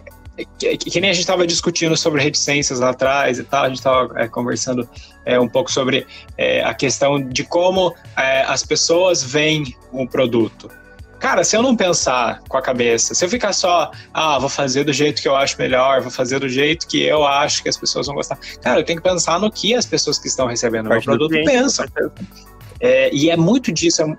que, 0.58 0.78
que, 0.78 1.00
nem 1.00 1.12
a 1.12 1.13
gente 1.13 1.22
estava 1.22 1.46
discutindo 1.46 1.96
sobre 1.96 2.22
reticências 2.22 2.80
lá 2.80 2.89
atrás 2.89 3.39
e 3.39 3.43
tal, 3.43 3.65
a 3.65 3.67
gente 3.67 3.78
estava 3.78 4.19
é, 4.19 4.28
conversando 4.28 4.88
é, 5.26 5.39
um 5.39 5.48
pouco 5.48 5.72
sobre 5.72 6.08
é, 6.38 6.63
a 6.63 6.74
questão 6.74 7.22
de 7.22 7.43
como 7.43 7.93
é, 8.17 8.41
as 8.43 8.63
pessoas 8.65 9.24
veem 9.24 9.76
o 9.91 10.08
produto. 10.08 10.69
Cara, 11.19 11.43
se 11.43 11.56
eu 11.56 11.62
não 11.62 11.74
pensar 11.76 12.41
com 12.50 12.58
a 12.58 12.62
cabeça, 12.62 13.13
se 13.13 13.24
eu 13.24 13.30
ficar 13.30 13.54
só, 13.54 13.91
ah, 14.13 14.38
vou 14.39 14.50
fazer 14.50 14.84
do 14.84 14.91
jeito 14.91 15.22
que 15.22 15.28
eu 15.28 15.36
acho 15.36 15.58
melhor, 15.58 16.02
vou 16.02 16.12
fazer 16.12 16.39
do 16.39 16.50
jeito 16.50 16.86
que 16.86 17.02
eu 17.02 17.26
acho 17.26 17.63
que 17.63 17.69
as 17.69 17.78
pessoas 17.78 18.08
vão 18.08 18.15
gostar. 18.15 18.38
Cara, 18.62 18.82
eu 18.82 18.84
tenho 18.84 19.02
que 19.02 19.10
pensar 19.10 19.39
no 19.39 19.50
que 19.50 19.74
as 19.74 19.86
pessoas 19.86 20.19
que 20.19 20.28
estão 20.28 20.48
recebendo 20.48 20.88
o 20.88 20.89
meu 20.89 21.02
produto 21.02 21.32
pensam. 21.46 21.86
É, 22.82 23.10
e 23.13 23.30
é 23.30 23.38
muito 23.38 23.72
disso, 23.72 24.02
é 24.02 24.17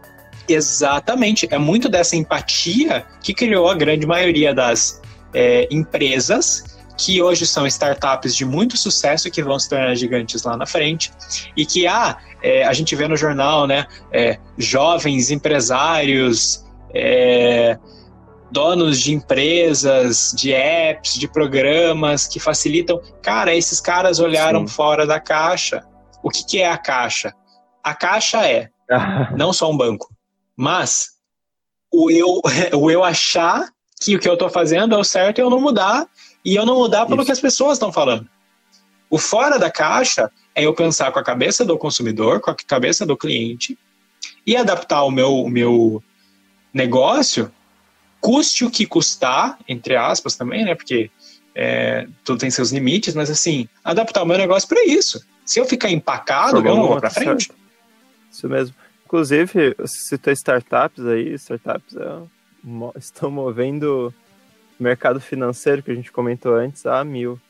Exatamente. 0.48 1.48
É 1.50 1.58
muito 1.58 1.88
dessa 1.88 2.16
empatia 2.16 3.04
que 3.22 3.34
criou 3.34 3.68
a 3.68 3.74
grande 3.74 4.06
maioria 4.06 4.54
das 4.54 5.00
é, 5.34 5.68
empresas 5.70 6.74
que 6.96 7.20
hoje 7.20 7.46
são 7.46 7.66
startups 7.66 8.34
de 8.34 8.44
muito 8.44 8.76
sucesso 8.76 9.30
que 9.30 9.42
vão 9.42 9.58
se 9.58 9.68
tornar 9.68 9.94
gigantes 9.94 10.44
lá 10.44 10.56
na 10.56 10.64
frente 10.64 11.12
e 11.56 11.66
que 11.66 11.86
ah, 11.86 12.16
é, 12.42 12.64
a 12.64 12.72
gente 12.72 12.94
vê 12.94 13.08
no 13.08 13.16
jornal, 13.16 13.66
né, 13.66 13.86
é, 14.12 14.38
jovens 14.56 15.30
empresários, 15.30 16.64
é, 16.94 17.76
donos 18.50 19.00
de 19.00 19.12
empresas, 19.12 20.32
de 20.36 20.52
apps, 20.52 21.14
de 21.14 21.26
programas 21.26 22.26
que 22.26 22.38
facilitam. 22.38 23.00
Cara, 23.20 23.54
esses 23.54 23.80
caras 23.80 24.20
olharam 24.20 24.66
Sim. 24.66 24.74
fora 24.74 25.06
da 25.06 25.18
caixa. 25.18 25.82
O 26.22 26.30
que, 26.30 26.44
que 26.44 26.60
é 26.60 26.70
a 26.70 26.78
caixa? 26.78 27.32
A 27.82 27.94
caixa 27.94 28.46
é 28.46 28.68
não 29.36 29.52
só 29.52 29.70
um 29.70 29.76
banco, 29.76 30.14
mas 30.56 31.14
o 31.92 32.10
eu, 32.10 32.40
o 32.78 32.90
eu 32.90 33.02
achar 33.02 33.73
que 34.04 34.16
o 34.16 34.20
que 34.20 34.28
eu 34.28 34.34
estou 34.34 34.50
fazendo 34.50 34.94
é 34.94 34.98
o 34.98 35.04
certo 35.04 35.38
e 35.38 35.42
eu 35.42 35.50
não 35.50 35.60
mudar, 35.60 36.06
e 36.44 36.56
eu 36.56 36.66
não 36.66 36.76
mudar 36.76 37.06
pelo 37.06 37.18
Isso. 37.18 37.26
que 37.26 37.32
as 37.32 37.40
pessoas 37.40 37.74
estão 37.74 37.92
falando. 37.92 38.28
O 39.10 39.18
fora 39.18 39.58
da 39.58 39.70
caixa 39.70 40.30
é 40.54 40.64
eu 40.64 40.74
pensar 40.74 41.12
com 41.12 41.18
a 41.18 41.24
cabeça 41.24 41.64
do 41.64 41.78
consumidor, 41.78 42.40
com 42.40 42.50
a 42.50 42.56
cabeça 42.66 43.06
do 43.06 43.16
cliente, 43.16 43.78
e 44.46 44.56
adaptar 44.56 45.02
o 45.04 45.10
meu, 45.10 45.34
o 45.34 45.48
meu 45.48 46.02
negócio, 46.72 47.50
custe 48.20 48.64
o 48.64 48.70
que 48.70 48.86
custar, 48.86 49.58
entre 49.68 49.96
aspas 49.96 50.36
também, 50.36 50.64
né? 50.64 50.74
Porque 50.74 51.10
é, 51.54 52.06
tudo 52.24 52.40
tem 52.40 52.50
seus 52.50 52.72
limites, 52.72 53.14
mas 53.14 53.30
assim, 53.30 53.68
adaptar 53.84 54.22
o 54.22 54.26
meu 54.26 54.36
negócio 54.36 54.68
para 54.68 54.84
isso. 54.84 55.24
Se 55.44 55.60
eu 55.60 55.64
ficar 55.64 55.90
empacado, 55.90 56.58
eu 56.58 56.62
não 56.62 56.88
vou 56.88 57.00
para 57.00 57.10
frente. 57.10 57.50
Isso 58.30 58.48
mesmo. 58.48 58.74
Inclusive, 59.04 59.74
você 59.78 59.96
citou 60.08 60.32
startups 60.32 61.06
aí, 61.06 61.34
startups 61.34 61.94
é, 61.96 62.22
estão 62.96 63.30
movendo 63.30 64.14
o 64.78 64.82
mercado 64.82 65.20
financeiro 65.20 65.82
que 65.82 65.90
a 65.90 65.94
gente 65.94 66.10
comentou 66.10 66.54
antes 66.54 66.84
a 66.86 67.04
mil. 67.04 67.40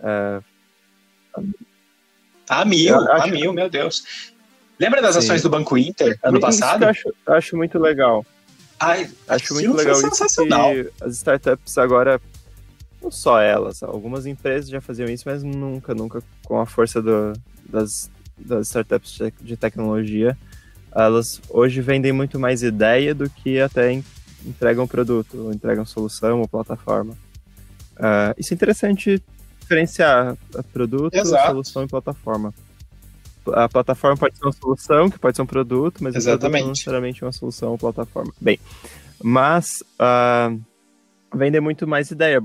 É, 0.00 0.40
a 2.48 2.64
mil, 2.64 2.96
a 3.10 3.26
mil, 3.26 3.52
meu 3.52 3.68
Deus. 3.68 4.32
Lembra 4.78 5.02
das 5.02 5.14
Sim. 5.14 5.20
ações 5.20 5.42
do 5.42 5.50
Banco 5.50 5.76
Inter 5.76 6.18
ano 6.22 6.40
passado? 6.40 6.84
eu 6.84 6.88
acho, 6.88 7.08
eu 7.26 7.34
acho 7.34 7.56
muito 7.56 7.78
legal. 7.78 8.24
Ai, 8.78 9.10
acho 9.26 9.54
muito 9.54 9.74
legal 9.74 10.00
isso 10.00 10.24
que 10.26 10.90
as 11.00 11.16
startups 11.16 11.76
agora, 11.78 12.20
não 13.02 13.10
só 13.10 13.40
elas, 13.40 13.82
algumas 13.82 14.24
empresas 14.24 14.70
já 14.70 14.80
faziam 14.80 15.08
isso, 15.08 15.24
mas 15.26 15.42
nunca, 15.42 15.94
nunca 15.94 16.22
com 16.44 16.60
a 16.60 16.66
força 16.66 17.02
do, 17.02 17.32
das, 17.68 18.08
das 18.38 18.68
startups 18.68 19.18
de 19.40 19.56
tecnologia 19.56 20.38
elas 20.94 21.40
hoje 21.48 21.80
vendem 21.80 22.12
muito 22.12 22.38
mais 22.38 22.62
ideia 22.62 23.14
do 23.14 23.28
que 23.28 23.60
até 23.60 23.92
entregam 24.44 24.86
produto, 24.86 25.36
ou 25.36 25.52
entregam 25.52 25.84
solução 25.84 26.40
ou 26.40 26.48
plataforma. 26.48 27.14
Uh, 27.96 28.34
isso 28.38 28.52
é 28.52 28.54
interessante 28.54 29.22
diferenciar 29.60 30.36
produto, 30.72 31.14
Exato. 31.14 31.48
solução 31.48 31.84
e 31.84 31.88
plataforma. 31.88 32.54
A 33.52 33.68
plataforma 33.68 34.16
pode 34.16 34.36
ser 34.36 34.44
uma 34.44 34.52
solução, 34.52 35.10
que 35.10 35.18
pode 35.18 35.36
ser 35.36 35.42
um 35.42 35.46
produto, 35.46 36.02
mas 36.02 36.14
Exatamente. 36.14 36.62
não 36.62 36.70
necessariamente 36.70 37.24
uma 37.24 37.32
solução 37.32 37.70
ou 37.72 37.78
plataforma. 37.78 38.32
Bem, 38.40 38.58
mas 39.22 39.82
uh, 40.00 40.60
vender 41.34 41.60
muito 41.60 41.86
mais 41.86 42.10
ideia. 42.10 42.42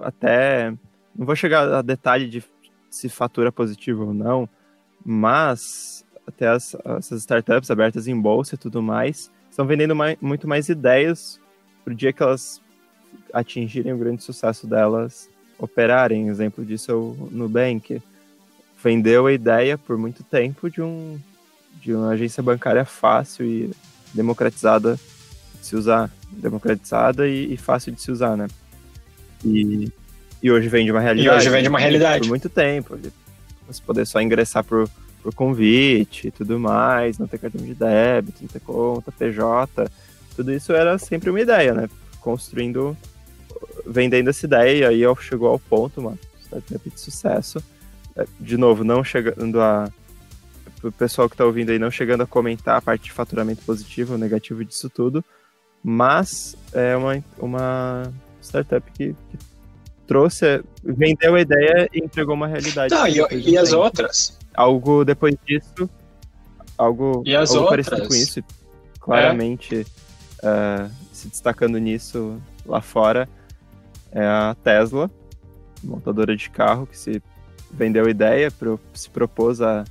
Até 0.00 0.70
não 1.14 1.26
vou 1.26 1.36
chegar 1.36 1.72
a 1.72 1.82
detalhe 1.82 2.28
de 2.28 2.42
se 2.90 3.08
fatura 3.08 3.50
positivo 3.50 4.06
ou 4.06 4.14
não, 4.14 4.48
mas 5.04 6.04
até 6.26 6.48
as, 6.48 6.76
essas 6.98 7.20
startups 7.20 7.70
abertas 7.70 8.06
em 8.06 8.18
bolsa 8.18 8.54
e 8.54 8.58
tudo 8.58 8.82
mais 8.82 9.30
estão 9.54 9.64
vendendo 9.64 9.94
mais, 9.94 10.16
muito 10.20 10.48
mais 10.48 10.68
ideias 10.68 11.38
pro 11.84 11.94
dia 11.94 12.12
que 12.12 12.20
elas 12.20 12.60
atingirem 13.32 13.92
o 13.92 13.96
grande 13.96 14.22
sucesso 14.22 14.66
delas 14.66 15.30
operarem. 15.56 16.28
Exemplo 16.28 16.64
disso 16.64 16.90
é 16.90 16.94
o 16.94 17.28
Nubank. 17.30 18.02
Vendeu 18.82 19.26
a 19.26 19.32
ideia 19.32 19.78
por 19.78 19.96
muito 19.96 20.24
tempo 20.24 20.68
de, 20.68 20.82
um, 20.82 21.20
de 21.80 21.94
uma 21.94 22.10
agência 22.10 22.42
bancária 22.42 22.84
fácil 22.84 23.46
e 23.46 23.70
democratizada 24.12 24.98
de 25.60 25.66
se 25.66 25.76
usar. 25.76 26.10
Democratizada 26.32 27.28
e, 27.28 27.54
e 27.54 27.56
fácil 27.56 27.92
de 27.92 28.02
se 28.02 28.10
usar, 28.10 28.36
né? 28.36 28.48
E, 29.44 29.88
e 30.42 30.50
hoje 30.50 30.68
vende 30.68 30.90
uma 30.90 31.00
realidade. 31.00 31.36
E 31.36 31.38
hoje 31.38 31.48
vende 31.48 31.68
uma 31.68 31.78
realidade. 31.78 32.22
Por 32.22 32.28
muito 32.30 32.48
tempo. 32.48 32.98
Você 33.68 33.80
poder 33.86 34.04
só 34.04 34.20
ingressar 34.20 34.64
por, 34.64 34.90
por 35.24 35.34
convite 35.34 36.28
e 36.28 36.30
tudo 36.30 36.60
mais, 36.60 37.16
não 37.18 37.26
ter 37.26 37.38
cartão 37.38 37.64
de 37.64 37.74
débito, 37.74 38.42
não 38.42 38.48
ter 38.48 38.60
conta, 38.60 39.10
PJ. 39.10 39.90
Tudo 40.36 40.52
isso 40.52 40.70
era 40.74 40.98
sempre 40.98 41.30
uma 41.30 41.40
ideia, 41.40 41.72
né? 41.72 41.88
Construindo, 42.20 42.94
vendendo 43.86 44.28
essa 44.28 44.44
ideia, 44.44 44.92
e 44.92 45.06
aí 45.06 45.16
chegou 45.22 45.48
ao 45.48 45.58
ponto, 45.58 46.02
mano, 46.02 46.18
startup 46.42 46.90
de 46.90 47.00
sucesso. 47.00 47.64
É, 48.14 48.26
de 48.38 48.58
novo, 48.58 48.84
não 48.84 49.02
chegando 49.02 49.62
a. 49.62 49.90
O 50.82 50.92
pessoal 50.92 51.30
que 51.30 51.36
tá 51.36 51.46
ouvindo 51.46 51.70
aí, 51.70 51.78
não 51.78 51.90
chegando 51.90 52.22
a 52.22 52.26
comentar 52.26 52.76
a 52.76 52.82
parte 52.82 53.04
de 53.04 53.12
faturamento 53.12 53.62
positivo 53.64 54.12
ou 54.12 54.18
negativo 54.18 54.62
disso 54.62 54.90
tudo, 54.90 55.24
mas 55.82 56.54
é 56.74 56.94
uma, 56.94 57.24
uma 57.38 58.12
startup 58.42 58.92
que, 58.92 59.14
que 59.30 59.38
trouxe, 60.06 60.62
vendeu 60.84 61.34
a 61.34 61.40
ideia 61.40 61.88
e 61.90 62.00
entregou 62.00 62.34
uma 62.34 62.46
realidade. 62.46 62.94
Tá, 62.94 63.08
e, 63.08 63.16
e 63.32 63.56
as 63.56 63.72
outras? 63.72 64.38
Algo 64.54 65.04
depois 65.04 65.36
disso, 65.44 65.88
algo, 66.78 67.22
e 67.26 67.34
as 67.34 67.50
algo 67.50 67.64
outras? 67.64 67.88
parecido 67.88 68.08
com 68.08 68.14
isso, 68.14 68.44
claramente 69.00 69.86
é. 70.42 70.86
uh, 70.86 70.90
se 71.12 71.28
destacando 71.28 71.78
nisso 71.78 72.40
lá 72.64 72.80
fora, 72.80 73.28
é 74.12 74.24
a 74.24 74.56
Tesla, 74.62 75.10
montadora 75.82 76.36
de 76.36 76.48
carro, 76.48 76.86
que 76.86 76.96
se 76.96 77.22
vendeu 77.70 78.06
a 78.06 78.10
ideia, 78.10 78.50
pro, 78.50 78.78
se 78.92 79.10
propôs 79.10 79.60
a 79.60 79.84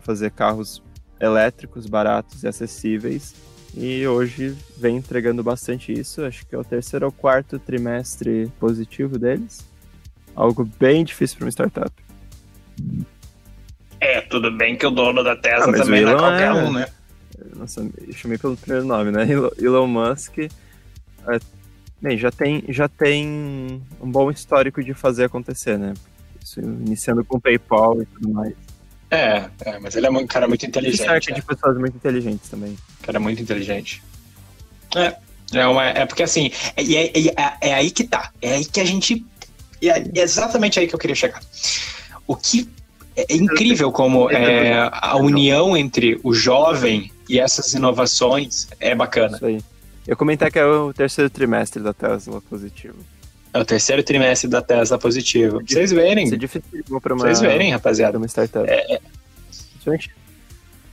fazer 0.00 0.30
carros 0.30 0.82
elétricos, 1.20 1.86
baratos 1.86 2.44
e 2.44 2.48
acessíveis, 2.48 3.34
e 3.74 4.06
hoje 4.06 4.56
vem 4.76 4.96
entregando 4.96 5.42
bastante 5.42 5.92
isso. 5.92 6.22
Acho 6.22 6.46
que 6.46 6.54
é 6.54 6.58
o 6.58 6.64
terceiro 6.64 7.06
ou 7.06 7.12
quarto 7.12 7.58
trimestre 7.58 8.50
positivo 8.60 9.18
deles. 9.18 9.64
Algo 10.34 10.68
bem 10.78 11.04
difícil 11.04 11.38
para 11.38 11.46
uma 11.46 11.50
startup. 11.50 11.92
É, 14.02 14.20
tudo 14.22 14.50
bem 14.50 14.74
que 14.74 14.84
o 14.84 14.90
dono 14.90 15.22
da 15.22 15.36
Tesla 15.36 15.70
ah, 15.70 15.78
também 15.78 16.02
não 16.02 16.10
é 16.10 16.18
qualquer 16.18 16.48
é... 16.48 16.52
um, 16.52 16.72
né? 16.72 16.88
Nossa, 17.54 17.88
eu 18.04 18.12
chamei 18.12 18.36
pelo 18.36 18.56
primeiro 18.56 18.84
nome, 18.84 19.12
né? 19.12 19.24
Elon 19.60 19.86
Musk. 19.86 20.38
É... 20.38 20.50
Bem, 22.00 22.18
já 22.18 22.32
tem, 22.32 22.64
já 22.68 22.88
tem 22.88 23.80
um 24.00 24.10
bom 24.10 24.28
histórico 24.28 24.82
de 24.82 24.92
fazer 24.92 25.26
acontecer, 25.26 25.78
né? 25.78 25.94
Isso, 26.42 26.58
iniciando 26.58 27.24
com 27.24 27.38
PayPal 27.38 28.02
e 28.02 28.06
tudo 28.06 28.28
mais. 28.30 28.54
É, 29.08 29.48
é, 29.60 29.78
mas 29.78 29.94
ele 29.94 30.06
é 30.06 30.10
um 30.10 30.26
cara 30.26 30.48
muito 30.48 30.66
inteligente. 30.66 31.30
É. 31.30 31.34
de 31.34 31.42
pessoas 31.42 31.78
muito 31.78 31.96
inteligentes 31.96 32.50
também. 32.50 32.76
Cara 33.02 33.20
muito 33.20 33.40
inteligente. 33.40 34.02
É, 34.96 35.14
é, 35.52 35.66
uma, 35.68 35.84
é 35.84 36.04
porque 36.06 36.24
assim, 36.24 36.50
é, 36.76 36.82
é, 36.82 37.28
é, 37.28 37.68
é 37.68 37.74
aí 37.74 37.92
que 37.92 38.02
tá. 38.02 38.32
É 38.42 38.54
aí 38.54 38.64
que 38.64 38.80
a 38.80 38.84
gente. 38.84 39.24
É 39.80 40.20
exatamente 40.20 40.80
aí 40.80 40.88
que 40.88 40.94
eu 40.94 40.98
queria 40.98 41.14
chegar. 41.14 41.40
O 42.26 42.34
que 42.34 42.68
é 43.16 43.34
incrível 43.34 43.92
como 43.92 44.30
é, 44.30 44.88
a 44.92 45.16
união 45.16 45.76
entre 45.76 46.18
o 46.22 46.32
jovem 46.32 47.12
e 47.28 47.38
essas 47.38 47.72
inovações 47.72 48.68
é 48.80 48.94
bacana. 48.94 49.36
Isso 49.36 49.46
aí. 49.46 49.60
Eu 50.06 50.16
comentei 50.16 50.50
que 50.50 50.58
é 50.58 50.64
o 50.64 50.92
terceiro 50.92 51.30
trimestre 51.30 51.82
da 51.82 51.92
Tesla 51.92 52.40
positivo. 52.40 52.96
É 53.54 53.60
o 53.60 53.64
terceiro 53.64 54.02
trimestre 54.02 54.48
da 54.48 54.62
Tesla 54.62 54.98
positivo. 54.98 55.58
Pra 55.58 55.66
vocês 55.66 55.92
verem. 55.92 56.24
Isso 56.24 56.34
é 56.34 56.38
difícil 56.38 57.00
pra 57.00 57.14
uma, 57.14 57.24
vocês 57.24 57.40
verem, 57.40 57.70
rapaziada. 57.70 58.16
uma 58.16 58.26
startup. 58.26 58.68
É, 58.68 58.94
é... 58.94 59.00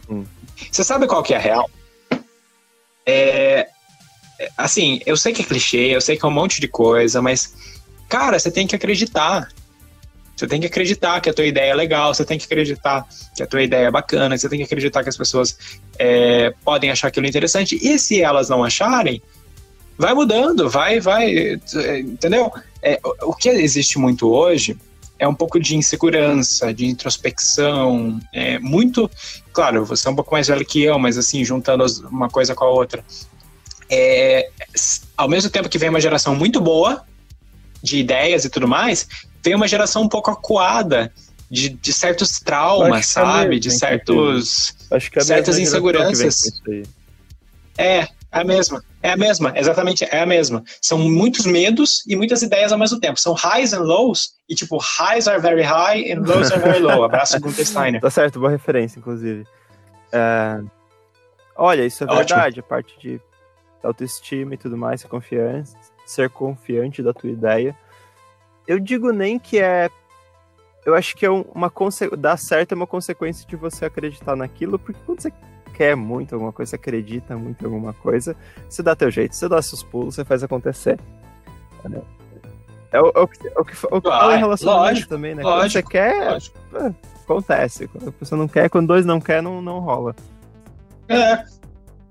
Hum. 0.10 0.26
Você 0.72 0.84
sabe 0.84 1.08
qual 1.08 1.24
que 1.24 1.34
é 1.34 1.38
a 1.38 1.40
real? 1.40 1.70
É, 3.06 3.68
é, 4.40 4.50
assim, 4.58 5.02
eu 5.06 5.18
sei 5.18 5.34
que 5.34 5.42
é 5.42 5.46
clichê, 5.46 5.96
eu 5.96 6.02
sei 6.02 6.18
que 6.18 6.26
é 6.26 6.28
um 6.28 6.32
monte 6.32 6.62
de 6.62 6.68
coisa, 6.68 7.22
mas, 7.22 7.54
cara, 8.08 8.38
você 8.38 8.52
tem 8.52 8.68
que 8.68 8.76
acreditar. 8.76 9.50
Você 10.40 10.48
tem 10.48 10.62
que 10.62 10.68
acreditar 10.68 11.20
que 11.20 11.30
a 11.30 11.34
tua 11.34 11.46
ideia 11.46 11.72
é 11.72 11.76
legal, 11.76 12.14
você 12.14 12.24
tem 12.24 12.38
que 12.38 12.46
acreditar 12.46 13.06
que 13.36 13.44
a 13.44 13.46
tua 13.46 13.62
ideia 13.62 13.88
é 13.88 13.92
bacana, 13.92 14.38
você 14.38 14.48
tem 14.48 14.60
que 14.60 14.64
acreditar 14.64 15.04
que 15.04 15.10
as 15.10 15.18
pessoas 15.18 15.58
é, 16.00 16.54
podem 16.64 16.90
achar 16.90 17.10
aquilo 17.10 17.28
interessante. 17.28 17.78
E 17.82 18.00
se 18.00 18.22
elas 18.22 18.48
não 18.48 18.64
acharem, 18.64 19.22
vai 19.98 20.14
mudando, 20.14 20.70
vai, 20.70 21.02
vai, 21.02 21.60
entendeu? 22.00 22.54
É, 22.82 22.98
o 23.22 23.36
que 23.36 23.50
existe 23.50 24.00
muito 24.00 24.32
hoje 24.32 24.78
é 25.20 25.28
um 25.28 25.36
pouco 25.36 25.60
de 25.60 25.76
insegurança, 25.76 26.74
de 26.74 26.86
introspecção, 26.86 28.18
é 28.32 28.58
muito, 28.60 29.12
claro, 29.52 29.84
você 29.84 30.08
é 30.08 30.12
um 30.12 30.16
pouco 30.16 30.32
mais 30.32 30.48
velho 30.48 30.66
que 30.66 30.82
eu, 30.82 30.98
mas 30.98 31.18
assim, 31.18 31.44
juntando 31.44 31.86
uma 32.10 32.30
coisa 32.30 32.56
com 32.56 32.64
a 32.64 32.70
outra, 32.70 33.04
é, 33.90 34.50
ao 35.18 35.28
mesmo 35.28 35.50
tempo 35.50 35.68
que 35.68 35.78
vem 35.78 35.90
uma 35.90 36.00
geração 36.00 36.34
muito 36.34 36.62
boa 36.62 37.04
de 37.84 37.98
ideias 37.98 38.46
e 38.46 38.50
tudo 38.50 38.70
mais, 38.70 39.06
vem 39.44 39.56
uma 39.56 39.68
geração 39.68 40.04
um 40.04 40.10
pouco 40.10 40.32
acuada 40.32 41.12
de, 41.50 41.70
de 41.70 41.94
certos 41.94 42.40
traumas, 42.40 43.00
é 43.00 43.02
sabe? 43.02 43.60
de 43.60 43.72
certos 43.72 44.76
é 44.92 45.20
certas 45.22 45.58
inseguranças. 45.58 46.62
É, 47.78 48.02
é 48.02 48.08
a 48.32 48.44
mesma. 48.44 48.84
É 49.02 49.12
a 49.12 49.18
mesma, 49.18 49.54
exatamente, 49.56 50.04
é 50.04 50.20
a 50.20 50.26
mesma. 50.26 50.62
São 50.82 50.98
muitos 51.00 51.46
medos 51.46 52.04
e 52.06 52.18
muitas 52.18 52.42
ideias 52.42 52.74
ao 52.74 52.78
mesmo 52.78 53.00
tempo. 53.00 53.18
São 53.18 53.34
highs 53.34 53.72
and 53.72 53.84
lows, 53.84 54.34
e 54.48 54.54
tipo, 54.54 54.78
highs 54.78 55.26
are 55.26 55.42
very 55.42 55.64
high 55.64 56.12
and 56.12 56.20
lows 56.28 56.52
are 56.52 56.62
very 56.62 56.80
low. 56.80 57.04
Abraço 57.04 57.40
Gunther 57.42 57.66
Steiner. 57.66 58.02
Tá 58.02 58.10
certo, 58.10 58.40
boa 58.40 58.52
referência, 58.52 59.00
inclusive. 59.00 59.46
É... 60.12 60.62
Olha, 61.56 61.86
isso 61.86 62.04
é 62.04 62.08
Ótimo. 62.08 62.18
verdade, 62.18 62.60
a 62.60 62.64
parte 62.64 63.00
de 63.00 63.22
autoestima 63.82 64.54
e 64.54 64.58
tudo 64.58 64.78
mais, 64.78 65.00
ser 65.00 65.08
confiante, 65.08 65.72
ser 66.06 66.30
confiante 66.30 67.02
da 67.02 67.14
tua 67.14 67.30
ideia. 67.30 67.76
Eu 68.70 68.80
digo 68.80 69.12
nem 69.12 69.40
que 69.40 69.58
é. 69.58 69.90
Eu 70.86 70.94
acho 70.94 71.18
que 71.18 71.26
é 71.26 71.30
uma 71.30 71.72
conse... 71.72 72.08
dar 72.16 72.38
certo 72.38 72.72
é 72.74 72.76
uma 72.76 72.86
consequência 72.86 73.46
de 73.48 73.56
você 73.56 73.86
acreditar 73.86 74.36
naquilo, 74.36 74.78
porque 74.78 75.00
quando 75.08 75.22
você 75.22 75.34
quer 75.74 75.96
muito 75.96 76.36
alguma 76.36 76.54
coisa, 76.54 76.70
você 76.70 76.76
acredita 76.76 77.36
muito 77.36 77.64
em 77.64 77.66
alguma 77.66 77.94
coisa, 77.94 78.36
você 78.70 78.84
dá 78.84 78.96
teu 78.96 79.10
jeito, 79.10 79.36
você 79.36 79.50
dá 79.50 79.60
seus 79.60 79.82
pulos, 79.82 80.14
você 80.14 80.24
faz 80.24 80.44
acontecer. 80.44 81.00
É 82.92 83.02
o, 83.02 83.08
é 83.16 83.20
o, 83.20 83.28
que, 83.28 83.48
é 83.48 83.60
o 83.60 83.66
que, 83.66 83.74
é 83.74 83.96
o 83.96 84.02
que 84.02 84.08
fala 84.08 84.36
em 84.36 84.40
relacionamento 84.40 85.08
também, 85.08 85.34
né? 85.34 85.42
Lógico, 85.42 85.90
quando 85.90 86.02
você 86.04 86.42
quer, 86.78 86.86
é, 86.86 86.94
acontece. 87.24 87.88
Quando 87.88 88.10
a 88.10 88.12
pessoa 88.12 88.38
não 88.38 88.48
quer, 88.48 88.70
quando 88.70 88.88
dois 88.88 89.04
não 89.04 89.20
quer, 89.20 89.42
não, 89.42 89.64
não 89.64 89.80
rola. 89.80 90.16
É, 91.08 91.44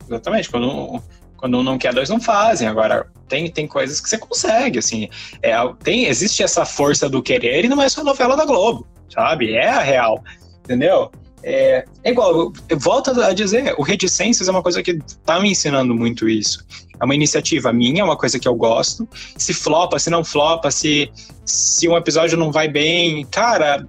exatamente. 0.08 0.50
Quando 0.50 0.68
um, 0.68 1.00
quando 1.36 1.56
um 1.56 1.62
não 1.62 1.78
quer, 1.78 1.94
dois 1.94 2.08
não 2.08 2.20
fazem. 2.20 2.66
Agora, 2.66 3.06
tem, 3.28 3.50
tem 3.50 3.66
coisas 3.66 4.00
que 4.00 4.08
você 4.08 4.18
consegue, 4.18 4.78
assim. 4.78 5.08
É, 5.42 5.54
tem, 5.82 6.06
existe 6.06 6.42
essa 6.42 6.64
força 6.64 7.08
do 7.08 7.22
querer 7.22 7.64
e 7.64 7.68
não 7.68 7.82
é 7.82 7.88
só 7.88 8.02
novela 8.02 8.36
da 8.36 8.44
Globo, 8.44 8.86
sabe? 9.12 9.54
É 9.54 9.68
a 9.68 9.80
real, 9.80 10.22
entendeu? 10.64 11.10
É, 11.42 11.84
é 12.02 12.10
igual, 12.10 12.52
volta 12.78 13.26
a 13.26 13.32
dizer, 13.32 13.74
o 13.78 13.82
Reticências 13.82 14.48
é 14.48 14.50
uma 14.50 14.62
coisa 14.62 14.82
que 14.82 14.98
está 15.06 15.40
me 15.40 15.50
ensinando 15.50 15.94
muito 15.94 16.28
isso. 16.28 16.66
É 17.00 17.04
uma 17.04 17.14
iniciativa 17.14 17.72
minha, 17.72 18.02
é 18.02 18.04
uma 18.04 18.16
coisa 18.16 18.38
que 18.38 18.48
eu 18.48 18.54
gosto. 18.54 19.08
Se 19.36 19.54
flopa, 19.54 19.98
se 19.98 20.10
não 20.10 20.24
flopa, 20.24 20.70
se, 20.70 21.10
se 21.44 21.88
um 21.88 21.96
episódio 21.96 22.36
não 22.36 22.50
vai 22.50 22.68
bem, 22.68 23.24
cara, 23.26 23.86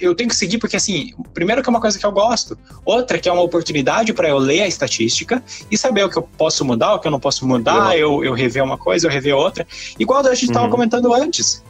eu 0.00 0.14
tenho 0.14 0.28
que 0.28 0.36
seguir 0.36 0.58
porque, 0.58 0.76
assim, 0.76 1.12
primeiro 1.32 1.62
que 1.62 1.68
é 1.68 1.70
uma 1.70 1.80
coisa 1.80 1.98
que 1.98 2.06
eu 2.06 2.12
gosto, 2.12 2.58
outra 2.84 3.18
que 3.18 3.28
é 3.28 3.32
uma 3.32 3.42
oportunidade 3.42 4.12
para 4.12 4.28
eu 4.28 4.38
ler 4.38 4.62
a 4.62 4.66
estatística 4.66 5.42
e 5.70 5.78
saber 5.78 6.04
o 6.04 6.10
que 6.10 6.18
eu 6.18 6.22
posso 6.22 6.64
mudar, 6.64 6.94
o 6.94 6.98
que 6.98 7.06
eu 7.06 7.12
não 7.12 7.20
posso 7.20 7.46
mudar, 7.46 7.96
eu, 7.96 8.24
eu 8.24 8.32
rever 8.32 8.62
uma 8.62 8.78
coisa, 8.78 9.06
eu 9.06 9.10
rever 9.10 9.34
outra. 9.34 9.66
Igual 9.98 10.20
a 10.26 10.34
gente 10.34 10.46
estava 10.46 10.66
uhum. 10.66 10.70
comentando 10.70 11.12
antes 11.14 11.62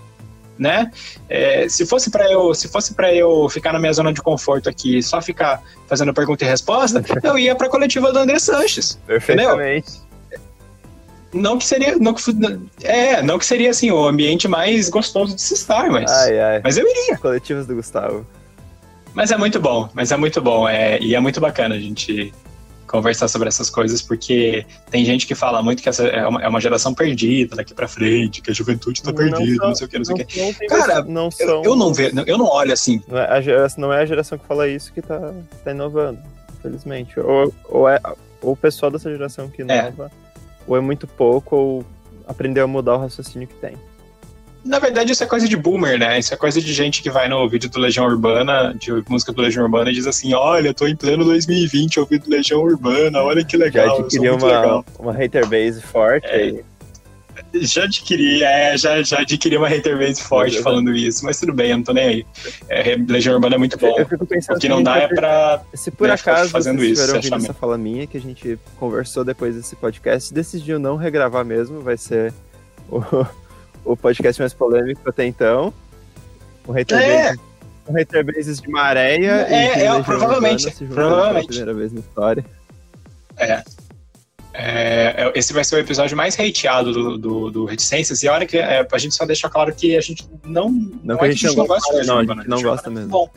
né? 0.58 0.90
É, 1.28 1.68
se 1.68 1.86
fosse 1.86 2.10
para 2.10 2.30
eu, 2.30 2.52
se 2.52 2.68
fosse 2.68 2.94
para 2.94 3.14
eu 3.14 3.48
ficar 3.48 3.72
na 3.72 3.78
minha 3.78 3.92
zona 3.92 4.12
de 4.12 4.20
conforto 4.20 4.68
aqui, 4.68 5.00
só 5.02 5.22
ficar 5.22 5.62
fazendo 5.86 6.12
pergunta 6.12 6.44
e 6.44 6.48
resposta, 6.48 7.02
eu 7.22 7.38
ia 7.38 7.54
para 7.54 7.68
a 7.68 7.70
coletiva 7.70 8.12
do 8.12 8.18
André 8.18 8.38
Sanches. 8.38 8.98
Perfeitamente. 9.06 9.88
Entendeu? 9.88 10.07
Não 11.32 11.58
que 11.58 11.66
seria, 11.66 11.96
não 11.96 12.14
que, 12.14 12.22
é, 12.82 13.22
não 13.22 13.38
que 13.38 13.44
seria 13.44 13.70
assim 13.70 13.90
o 13.90 14.06
ambiente 14.06 14.48
mais 14.48 14.88
gostoso 14.88 15.34
de 15.34 15.42
se 15.42 15.54
estar, 15.54 15.90
mas, 15.90 16.10
ai, 16.10 16.40
ai. 16.40 16.60
mas 16.64 16.78
eu 16.78 16.88
iria. 16.88 17.18
Coletivas 17.18 17.66
do 17.66 17.74
Gustavo. 17.74 18.26
Mas 19.14 19.30
é 19.30 19.36
muito 19.36 19.60
bom, 19.60 19.88
mas 19.92 20.10
é 20.10 20.16
muito 20.16 20.40
bom, 20.40 20.68
é, 20.68 20.98
e 21.00 21.14
é 21.14 21.20
muito 21.20 21.40
bacana 21.40 21.74
a 21.74 21.78
gente 21.78 22.32
conversar 22.86 23.28
sobre 23.28 23.48
essas 23.48 23.68
coisas, 23.68 24.00
porque 24.00 24.64
tem 24.90 25.04
gente 25.04 25.26
que 25.26 25.34
fala 25.34 25.62
muito 25.62 25.82
que 25.82 25.88
essa 25.88 26.06
é 26.06 26.26
uma, 26.26 26.42
é 26.42 26.48
uma 26.48 26.60
geração 26.60 26.94
perdida 26.94 27.56
daqui 27.56 27.74
pra 27.74 27.86
frente, 27.86 28.40
que 28.40 28.50
a 28.50 28.54
juventude 28.54 29.02
tá 29.02 29.12
perdida, 29.12 29.62
não, 29.62 29.68
não 29.68 29.74
sei 29.74 29.86
o 29.86 29.90
que, 29.90 29.98
não 29.98 30.04
sei 30.04 30.14
o 30.14 30.26
que. 30.26 30.40
Não 30.40 30.68
Cara, 30.68 31.02
não 31.02 31.24
Eu, 31.24 31.30
são, 31.30 31.64
eu 31.64 31.76
não 31.76 31.92
vejo, 31.92 32.18
eu 32.26 32.38
não 32.38 32.46
olho 32.46 32.72
assim. 32.72 33.02
não, 33.06 33.18
é 33.18 33.26
a 33.28 33.40
geração, 33.40 33.82
não 33.82 33.92
é 33.92 34.00
a 34.00 34.06
geração 34.06 34.38
que 34.38 34.46
fala 34.46 34.66
isso 34.66 34.92
que 34.92 35.02
tá, 35.02 35.34
tá 35.62 35.70
inovando, 35.70 36.18
infelizmente. 36.58 37.20
Ou, 37.20 37.52
ou 37.68 37.88
é 37.88 38.00
ou 38.40 38.52
o 38.52 38.56
pessoal 38.56 38.90
dessa 38.90 39.10
geração 39.10 39.48
que 39.48 39.62
É. 39.62 39.92
ou 40.68 40.76
é 40.76 40.80
muito 40.80 41.06
pouco, 41.06 41.56
ou 41.56 41.84
aprendeu 42.26 42.64
a 42.64 42.66
mudar 42.66 42.94
o 42.94 42.98
raciocínio 42.98 43.48
que 43.48 43.54
tem. 43.54 43.74
Na 44.64 44.78
verdade, 44.78 45.12
isso 45.12 45.22
é 45.22 45.26
coisa 45.26 45.48
de 45.48 45.56
boomer, 45.56 45.98
né? 45.98 46.18
Isso 46.18 46.34
é 46.34 46.36
coisa 46.36 46.60
de 46.60 46.74
gente 46.74 47.00
que 47.00 47.10
vai 47.10 47.28
no 47.28 47.48
vídeo 47.48 47.70
do 47.70 47.78
Legião 47.78 48.04
Urbana, 48.04 48.74
de 48.74 48.92
música 49.08 49.32
do 49.32 49.40
Legião 49.40 49.64
Urbana, 49.64 49.90
e 49.90 49.94
diz 49.94 50.06
assim: 50.06 50.34
Olha, 50.34 50.68
eu 50.68 50.74
tô 50.74 50.86
em 50.86 50.94
pleno 50.94 51.24
2020 51.24 52.00
ouvindo 52.00 52.28
Legião 52.28 52.60
Urbana, 52.60 53.22
olha 53.22 53.44
que 53.44 53.56
Já 53.56 53.64
legal, 53.64 53.96
sou 53.96 54.04
adquiriu 54.04 54.34
uma, 54.34 54.46
legal. 54.46 54.84
uma 54.98 55.12
hater 55.12 55.46
base 55.46 55.80
forte. 55.80 56.26
É, 56.26 56.34
aí. 56.34 56.64
Já 57.54 57.84
adquiri, 57.84 58.42
é, 58.42 58.76
já, 58.76 59.02
já 59.02 59.20
adquiri 59.20 59.56
uma 59.56 59.68
hater 59.68 59.96
base 59.98 60.22
forte 60.22 60.60
falando 60.62 60.94
isso, 60.94 61.24
mas 61.24 61.40
tudo 61.40 61.54
bem, 61.54 61.70
eu 61.70 61.78
não 61.78 61.84
tô 61.84 61.92
nem 61.92 62.04
aí. 62.04 62.26
É, 62.68 62.94
Legião 63.08 63.34
Urbana 63.36 63.54
é 63.54 63.58
muito 63.58 63.78
bom. 63.78 63.94
Eu 63.98 64.06
fico 64.06 64.26
pensando 64.26 64.56
O 64.56 64.60
que 64.60 64.66
se 64.66 64.68
não 64.68 64.82
dá 64.82 64.98
é 64.98 65.08
pra. 65.08 65.62
Se 65.74 65.90
por 65.90 66.08
né, 66.08 66.14
acaso 66.14 66.50
fazendo 66.50 66.78
vocês 66.78 66.98
isso, 66.98 67.14
ouvindo 67.14 67.36
essa 67.36 67.54
fala 67.54 67.78
minha, 67.78 68.06
que 68.06 68.18
a 68.18 68.20
gente 68.20 68.58
conversou 68.78 69.24
depois 69.24 69.54
desse 69.56 69.74
podcast, 69.76 70.32
decidiu 70.32 70.78
não 70.78 70.96
regravar 70.96 71.44
mesmo, 71.44 71.80
vai 71.80 71.96
ser 71.96 72.34
o, 72.90 73.02
o 73.92 73.96
podcast 73.96 74.40
mais 74.42 74.52
polêmico 74.52 75.00
até 75.08 75.24
então. 75.24 75.72
Um 76.68 76.72
hater, 76.72 76.98
É. 77.00 77.22
base, 77.28 77.40
um 77.88 77.92
hater 77.94 78.24
bases 78.26 78.60
de 78.60 78.68
Maréia 78.68 79.46
É, 79.48 79.50
e 79.50 79.54
é, 79.54 79.74
Legião 79.74 80.04
provavelmente, 80.04 80.66
Urbana 80.66 80.94
provavelmente. 80.94 81.32
pela 81.32 81.46
primeira 81.46 81.74
vez 81.74 81.92
na 81.94 82.00
história. 82.00 82.44
É. 83.38 83.62
É, 84.60 85.14
é, 85.16 85.32
esse 85.38 85.52
vai 85.52 85.62
ser 85.62 85.76
o 85.76 85.78
episódio 85.78 86.16
mais 86.16 86.34
hateado 86.38 86.92
do, 86.92 87.16
do, 87.16 87.50
do 87.50 87.64
Reticências, 87.64 88.24
e 88.24 88.28
a 88.28 88.32
hora 88.32 88.44
que 88.44 88.58
é, 88.58 88.84
a 88.90 88.98
gente 88.98 89.14
só 89.14 89.24
deixa 89.24 89.48
claro 89.48 89.72
que 89.72 89.96
a 89.96 90.00
gente 90.00 90.28
não. 90.44 90.68
Não, 91.04 91.16
que 91.16 91.24
é 91.24 91.28
a 91.28 91.30
gente 91.30 91.46
não 91.46 91.54
gosta 91.64 91.74
gosta, 91.74 91.96
Legião 91.96 92.14
não, 92.16 92.20
a 92.20 92.24
gente 92.24 92.48
não 92.48 92.56
Legião 92.56 92.70
gosta 92.72 92.88
Urbana 92.88 93.00
é 93.00 93.06
mesmo. 93.06 93.10
Bom, 93.12 93.30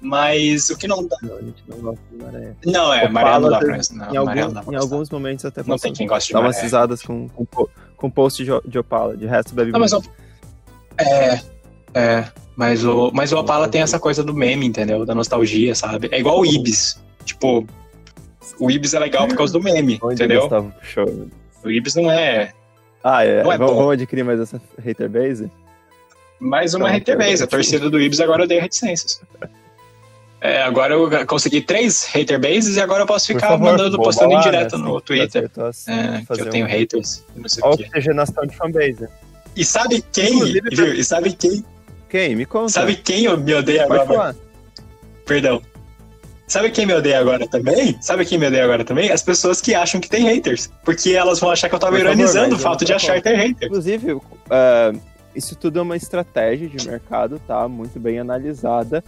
mas 0.00 0.70
o 0.70 0.76
que 0.76 0.86
não 0.86 1.04
dá. 1.04 1.16
Não, 1.20 1.36
a 1.36 1.40
gente 1.40 1.64
não 1.66 1.78
gosta 1.78 2.00
de 2.12 2.22
Maréia. 2.22 2.56
Não, 2.64 2.94
é, 2.94 3.08
Maré 3.08 3.38
não 3.40 3.50
dá 3.50 3.58
pra. 3.58 3.66
Não, 3.68 3.74
em, 3.74 4.24
Maré 4.24 4.40
algum- 4.42 4.54
não 4.54 4.62
dá 4.62 4.72
em 4.72 4.76
alguns 4.76 5.10
momentos 5.10 5.44
até 5.44 5.64
Não 5.66 5.76
tem 5.78 5.92
quem 5.92 6.06
goste 6.06 6.28
de 6.28 6.34
dar 6.34 6.40
umas 6.40 6.54
Maré. 6.54 6.64
risadas 6.64 7.02
com, 7.02 7.28
com, 7.28 7.66
com 7.96 8.08
post 8.10 8.44
de, 8.44 8.50
de 8.64 8.78
Opala, 8.78 9.16
de 9.16 9.26
resto 9.26 9.56
bebe 9.56 9.72
Não, 9.72 9.80
mas 9.80 9.92
o. 9.92 10.00
É. 10.96 11.40
É. 11.92 12.24
Mas 12.54 12.84
o, 12.84 13.10
mas 13.12 13.32
o 13.32 13.38
Opala 13.38 13.66
tem 13.66 13.82
essa 13.82 13.98
coisa 13.98 14.22
do 14.22 14.32
meme, 14.32 14.64
entendeu? 14.66 15.04
Da 15.04 15.14
nostalgia, 15.14 15.74
sabe? 15.74 16.08
É 16.12 16.20
igual 16.20 16.38
o 16.38 16.46
Ibis. 16.46 17.02
Tipo, 17.24 17.66
o 18.58 18.70
Ibis 18.70 18.94
é 18.94 18.98
legal 18.98 19.26
por 19.28 19.36
causa 19.36 19.52
do 19.52 19.62
meme, 19.62 19.98
Onde 20.02 20.14
entendeu? 20.14 20.48
Puxou? 20.80 21.28
O 21.64 21.70
Ibis 21.70 21.94
não 21.94 22.10
é 22.10 22.52
Ah, 23.02 23.24
é. 23.24 23.42
Não 23.42 23.52
é 23.52 23.58
vamos, 23.58 23.74
vamos 23.76 23.92
adquirir 23.92 24.24
mais 24.24 24.40
essa 24.40 24.60
hater 24.78 25.08
base? 25.08 25.50
mais 26.40 26.72
uma 26.74 26.86
Não, 26.88 26.94
hater 26.94 27.16
base. 27.18 27.42
A 27.42 27.46
torcida 27.46 27.90
do 27.90 28.00
Ibis 28.00 28.20
agora 28.20 28.44
odeia 28.44 28.60
reticências. 28.62 29.20
É, 30.40 30.62
agora 30.62 30.94
eu 30.94 31.26
consegui 31.26 31.60
três 31.60 32.04
hater 32.04 32.38
bases 32.40 32.76
e 32.76 32.80
agora 32.80 33.02
eu 33.02 33.06
posso 33.06 33.26
ficar 33.26 33.48
favor, 33.48 33.72
mandando, 33.72 33.96
postando 33.96 34.34
lá, 34.34 34.38
em 34.38 34.42
direto 34.42 34.78
né? 34.78 34.84
no 34.84 34.92
Você 34.92 35.04
Twitter. 35.04 35.26
acertou 35.26 35.66
assim, 35.66 35.90
É, 35.90 36.24
que 36.34 36.40
eu 36.42 36.50
tenho 36.50 36.64
um- 36.64 36.68
haters 36.68 37.24
e 37.36 37.40
não 37.40 37.48
sei 37.48 37.62
o 37.64 37.66
Olha 37.66 37.76
quê. 37.76 37.84
oxigenação 37.88 38.46
de 38.46 38.56
fanbase. 38.56 39.08
E 39.56 39.64
sabe 39.64 40.04
quem, 40.12 40.38
viu? 40.70 40.94
E 40.94 41.02
sabe 41.02 41.32
quem, 41.32 41.64
Quem? 42.08 42.36
Me 42.36 42.46
conta. 42.46 42.68
sabe 42.68 42.94
quem 42.94 43.24
eu 43.24 43.36
me 43.36 43.52
odeia 43.52 43.88
Pode 43.88 44.00
agora? 44.02 44.16
falar. 44.18 44.36
Perdão. 45.26 45.60
Sabe 46.48 46.70
quem 46.70 46.86
me 46.86 46.94
odeia 46.94 47.20
agora 47.20 47.46
também? 47.46 48.00
Sabe 48.00 48.24
quem 48.24 48.38
me 48.38 48.46
odeia 48.46 48.64
agora 48.64 48.82
também? 48.82 49.10
As 49.10 49.22
pessoas 49.22 49.60
que 49.60 49.74
acham 49.74 50.00
que 50.00 50.08
tem 50.08 50.24
haters. 50.24 50.70
Porque 50.82 51.10
elas 51.10 51.38
vão 51.38 51.50
achar 51.50 51.68
que 51.68 51.74
eu 51.74 51.78
tava 51.78 51.92
Por 51.92 52.00
ironizando 52.00 52.56
o 52.56 52.58
fato 52.58 52.86
de 52.86 52.92
achar 52.94 53.16
que 53.16 53.22
tem 53.22 53.36
hater. 53.36 53.68
Inclusive, 53.68 54.18
ah, 54.48 54.92
isso 55.34 55.54
tudo 55.54 55.78
é 55.78 55.82
uma 55.82 55.96
estratégia 55.96 56.66
de 56.66 56.88
mercado, 56.88 57.38
tá? 57.46 57.68
Muito 57.68 58.00
bem 58.00 58.18
analisada 58.18 59.04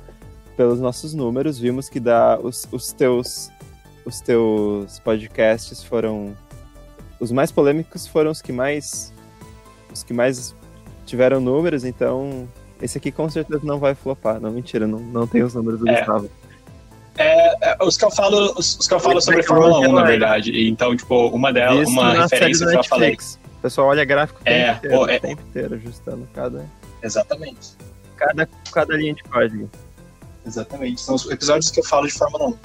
pelos 0.55 0.79
nossos 0.79 1.15
números. 1.15 1.59
Vimos 1.59 1.89
que 1.89 1.99
dá 1.99 2.39
os, 2.39 2.69
os 2.71 2.93
teus 2.93 3.51
os 4.05 4.21
teus 4.21 4.99
podcasts 4.99 5.83
foram 5.83 6.35
os 7.19 7.31
mais 7.31 7.53
polêmicos 7.53 8.07
foram 8.07 8.31
os 8.31 8.41
que 8.41 8.51
mais 8.51 9.13
os 9.93 10.03
que 10.03 10.13
mais 10.13 10.55
tiveram 11.05 11.41
números, 11.41 11.85
então 11.85 12.49
esse 12.81 12.97
aqui 12.97 13.11
com 13.11 13.29
certeza 13.29 13.61
não 13.65 13.79
vai 13.79 13.95
flopar. 13.95 14.41
Não, 14.41 14.51
mentira, 14.51 14.87
não, 14.87 15.01
não 15.01 15.27
tem 15.27 15.43
os 15.43 15.55
números 15.55 15.81
do 15.81 15.89
É. 15.89 15.97
Gustavo. 15.99 16.31
É, 17.23 17.77
os 17.83 17.97
que 17.97 18.05
eu 18.05 18.11
falo, 18.11 18.55
os, 18.57 18.79
os 18.79 18.89
que 18.89 18.95
eu 18.95 19.01
falo 19.01 19.21
sobre 19.21 19.41
é 19.41 19.43
Fórmula 19.43 19.81
1, 19.81 19.93
na 19.93 20.05
verdade. 20.05 20.51
E 20.53 20.69
Então, 20.69 20.97
tipo, 20.97 21.29
uma 21.29 21.53
delas, 21.53 21.89
uma 21.89 22.23
referência 22.23 22.67
que 22.67 22.77
eu 22.77 22.85
falei. 22.85 23.15
O 23.59 23.63
pessoal 23.63 23.89
olha 23.89 24.05
gráfico 24.05 24.41
o 24.41 24.45
tempo 24.45 24.57
É, 24.57 24.73
inteiro, 24.73 24.97
pô, 24.97 25.07
é- 25.09 25.17
o 25.17 25.21
tempo 25.21 25.43
inteiro, 25.43 25.75
ajustando 25.75 26.27
cada, 26.35 26.65
Exatamente. 27.03 27.69
cada, 28.17 28.49
cada 28.73 28.97
linha 28.97 29.15
de 29.15 29.23
código. 29.25 29.71
Exatamente. 30.47 31.01
São 31.03 31.15
os 31.15 31.31
episódios 31.31 31.71
que 31.71 31.81
eu 31.81 31.85
falo 31.85 32.07
de 32.07 32.15
Fórmula 32.15 32.47
1. 32.49 32.57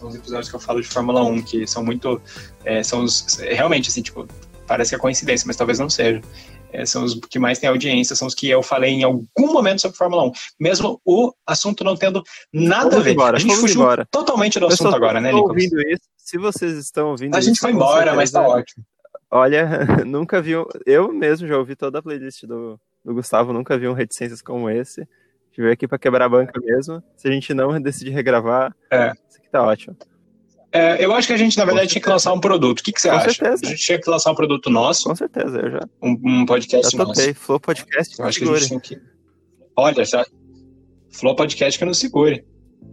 São 0.00 0.08
os 0.08 0.14
episódios 0.16 0.48
que 0.50 0.56
eu 0.56 0.60
falo 0.60 0.80
de 0.82 0.88
Fórmula 0.88 1.22
1, 1.22 1.42
que 1.42 1.64
são 1.66 1.84
muito. 1.84 2.20
é, 2.64 2.82
são 2.82 3.04
os. 3.04 3.38
Realmente, 3.38 3.88
assim, 3.88 4.02
tipo, 4.02 4.26
parece 4.66 4.90
que 4.90 4.96
é 4.96 4.98
coincidência, 4.98 5.46
mas 5.46 5.54
talvez 5.54 5.78
não 5.78 5.88
seja. 5.88 6.20
É, 6.72 6.86
são 6.86 7.04
os 7.04 7.14
que 7.14 7.38
mais 7.38 7.58
têm 7.58 7.68
audiência, 7.68 8.16
são 8.16 8.26
os 8.26 8.34
que 8.34 8.48
eu 8.48 8.62
falei 8.62 8.90
em 8.92 9.02
algum 9.04 9.52
momento 9.52 9.82
sobre 9.82 9.96
Fórmula 9.96 10.24
1. 10.24 10.32
Mesmo 10.58 11.00
o 11.04 11.32
assunto 11.46 11.84
não 11.84 11.94
tendo 11.96 12.22
nada 12.52 12.84
Vamos 12.84 12.96
a 12.96 13.00
ver. 13.00 13.12
embora, 13.12 13.36
a 13.36 13.40
gente 13.40 13.54
fugiu 13.56 13.82
embora. 13.82 14.06
totalmente 14.10 14.58
do 14.58 14.66
assunto 14.66 14.94
agora, 14.96 15.20
né, 15.20 15.30
Nicolas? 15.32 15.50
ouvindo 15.50 15.80
isso, 15.88 16.02
se 16.16 16.38
vocês 16.38 16.72
estão 16.78 17.10
ouvindo 17.10 17.36
A 17.36 17.40
gente 17.40 17.56
isso, 17.56 17.60
foi 17.62 17.72
embora, 17.72 18.14
mas 18.14 18.30
tá 18.30 18.40
ótimo. 18.46 18.84
Olha, 19.30 19.68
nunca 20.06 20.40
vi. 20.42 20.56
um- 20.56 20.64
Eu 20.86 21.12
mesmo 21.12 21.46
já 21.46 21.56
ouvi 21.58 21.74
toda 21.76 21.98
a 21.98 22.02
playlist 22.02 22.44
do, 22.44 22.78
do 23.04 23.14
Gustavo, 23.14 23.52
nunca 23.52 23.76
vi 23.78 23.88
um 23.88 23.92
reticências 23.94 24.40
como 24.42 24.68
esse. 24.70 25.02
A 25.02 25.04
gente 25.54 25.60
veio 25.60 25.72
aqui 25.72 25.86
pra 25.88 25.98
quebrar 25.98 26.24
a 26.26 26.28
banca 26.28 26.58
mesmo. 26.60 27.02
Se 27.16 27.28
a 27.28 27.30
gente 27.30 27.52
não 27.54 27.78
decidir 27.80 28.10
regravar, 28.10 28.74
É. 28.90 29.12
isso 29.28 29.38
aqui 29.38 29.50
tá 29.50 29.62
ótimo. 29.62 29.96
É, 30.72 31.04
eu 31.04 31.12
acho 31.14 31.26
que 31.28 31.34
a 31.34 31.36
gente, 31.36 31.58
na 31.58 31.64
verdade, 31.66 31.88
tinha 31.88 32.00
que 32.00 32.08
lançar 32.08 32.32
um 32.32 32.40
produto. 32.40 32.80
O 32.80 32.82
que, 32.82 32.92
que 32.92 33.00
você 33.00 33.10
Com 33.10 33.16
acha? 33.16 33.30
certeza. 33.32 33.66
A 33.66 33.68
gente 33.68 33.82
tinha 33.82 34.00
que 34.00 34.08
lançar 34.08 34.30
um 34.32 34.34
produto 34.34 34.70
nosso, 34.70 35.04
Com 35.04 35.14
certeza, 35.14 35.58
eu 35.58 35.70
já, 35.70 35.80
um, 36.02 36.18
um 36.24 36.46
podcast 36.46 36.96
já 36.96 37.04
nosso. 37.04 37.34
Flow 37.34 37.60
Podcast, 37.60 38.18
Eu 38.18 38.24
acho 38.24 38.38
que 38.38 38.48
a 38.48 38.56
gente 38.56 38.68
tinha 38.68 38.80
que. 38.80 38.98
Olha, 39.76 40.04
já. 40.04 40.24
Flow 41.10 41.36
Podcast 41.36 41.78
que 41.78 41.84
não 41.84 41.92
segure. 41.92 42.44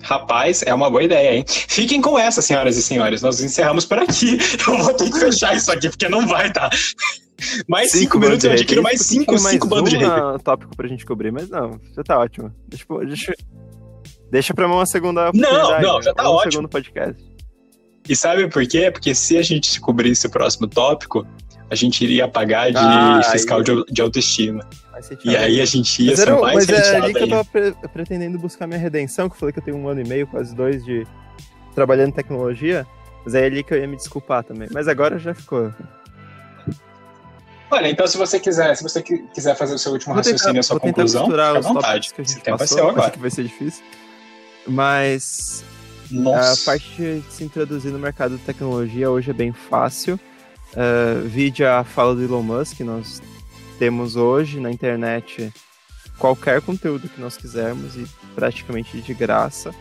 Rapaz, 0.02 0.62
é 0.64 0.74
uma 0.74 0.90
boa 0.90 1.04
ideia, 1.04 1.36
hein? 1.36 1.46
Fiquem 1.48 2.02
com 2.02 2.18
essa, 2.20 2.42
senhoras 2.42 2.78
e 2.78 2.84
senhores. 2.84 3.22
Nós 3.22 3.42
encerramos 3.42 3.86
por 3.86 3.98
aqui. 3.98 4.38
Eu 4.68 4.78
vou 4.78 4.94
ter 4.94 5.10
que 5.10 5.20
fechar 5.20 5.56
isso 5.56 5.72
aqui, 5.72 5.90
porque 5.90 6.08
não 6.10 6.28
vai, 6.28 6.52
tá? 6.52 6.70
Mais 7.68 7.92
cinco, 7.92 8.20
minutos, 8.20 8.44
eu 8.44 8.52
adquiro 8.52 8.84
mais 8.84 9.00
cinco, 9.00 9.28
tinha 9.28 9.38
cinco 9.38 9.68
mais 9.70 9.84
bandos 9.84 9.98
de 9.98 10.04
ah, 10.04 10.38
tópico 10.44 10.76
pra 10.76 10.90
gente 10.90 11.06
cobrir, 11.06 11.32
mas 11.32 11.48
não, 11.50 11.80
já 11.96 12.04
tá 12.04 12.20
ótimo. 12.20 12.54
Deixa, 12.68 12.86
deixa, 13.06 13.34
deixa 14.30 14.54
pra 14.54 14.68
uma 14.68 14.86
segunda 14.86 15.32
Não, 15.34 15.80
não, 15.80 16.02
já 16.02 16.14
tá 16.14 16.28
ou 16.28 16.34
um 16.34 16.38
ótimo. 16.38 16.52
segundo 16.52 16.68
podcast. 16.70 17.29
E 18.08 18.16
sabe 18.16 18.48
por 18.50 18.66
quê? 18.68 18.90
Porque 18.92 19.14
se 19.14 19.38
a 19.38 19.42
gente 19.42 19.80
cobrisse 19.80 20.26
o 20.28 20.30
próximo 20.30 20.68
tópico, 20.68 21.26
a 21.70 21.76
gente 21.76 22.04
iria 22.04 22.28
pagar 22.28 22.72
de 22.72 22.78
Ah, 22.78 23.22
fiscal 23.32 23.60
aí- 23.60 23.84
de, 23.92 24.02
autoestima. 24.02 24.68
E 25.24 25.36
aí 25.38 25.62
a 25.62 25.66
gente 25.66 26.02
ia 26.04 26.10
Mas, 26.12 26.20
ser 26.20 26.28
era, 26.28 26.40
mais 26.42 26.68
mas 26.68 26.70
é 26.70 26.96
ali 26.98 27.14
que 27.14 27.20
eu 27.24 27.30
tava 27.30 27.46
pre- 27.46 27.74
pretendendo 27.94 28.38
buscar 28.40 28.68
minha 28.68 28.80
redenção, 28.80 29.30
que 29.30 29.36
eu 29.36 29.40
falei 29.40 29.54
que 29.54 29.60
eu 29.60 29.64
tenho 29.64 29.78
um 29.78 29.88
ano 29.88 30.02
e 30.02 30.04
meio, 30.08 30.28
quase 30.28 30.54
dois, 30.56 30.84
de 30.84 31.06
trabalhando 31.76 32.10
em 32.10 32.14
tecnologia. 32.14 32.86
Mas 33.24 33.36
é 33.36 33.46
ali 33.46 33.64
que 33.64 33.74
eu 33.74 33.78
ia 33.78 33.88
me 33.88 33.96
desculpar 33.96 34.44
também. 34.44 34.68
Mas 34.72 34.88
agora 34.88 35.20
já 35.20 35.34
ficou. 35.34 35.72
Olha, 37.72 37.88
então 37.88 38.08
se 38.08 38.18
você 38.18 38.40
quiser, 38.40 38.76
se 38.76 38.82
você 38.84 39.02
qui- 39.02 39.24
quiser 39.34 39.56
fazer 39.56 39.76
o 39.76 39.78
seu 39.78 39.92
último 39.92 40.14
Vou 40.16 40.24
tentar- 40.24 40.34
raciocínio, 40.34 40.60
a 40.60 40.64
sua 40.64 40.80
tentar 40.80 40.96
conclusão, 40.96 41.26
fica 41.28 41.44
à 41.44 41.60
os 41.60 41.66
vontade. 41.66 42.10
tópicos 42.10 42.12
que 42.14 42.22
a 42.22 42.24
Esse 42.24 42.36
tempo 42.42 42.56
é 42.56 42.58
passou, 42.58 42.78
seu 42.78 42.86
acho 42.88 42.96
agora. 42.98 43.12
que 43.12 43.20
vai 43.20 43.30
ser 43.30 43.44
difícil. 43.44 43.84
Mas 44.68 45.64
a 46.12 46.22
Nossa. 46.22 46.72
parte 46.72 46.96
de 46.96 47.24
se 47.30 47.44
introduzir 47.44 47.92
no 47.92 48.00
mercado 48.00 48.38
de 48.38 48.44
tecnologia 48.44 49.10
hoje 49.10 49.30
é 49.30 49.34
bem 49.34 49.52
fácil. 49.52 50.20
Uh, 50.74 51.28
vide 51.28 51.64
a 51.64 51.84
fala 51.84 52.16
do 52.16 52.24
Elon 52.24 52.44
Musk, 52.44 52.80
nós 52.82 53.22
temos 53.78 54.16
hoje 54.16 54.60
na 54.60 54.72
internet 54.72 55.52
qualquer 56.18 56.62
conteúdo 56.62 57.08
que 57.10 57.20
nós 57.20 57.38
quisermos 57.38 57.96
e 57.96 58.06
praticamente 58.36 59.02
de 59.02 59.14
graça. 59.14 59.74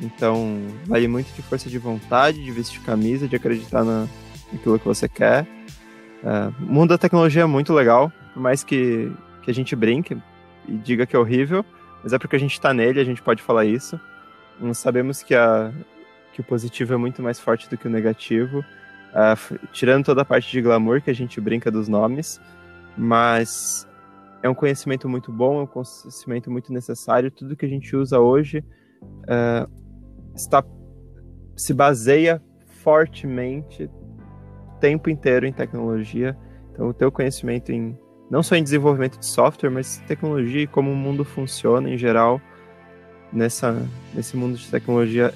Então, 0.00 0.58
vale 0.86 1.06
muito 1.06 1.32
de 1.34 1.42
força 1.42 1.68
de 1.68 1.78
vontade, 1.78 2.42
de 2.42 2.50
vestir 2.50 2.80
camisa, 2.80 3.28
de 3.28 3.36
acreditar 3.36 3.84
na, 3.84 4.08
naquilo 4.52 4.78
que 4.78 4.86
você 4.86 5.08
quer. 5.08 5.46
Uh, 6.22 6.54
o 6.62 6.72
mundo 6.72 6.90
da 6.90 6.98
tecnologia 6.98 7.42
é 7.42 7.46
muito 7.46 7.72
legal, 7.72 8.12
por 8.32 8.40
mais 8.40 8.64
que, 8.64 9.12
que 9.42 9.50
a 9.50 9.54
gente 9.54 9.76
brinque 9.76 10.16
e 10.68 10.76
diga 10.76 11.04
que 11.04 11.16
é 11.16 11.18
horrível, 11.18 11.64
mas 12.02 12.12
é 12.12 12.18
porque 12.18 12.36
a 12.36 12.38
gente 12.38 12.52
está 12.52 12.72
nele, 12.72 13.00
a 13.00 13.04
gente 13.04 13.22
pode 13.22 13.42
falar 13.42 13.64
isso. 13.64 14.00
Nós 14.60 14.78
sabemos 14.78 15.22
que, 15.22 15.34
a, 15.34 15.72
que 16.32 16.40
o 16.40 16.44
positivo 16.44 16.94
é 16.94 16.96
muito 16.96 17.22
mais 17.22 17.38
forte 17.38 17.68
do 17.68 17.76
que 17.76 17.86
o 17.86 17.90
negativo, 17.90 18.60
uh, 18.60 19.68
tirando 19.72 20.04
toda 20.04 20.22
a 20.22 20.24
parte 20.24 20.50
de 20.50 20.60
glamour 20.60 21.02
que 21.02 21.10
a 21.10 21.14
gente 21.14 21.40
brinca 21.40 21.70
dos 21.70 21.88
nomes, 21.88 22.40
mas 22.96 23.88
é 24.42 24.48
um 24.48 24.54
conhecimento 24.54 25.08
muito 25.08 25.32
bom, 25.32 25.60
é 25.60 25.62
um 25.62 25.66
conhecimento 25.66 26.50
muito 26.50 26.72
necessário. 26.72 27.30
Tudo 27.30 27.56
que 27.56 27.64
a 27.64 27.68
gente 27.68 27.94
usa 27.94 28.18
hoje 28.18 28.64
uh, 29.24 29.70
está 30.34 30.64
se 31.56 31.74
baseia 31.74 32.42
fortemente 32.82 33.84
o 33.84 34.78
tempo 34.80 35.10
inteiro 35.10 35.46
em 35.46 35.52
tecnologia. 35.52 36.36
Então, 36.72 36.88
o 36.88 36.94
teu 36.94 37.12
conhecimento 37.12 37.70
em 37.70 37.96
não 38.30 38.42
só 38.42 38.56
em 38.56 38.62
desenvolvimento 38.62 39.18
de 39.18 39.26
software, 39.26 39.68
mas 39.68 39.98
tecnologia 40.06 40.62
e 40.62 40.66
como 40.66 40.90
o 40.90 40.96
mundo 40.96 41.22
funciona 41.22 41.90
em 41.90 41.98
geral 41.98 42.40
nessa 43.32 43.86
nesse 44.14 44.36
mundo 44.36 44.56
de 44.56 44.66
tecnologia 44.66 45.32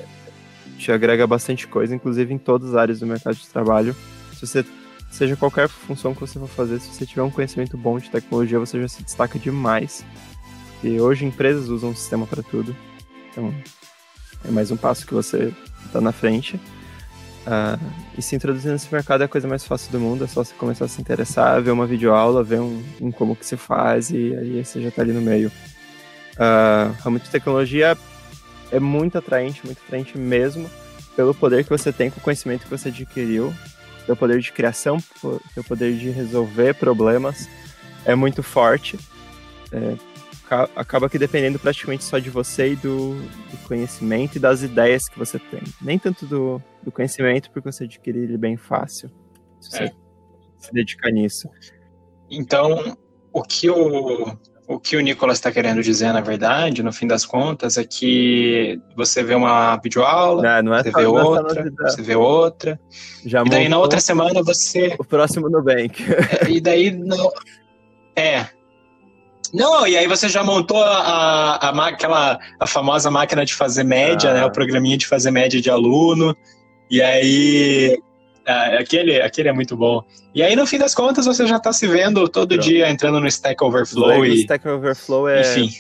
te 0.79 0.93
agrega 0.93 1.27
bastante 1.27 1.67
coisa, 1.67 1.95
inclusive 1.95 2.33
em 2.35 2.39
todas 2.39 2.71
as 2.71 2.77
áreas 2.77 3.01
do 3.01 3.07
mercado 3.07 3.37
de 3.37 3.49
trabalho. 3.49 3.97
Se 4.35 4.47
você 4.47 4.65
seja 5.11 5.37
qualquer 5.37 5.69
função 5.69 6.15
que 6.15 6.21
você 6.21 6.39
for 6.39 6.49
fazer, 6.49 6.79
se 6.81 6.89
você 6.89 7.07
tiver 7.07 7.23
um 7.23 7.31
conhecimento 7.31 7.77
bom 7.77 7.99
de 7.99 8.11
tecnologia, 8.11 8.59
você 8.59 8.81
já 8.81 8.89
se 8.89 9.03
destaca 9.03 9.39
demais. 9.39 10.05
E 10.85 11.01
hoje 11.01 11.25
empresas 11.25 11.69
usam 11.69 11.91
o 11.91 11.97
sistema 11.97 12.27
para 12.27 12.43
tudo. 12.43 12.77
Então, 13.31 13.53
é 14.45 14.51
mais 14.51 14.71
um 14.71 14.77
passo 14.77 15.07
que 15.07 15.15
você 15.15 15.53
está 15.87 16.01
na 16.01 16.13
frente. 16.13 16.61
Uh, 17.47 17.81
e 18.19 18.23
se 18.23 18.35
introduzir 18.35 18.73
nesse 18.73 18.93
mercado 18.93 19.23
é 19.23 19.25
a 19.25 19.29
coisa 19.29 19.47
mais 19.47 19.65
fácil 19.65 19.93
do 19.93 20.01
mundo, 20.01 20.25
é 20.25 20.27
só 20.27 20.43
você 20.43 20.53
começar 20.55 20.87
a 20.87 20.89
se 20.89 21.01
interessar, 21.01 21.63
ver 21.63 21.71
uma 21.71 21.87
videoaula, 21.87 22.43
ver 22.43 22.61
um, 22.61 22.83
um 23.01 23.13
como 23.13 23.37
que 23.37 23.47
se 23.47 23.57
faz 23.57 24.11
e 24.11 24.35
aí 24.35 24.65
você 24.65 24.83
já 24.83 24.89
está 24.89 25.03
ali 25.03 25.13
no 25.13 25.21
meio. 25.21 25.51
Uh, 26.37 26.93
ramo 27.03 27.19
de 27.19 27.31
tecnologia 27.31 27.97
é 28.71 28.79
muito 28.79 29.17
atraente, 29.17 29.65
muito 29.65 29.81
atraente 29.85 30.19
mesmo, 30.19 30.71
pelo 31.15 31.35
poder 31.35 31.65
que 31.65 31.71
você 31.71 31.93
tem 31.93 32.11
com 32.11 32.21
o 32.21 32.23
conhecimento 32.23 32.65
que 32.65 32.71
você 32.71 32.89
adquiriu, 32.89 33.53
pelo 34.05 34.17
poder 34.17 34.39
de 34.41 34.53
criação, 34.53 34.99
pelo 35.21 35.67
poder 35.67 35.97
de 35.97 36.11
resolver 36.11 36.75
problemas, 36.75 37.49
é 38.05 38.15
muito 38.15 38.43
forte. 38.43 38.99
É, 39.73 39.97
acaba 40.49 41.11
que 41.11 41.19
dependendo 41.19 41.59
praticamente 41.59 42.05
só 42.05 42.19
de 42.19 42.31
você 42.31 42.73
e 42.73 42.77
do, 42.77 43.15
do, 43.15 43.59
conhecimento 43.67 44.37
e 44.37 44.39
das 44.39 44.63
ideias 44.63 45.09
que 45.09 45.19
você 45.19 45.39
tem. 45.39 45.63
Nem 45.81 45.99
tanto 45.99 46.25
do, 46.25 46.63
do 46.83 46.93
conhecimento, 46.93 47.51
porque 47.51 47.71
você 47.71 47.85
adquire 47.85 48.19
ele 48.19 48.37
bem 48.37 48.57
fácil. 48.57 49.11
Se 49.61 49.71
você 49.71 49.85
é. 49.85 49.93
se 50.59 50.73
dedicar 50.73 51.11
nisso. 51.11 51.49
Então, 52.31 52.97
o 53.33 53.43
que 53.43 53.69
o, 53.69 54.39
o 54.69 54.81
que 54.81 54.97
o 54.97 55.01
Nicolas 55.01 55.39
está 55.39 55.53
querendo 55.53 55.83
dizer, 55.83 56.13
na 56.13 56.21
verdade, 56.21 56.83
no 56.83 56.93
fim 56.93 57.07
das 57.07 57.25
contas, 57.25 57.77
é 57.79 57.85
que 57.85 58.81
você 58.97 59.23
vê 59.23 59.35
uma 59.35 59.77
videoaula, 59.77 60.43
não, 60.43 60.71
não 60.71 60.75
é 60.75 60.83
você, 60.83 60.91
vê 60.91 61.03
é 61.03 61.09
outra, 61.09 61.73
você 61.83 62.03
vê 62.03 62.17
outra, 62.17 62.81
Já 63.25 63.43
e 63.43 63.49
daí 63.49 63.69
na 63.69 63.79
outra 63.79 64.01
semana 64.01 64.43
você... 64.43 64.95
O 64.99 65.05
próximo 65.05 65.49
Nubank. 65.49 66.03
É, 66.41 66.51
e 66.51 66.61
daí... 66.61 66.91
Não... 66.91 67.31
É, 68.17 68.47
não, 69.53 69.87
e 69.87 69.97
aí 69.97 70.07
você 70.07 70.29
já 70.29 70.43
montou 70.43 70.83
a, 70.83 71.57
a, 71.57 71.71
a, 71.71 71.89
aquela 71.89 72.39
a 72.59 72.67
famosa 72.67 73.11
máquina 73.11 73.45
de 73.45 73.55
fazer 73.55 73.85
média, 73.85 74.31
ah. 74.31 74.35
né? 74.35 74.45
O 74.45 74.51
programinha 74.51 74.97
de 74.97 75.07
fazer 75.07 75.31
média 75.31 75.61
de 75.61 75.71
aluno. 75.71 76.37
E 76.91 77.03
aí. 77.03 77.99
Ah, 78.47 78.79
aquele, 78.79 79.21
aquele 79.21 79.49
é 79.49 79.53
muito 79.53 79.77
bom. 79.77 80.05
E 80.33 80.43
aí, 80.43 80.55
no 80.55 80.67
fim 80.67 80.79
das 80.79 80.95
contas, 80.95 81.27
você 81.27 81.47
já 81.47 81.57
está 81.57 81.73
se 81.73 81.87
vendo 81.87 82.29
todo 82.29 82.51
Pronto. 82.51 82.65
dia 82.65 82.89
entrando 82.89 83.21
no 83.21 83.27
Stack 83.27 83.63
Overflow. 83.63 84.25
E... 84.25 84.43
Stack 84.43 84.69
Overflow 84.69 85.29
é. 85.29 85.41
Enfim. 85.41 85.71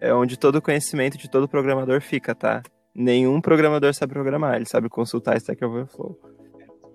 É 0.00 0.14
onde 0.14 0.36
todo 0.36 0.56
o 0.56 0.62
conhecimento 0.62 1.18
de 1.18 1.28
todo 1.28 1.48
programador 1.48 2.00
fica, 2.00 2.34
tá? 2.34 2.62
Nenhum 2.94 3.40
programador 3.40 3.92
sabe 3.94 4.12
programar, 4.12 4.56
ele 4.56 4.66
sabe 4.66 4.88
consultar 4.88 5.36
Stack 5.36 5.64
Overflow. 5.64 6.18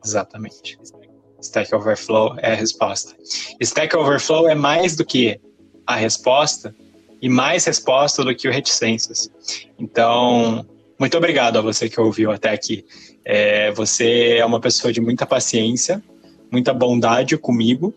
Exatamente. 0.05 0.79
Stack 1.41 1.73
Overflow 1.73 2.35
é 2.39 2.53
a 2.53 2.55
resposta. 2.55 3.15
Stack 3.59 3.95
Overflow 3.95 4.49
é 4.49 4.55
mais 4.55 4.95
do 4.95 5.05
que 5.05 5.39
a 5.85 5.95
resposta 5.95 6.73
e 7.21 7.29
mais 7.29 7.65
resposta 7.65 8.23
do 8.23 8.35
que 8.35 8.47
o 8.47 8.51
reticências. 8.51 9.29
Então, 9.77 10.65
muito 10.99 11.17
obrigado 11.17 11.57
a 11.57 11.61
você 11.61 11.89
que 11.89 11.99
ouviu 11.99 12.31
até 12.31 12.51
aqui. 12.51 12.85
É, 13.29 13.71
você 13.73 14.37
é 14.37 14.45
uma 14.45 14.61
pessoa 14.61 14.93
de 14.93 15.01
muita 15.01 15.25
paciência, 15.25 16.01
muita 16.49 16.73
bondade 16.73 17.37
comigo 17.37 17.93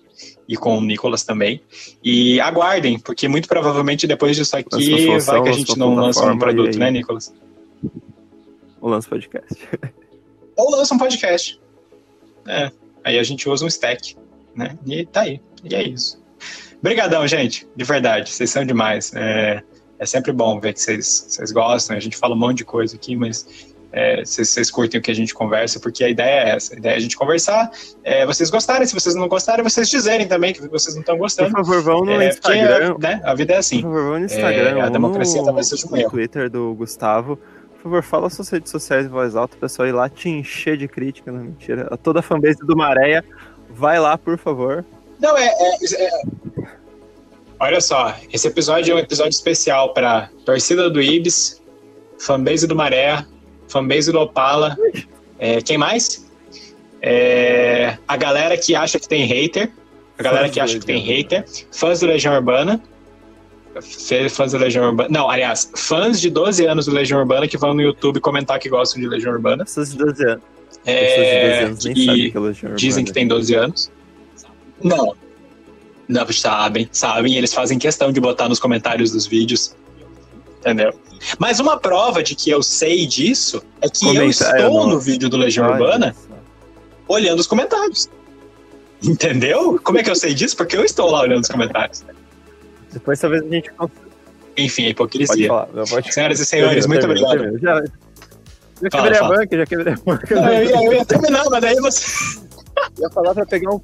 e 0.48 0.56
com 0.56 0.76
o 0.76 0.80
Nicolas 0.80 1.22
também. 1.22 1.62
E 2.02 2.40
aguardem, 2.40 2.98
porque 2.98 3.28
muito 3.28 3.46
provavelmente 3.46 4.08
depois 4.08 4.36
disso 4.36 4.56
aqui 4.56 5.18
vai 5.20 5.42
que 5.44 5.48
a 5.48 5.52
gente 5.52 5.78
não 5.78 5.94
lança 5.94 6.26
um 6.26 6.36
produto, 6.36 6.76
né, 6.76 6.90
Nicolas? 6.90 7.32
Ou 8.80 8.90
lança 8.90 9.08
podcast. 9.08 9.68
Ou 10.58 10.72
lança 10.72 10.94
um 10.96 10.98
podcast. 10.98 11.60
É, 12.48 12.72
aí 13.04 13.16
a 13.16 13.22
gente 13.22 13.48
usa 13.48 13.64
um 13.64 13.68
stack, 13.68 14.16
né? 14.52 14.76
E 14.84 15.06
tá 15.06 15.20
aí. 15.20 15.40
E 15.62 15.76
é 15.76 15.82
isso. 15.84 16.20
Obrigadão, 16.80 17.24
gente, 17.28 17.68
de 17.76 17.84
verdade, 17.84 18.32
vocês 18.32 18.50
são 18.50 18.64
demais. 18.64 19.12
É, 19.14 19.62
é 19.96 20.06
sempre 20.06 20.32
bom 20.32 20.58
ver 20.58 20.72
que 20.72 20.80
vocês, 20.80 21.26
vocês 21.28 21.52
gostam, 21.52 21.96
a 21.96 22.00
gente 22.00 22.16
fala 22.16 22.34
um 22.34 22.38
monte 22.38 22.58
de 22.58 22.64
coisa 22.64 22.96
aqui, 22.96 23.14
mas 23.14 23.69
é, 23.92 24.24
vocês, 24.24 24.48
vocês, 24.48 24.70
curtem 24.70 25.00
o 25.00 25.02
que 25.02 25.10
a 25.10 25.14
gente 25.14 25.34
conversa, 25.34 25.80
porque 25.80 26.04
a 26.04 26.08
ideia 26.08 26.44
é 26.44 26.50
essa, 26.50 26.74
a 26.74 26.78
ideia 26.78 26.94
é 26.94 26.96
a 26.96 27.00
gente 27.00 27.16
conversar, 27.16 27.70
é, 28.04 28.24
vocês 28.24 28.50
gostarem, 28.50 28.86
se 28.86 28.94
vocês 28.94 29.14
não 29.14 29.28
gostarem, 29.28 29.62
vocês 29.62 29.88
dizerem 29.88 30.28
também 30.28 30.52
que 30.52 30.66
vocês 30.68 30.94
não 30.94 31.00
estão 31.00 31.18
gostando. 31.18 31.50
Por 31.50 31.64
favor, 31.64 31.82
vão 31.82 32.04
no 32.04 32.20
é, 32.20 32.28
Instagram. 32.28 32.92
Porque, 32.92 33.06
né, 33.06 33.20
a 33.24 33.34
vida 33.34 33.54
é 33.54 33.56
assim. 33.56 33.82
Por 33.82 33.94
favor, 33.94 34.18
no 34.18 34.24
Instagram. 34.24 34.78
É, 34.78 34.80
a 34.80 34.88
democracia 34.88 35.42
talvez 35.42 35.68
seja 35.68 35.86
um 35.90 35.96
erro. 35.96 36.10
Twitter 36.10 36.50
do 36.50 36.74
Gustavo. 36.74 37.36
Por 37.36 37.84
favor, 37.84 38.02
fala 38.02 38.30
suas 38.30 38.48
redes 38.50 38.70
sociais 38.70 39.06
em 39.06 39.08
voz 39.08 39.34
alta, 39.34 39.56
pessoal 39.56 39.88
ir 39.88 39.92
lá 39.92 40.08
te 40.08 40.28
encher 40.28 40.76
de 40.76 40.86
crítica, 40.86 41.32
não 41.32 41.40
mentira. 41.40 41.88
A 41.90 41.96
toda 41.96 42.20
a 42.20 42.22
fanbase 42.22 42.58
do 42.58 42.76
Maréia, 42.76 43.24
vai 43.70 43.98
lá, 43.98 44.18
por 44.18 44.36
favor. 44.36 44.84
Não, 45.18 45.36
é, 45.36 45.46
é, 45.46 46.06
é 46.06 46.10
Olha 47.62 47.78
só, 47.78 48.16
esse 48.32 48.48
episódio 48.48 48.92
é 48.92 48.94
um 48.94 48.98
episódio 48.98 49.32
especial 49.32 49.92
para 49.92 50.30
torcida 50.46 50.88
do 50.88 51.00
Ibis, 51.00 51.60
fanbase 52.18 52.66
do 52.66 52.74
Maré, 52.74 53.22
fanbase 53.70 54.12
do 54.12 54.20
Opala. 54.20 54.76
É, 55.38 55.60
quem 55.62 55.78
mais? 55.78 56.28
É, 57.00 57.96
a 58.06 58.16
galera 58.16 58.56
que 58.56 58.74
acha 58.74 58.98
que 58.98 59.08
tem 59.08 59.24
hater. 59.24 59.70
A 60.18 60.22
galera 60.22 60.44
fãs 60.44 60.52
que 60.52 60.60
acha 60.60 60.78
que 60.78 60.86
tem 60.86 61.00
hater. 61.00 61.44
Fãs 61.72 62.00
do 62.00 62.06
Legião 62.06 62.34
Urbana. 62.34 62.82
Fãs 64.30 64.52
do 64.52 64.58
Legião 64.58 64.90
Urbana. 64.90 65.08
Não, 65.10 65.30
aliás, 65.30 65.70
fãs 65.74 66.20
de 66.20 66.28
12 66.28 66.66
anos 66.66 66.86
do 66.86 66.92
Legião 66.92 67.20
Urbana 67.20 67.48
que 67.48 67.56
vão 67.56 67.72
no 67.72 67.80
YouTube 67.80 68.20
comentar 68.20 68.58
que 68.58 68.68
gostam 68.68 69.00
de 69.00 69.08
Legião 69.08 69.32
Urbana. 69.32 69.64
Pessoas 69.64 69.92
de 69.92 69.98
12 69.98 70.24
anos. 70.26 70.44
É, 70.84 71.22
de 71.24 71.48
12 71.48 71.64
anos 71.64 71.84
nem 71.84 72.06
sabem 72.06 72.30
que 72.30 72.36
é 72.36 72.40
Legião 72.40 72.62
Urbana. 72.64 72.76
Dizem 72.76 73.04
que 73.04 73.12
tem 73.12 73.26
12 73.26 73.54
anos. 73.54 73.90
Não, 74.82 75.14
não, 76.10 76.26
sabem, 76.32 76.88
sabem, 76.90 77.36
eles 77.36 77.54
fazem 77.54 77.78
questão 77.78 78.10
de 78.10 78.20
botar 78.20 78.48
nos 78.48 78.58
comentários 78.58 79.12
dos 79.12 79.26
vídeos. 79.26 79.76
Entendeu? 80.60 80.92
Mas 81.38 81.58
uma 81.58 81.78
prova 81.78 82.22
de 82.22 82.34
que 82.34 82.50
eu 82.50 82.62
sei 82.62 83.06
disso 83.06 83.62
é 83.80 83.88
que 83.88 84.00
Comenta, 84.00 84.20
eu 84.20 84.28
estou 84.30 84.86
no 84.86 85.00
vídeo 85.00 85.28
do 85.28 85.36
Legião 85.36 85.66
Ai, 85.66 85.72
Urbana 85.72 86.06
nossa. 86.08 86.28
olhando 87.08 87.40
os 87.40 87.46
comentários. 87.46 88.08
Entendeu? 89.02 89.80
Como 89.82 89.98
é 89.98 90.02
que 90.02 90.10
eu 90.10 90.14
sei 90.14 90.34
disso? 90.34 90.56
Porque 90.56 90.76
eu 90.76 90.84
estou 90.84 91.10
lá 91.10 91.22
olhando 91.22 91.42
os 91.42 91.48
comentários. 91.48 92.04
Depois 92.92 93.18
talvez 93.18 93.42
a 93.42 93.48
gente 93.48 93.70
Enfim, 94.56 94.86
a 94.86 94.88
hipocrisia. 94.90 95.48
Pode 95.48 95.72
falar, 95.72 95.86
pode... 95.86 96.12
Senhoras 96.12 96.40
e 96.40 96.46
senhores, 96.46 96.86
muito 96.86 97.04
obrigado. 97.04 97.58
Já, 97.58 97.82
já 98.82 98.90
quebrei 98.90 99.14
fala, 99.14 99.34
a 99.34 99.38
banca, 99.38 99.56
já 99.56 99.66
quebrei 99.66 99.94
a 99.94 99.96
banca. 99.96 100.34
Não, 100.34 100.52
eu, 100.52 100.64
ia, 100.64 100.86
eu 100.86 100.92
ia 100.92 101.04
terminar, 101.06 101.44
mas 101.50 101.60
daí 101.62 101.76
você. 101.76 102.40
ia 102.98 103.10
falar 103.10 103.34
pra 103.34 103.46
pegar 103.46 103.70
um 103.70 103.80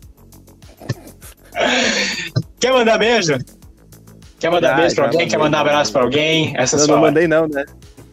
Quer 2.61 2.72
mandar 2.72 2.99
beijo? 2.99 3.39
Quer 4.39 4.51
mandar 4.51 4.74
ah, 4.74 4.76
beijo 4.76 4.95
pra 4.95 5.05
alguém? 5.07 5.28
Quer 5.28 5.39
mandar 5.39 5.61
abraço 5.61 5.93
pra 5.93 6.03
alguém? 6.03 6.53
Essa 6.57 6.76
não, 6.76 6.87
não 6.87 6.99
mandei 6.99 7.26
não, 7.26 7.49
né? 7.49 7.64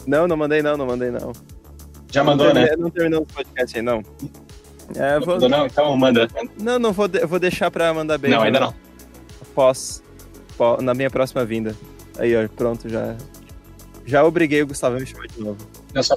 Não, 0.08 0.28
não 0.28 0.38
mandei 0.38 0.62
não, 0.62 0.78
não 0.78 0.86
mandei 0.86 1.12
não. 1.12 1.34
Já 2.12 2.24
mandou, 2.24 2.48
não 2.48 2.54
né? 2.54 2.76
Não 2.78 2.90
terminou 2.90 3.24
o 3.24 3.26
podcast 3.26 3.76
aí, 3.76 3.82
não. 3.82 4.04
É, 4.96 5.20
vou... 5.20 5.40
Não, 5.40 5.50
não, 5.50 5.66
então 5.66 5.98
manda. 5.98 6.28
Não, 6.60 6.80
não 6.80 6.94
vou, 6.94 7.08
de... 7.08 7.26
vou 7.26 7.40
deixar 7.40 7.72
pra 7.72 7.94
mandar 7.94 8.18
beijo. 8.18 8.38
Não, 8.38 8.44
ainda 8.44 8.60
não. 8.60 8.74
Pós, 9.56 10.04
pós, 10.58 10.82
na 10.82 10.94
minha 10.94 11.10
próxima 11.10 11.44
vinda. 11.44 11.76
Aí, 12.18 12.36
ó, 12.36 12.48
pronto, 12.48 12.88
já. 12.88 13.16
Já 14.06 14.24
obriguei 14.24 14.62
o 14.62 14.68
Gustavo 14.68 14.98
a 14.98 15.00
me 15.00 15.06
chamar 15.06 15.28
de 15.28 15.40
novo. 15.40 15.58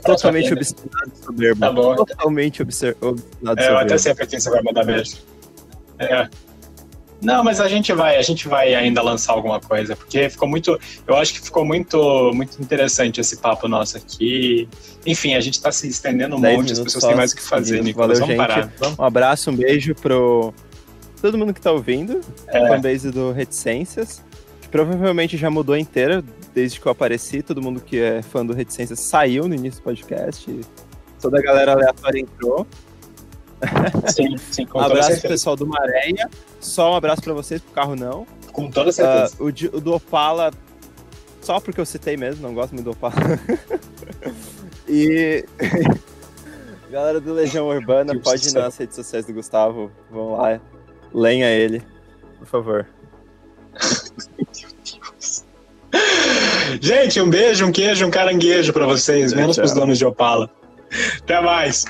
Totalmente 0.05 0.53
obstinado 0.53 1.13
e 1.15 1.25
soberbo. 1.25 1.61
Tá 1.61 1.73
bom. 1.73 1.95
Totalmente 1.95 2.63
obstinado 2.63 2.97
e 3.43 3.63
É, 3.63 3.71
eu 3.71 3.79
até 3.79 3.97
sei 3.97 4.15
pra 4.15 4.27
quem 4.27 4.41
você 4.41 4.51
vai 4.51 4.63
mandar 4.63 4.85
beijo. 4.85 5.19
É. 5.99 6.29
Não, 7.21 7.43
mas 7.43 7.61
a 7.61 7.69
gente 7.69 7.93
vai, 7.93 8.17
a 8.17 8.23
gente 8.23 8.47
vai 8.47 8.75
ainda 8.75 9.01
lançar 9.03 9.33
alguma 9.33 9.59
coisa, 9.59 9.97
porque 9.97 10.29
ficou 10.29 10.49
muito, 10.49 10.79
eu 11.07 11.17
acho 11.17 11.33
que 11.35 11.41
ficou 11.41 11.65
muito, 11.65 12.31
muito 12.35 12.61
interessante 12.61 13.21
esse 13.21 13.39
papo 13.39 13.67
nosso 13.67 13.97
aqui. 13.97 14.69
Enfim, 15.05 15.35
a 15.35 15.41
gente 15.41 15.61
tá 15.61 15.73
se 15.73 15.89
estendendo 15.89 16.37
um 16.37 16.41
monte, 16.41 16.73
as 16.73 16.81
pessoas 16.81 17.05
têm 17.05 17.17
mais 17.17 17.33
o 17.33 17.37
que 17.37 17.43
fazer, 17.43 17.83
Nicolas. 17.83 18.19
Valeu, 18.19 18.37
Vamos 18.37 18.55
gente. 18.59 18.79
parar. 18.79 18.97
Um 18.99 19.05
abraço, 19.05 19.51
um 19.51 19.57
beijo 19.57 19.95
pro 19.95 20.53
todo 21.21 21.39
mundo 21.39 21.55
que 21.55 21.61
tá 21.61 21.73
ouvindo, 21.73 22.21
é. 22.49 22.69
fanbase 22.69 23.11
do 23.11 23.33
Reticências, 23.33 24.23
que 24.61 24.69
provavelmente 24.69 25.37
já 25.37 25.51
mudou 25.51 25.77
inteira 25.77 26.23
desde 26.55 26.81
que 26.81 26.87
eu 26.87 26.93
apareci, 26.93 27.43
todo 27.43 27.61
mundo 27.61 27.81
que 27.81 27.99
é 27.99 28.23
fã 28.23 28.45
do 28.45 28.53
Reticências 28.53 29.01
saiu 29.01 29.49
no 29.49 29.55
início 29.55 29.81
do 29.81 29.85
podcast, 29.85 30.61
toda 31.21 31.39
a 31.39 31.43
galera 31.43 31.73
aleatória 31.73 32.21
entrou. 32.21 32.67
Sim, 34.07 34.37
sim, 34.51 34.67
com 34.67 34.79
Abraço 34.79 35.21
pro 35.21 35.31
pessoal 35.31 35.57
do 35.57 35.67
Maréia. 35.67 36.29
Só 36.61 36.93
um 36.93 36.97
abraço 36.97 37.23
para 37.23 37.35
vocês, 37.35 37.61
pro 37.61 37.73
carro 37.73 37.97
não. 37.97 38.27
Com 38.53 38.71
toda 38.71 38.91
certeza. 38.91 39.35
Uh, 39.39 39.45
o, 39.45 39.49
o, 39.77 39.81
do 39.81 39.95
Opala, 39.95 40.51
só 41.41 41.61
porque 41.61 41.81
eu 41.81 41.87
citei 41.87 42.17
mesmo, 42.17 42.43
não 42.43 42.55
gosto 42.55 42.73
muito 42.73 42.85
do 42.85 42.91
Opala. 42.93 43.15
e. 44.89 45.45
Galera 46.91 47.21
do 47.21 47.33
Legião 47.33 47.69
Urbana, 47.69 48.13
Deus 48.13 48.25
pode 48.25 48.47
ir 48.47 48.51
céu. 48.51 48.63
nas 48.63 48.77
redes 48.77 48.95
sociais 48.95 49.27
do 49.27 49.33
Gustavo. 49.33 49.91
Vão 50.11 50.37
lá, 50.37 50.61
lenha 51.13 51.51
ele, 51.51 51.83
por 52.39 52.47
favor. 52.47 52.87
Gente, 56.81 57.21
um 57.21 57.29
beijo, 57.29 57.67
um 57.67 57.73
queijo, 57.73 58.07
um 58.07 58.11
caranguejo 58.11 58.73
pra 58.73 58.87
vocês, 58.87 59.33
menos 59.33 59.57
Tchau. 59.57 59.63
pros 59.63 59.75
donos 59.75 59.99
de 59.99 60.05
Opala. 60.05 60.51
Até 61.19 61.41
mais. 61.41 61.85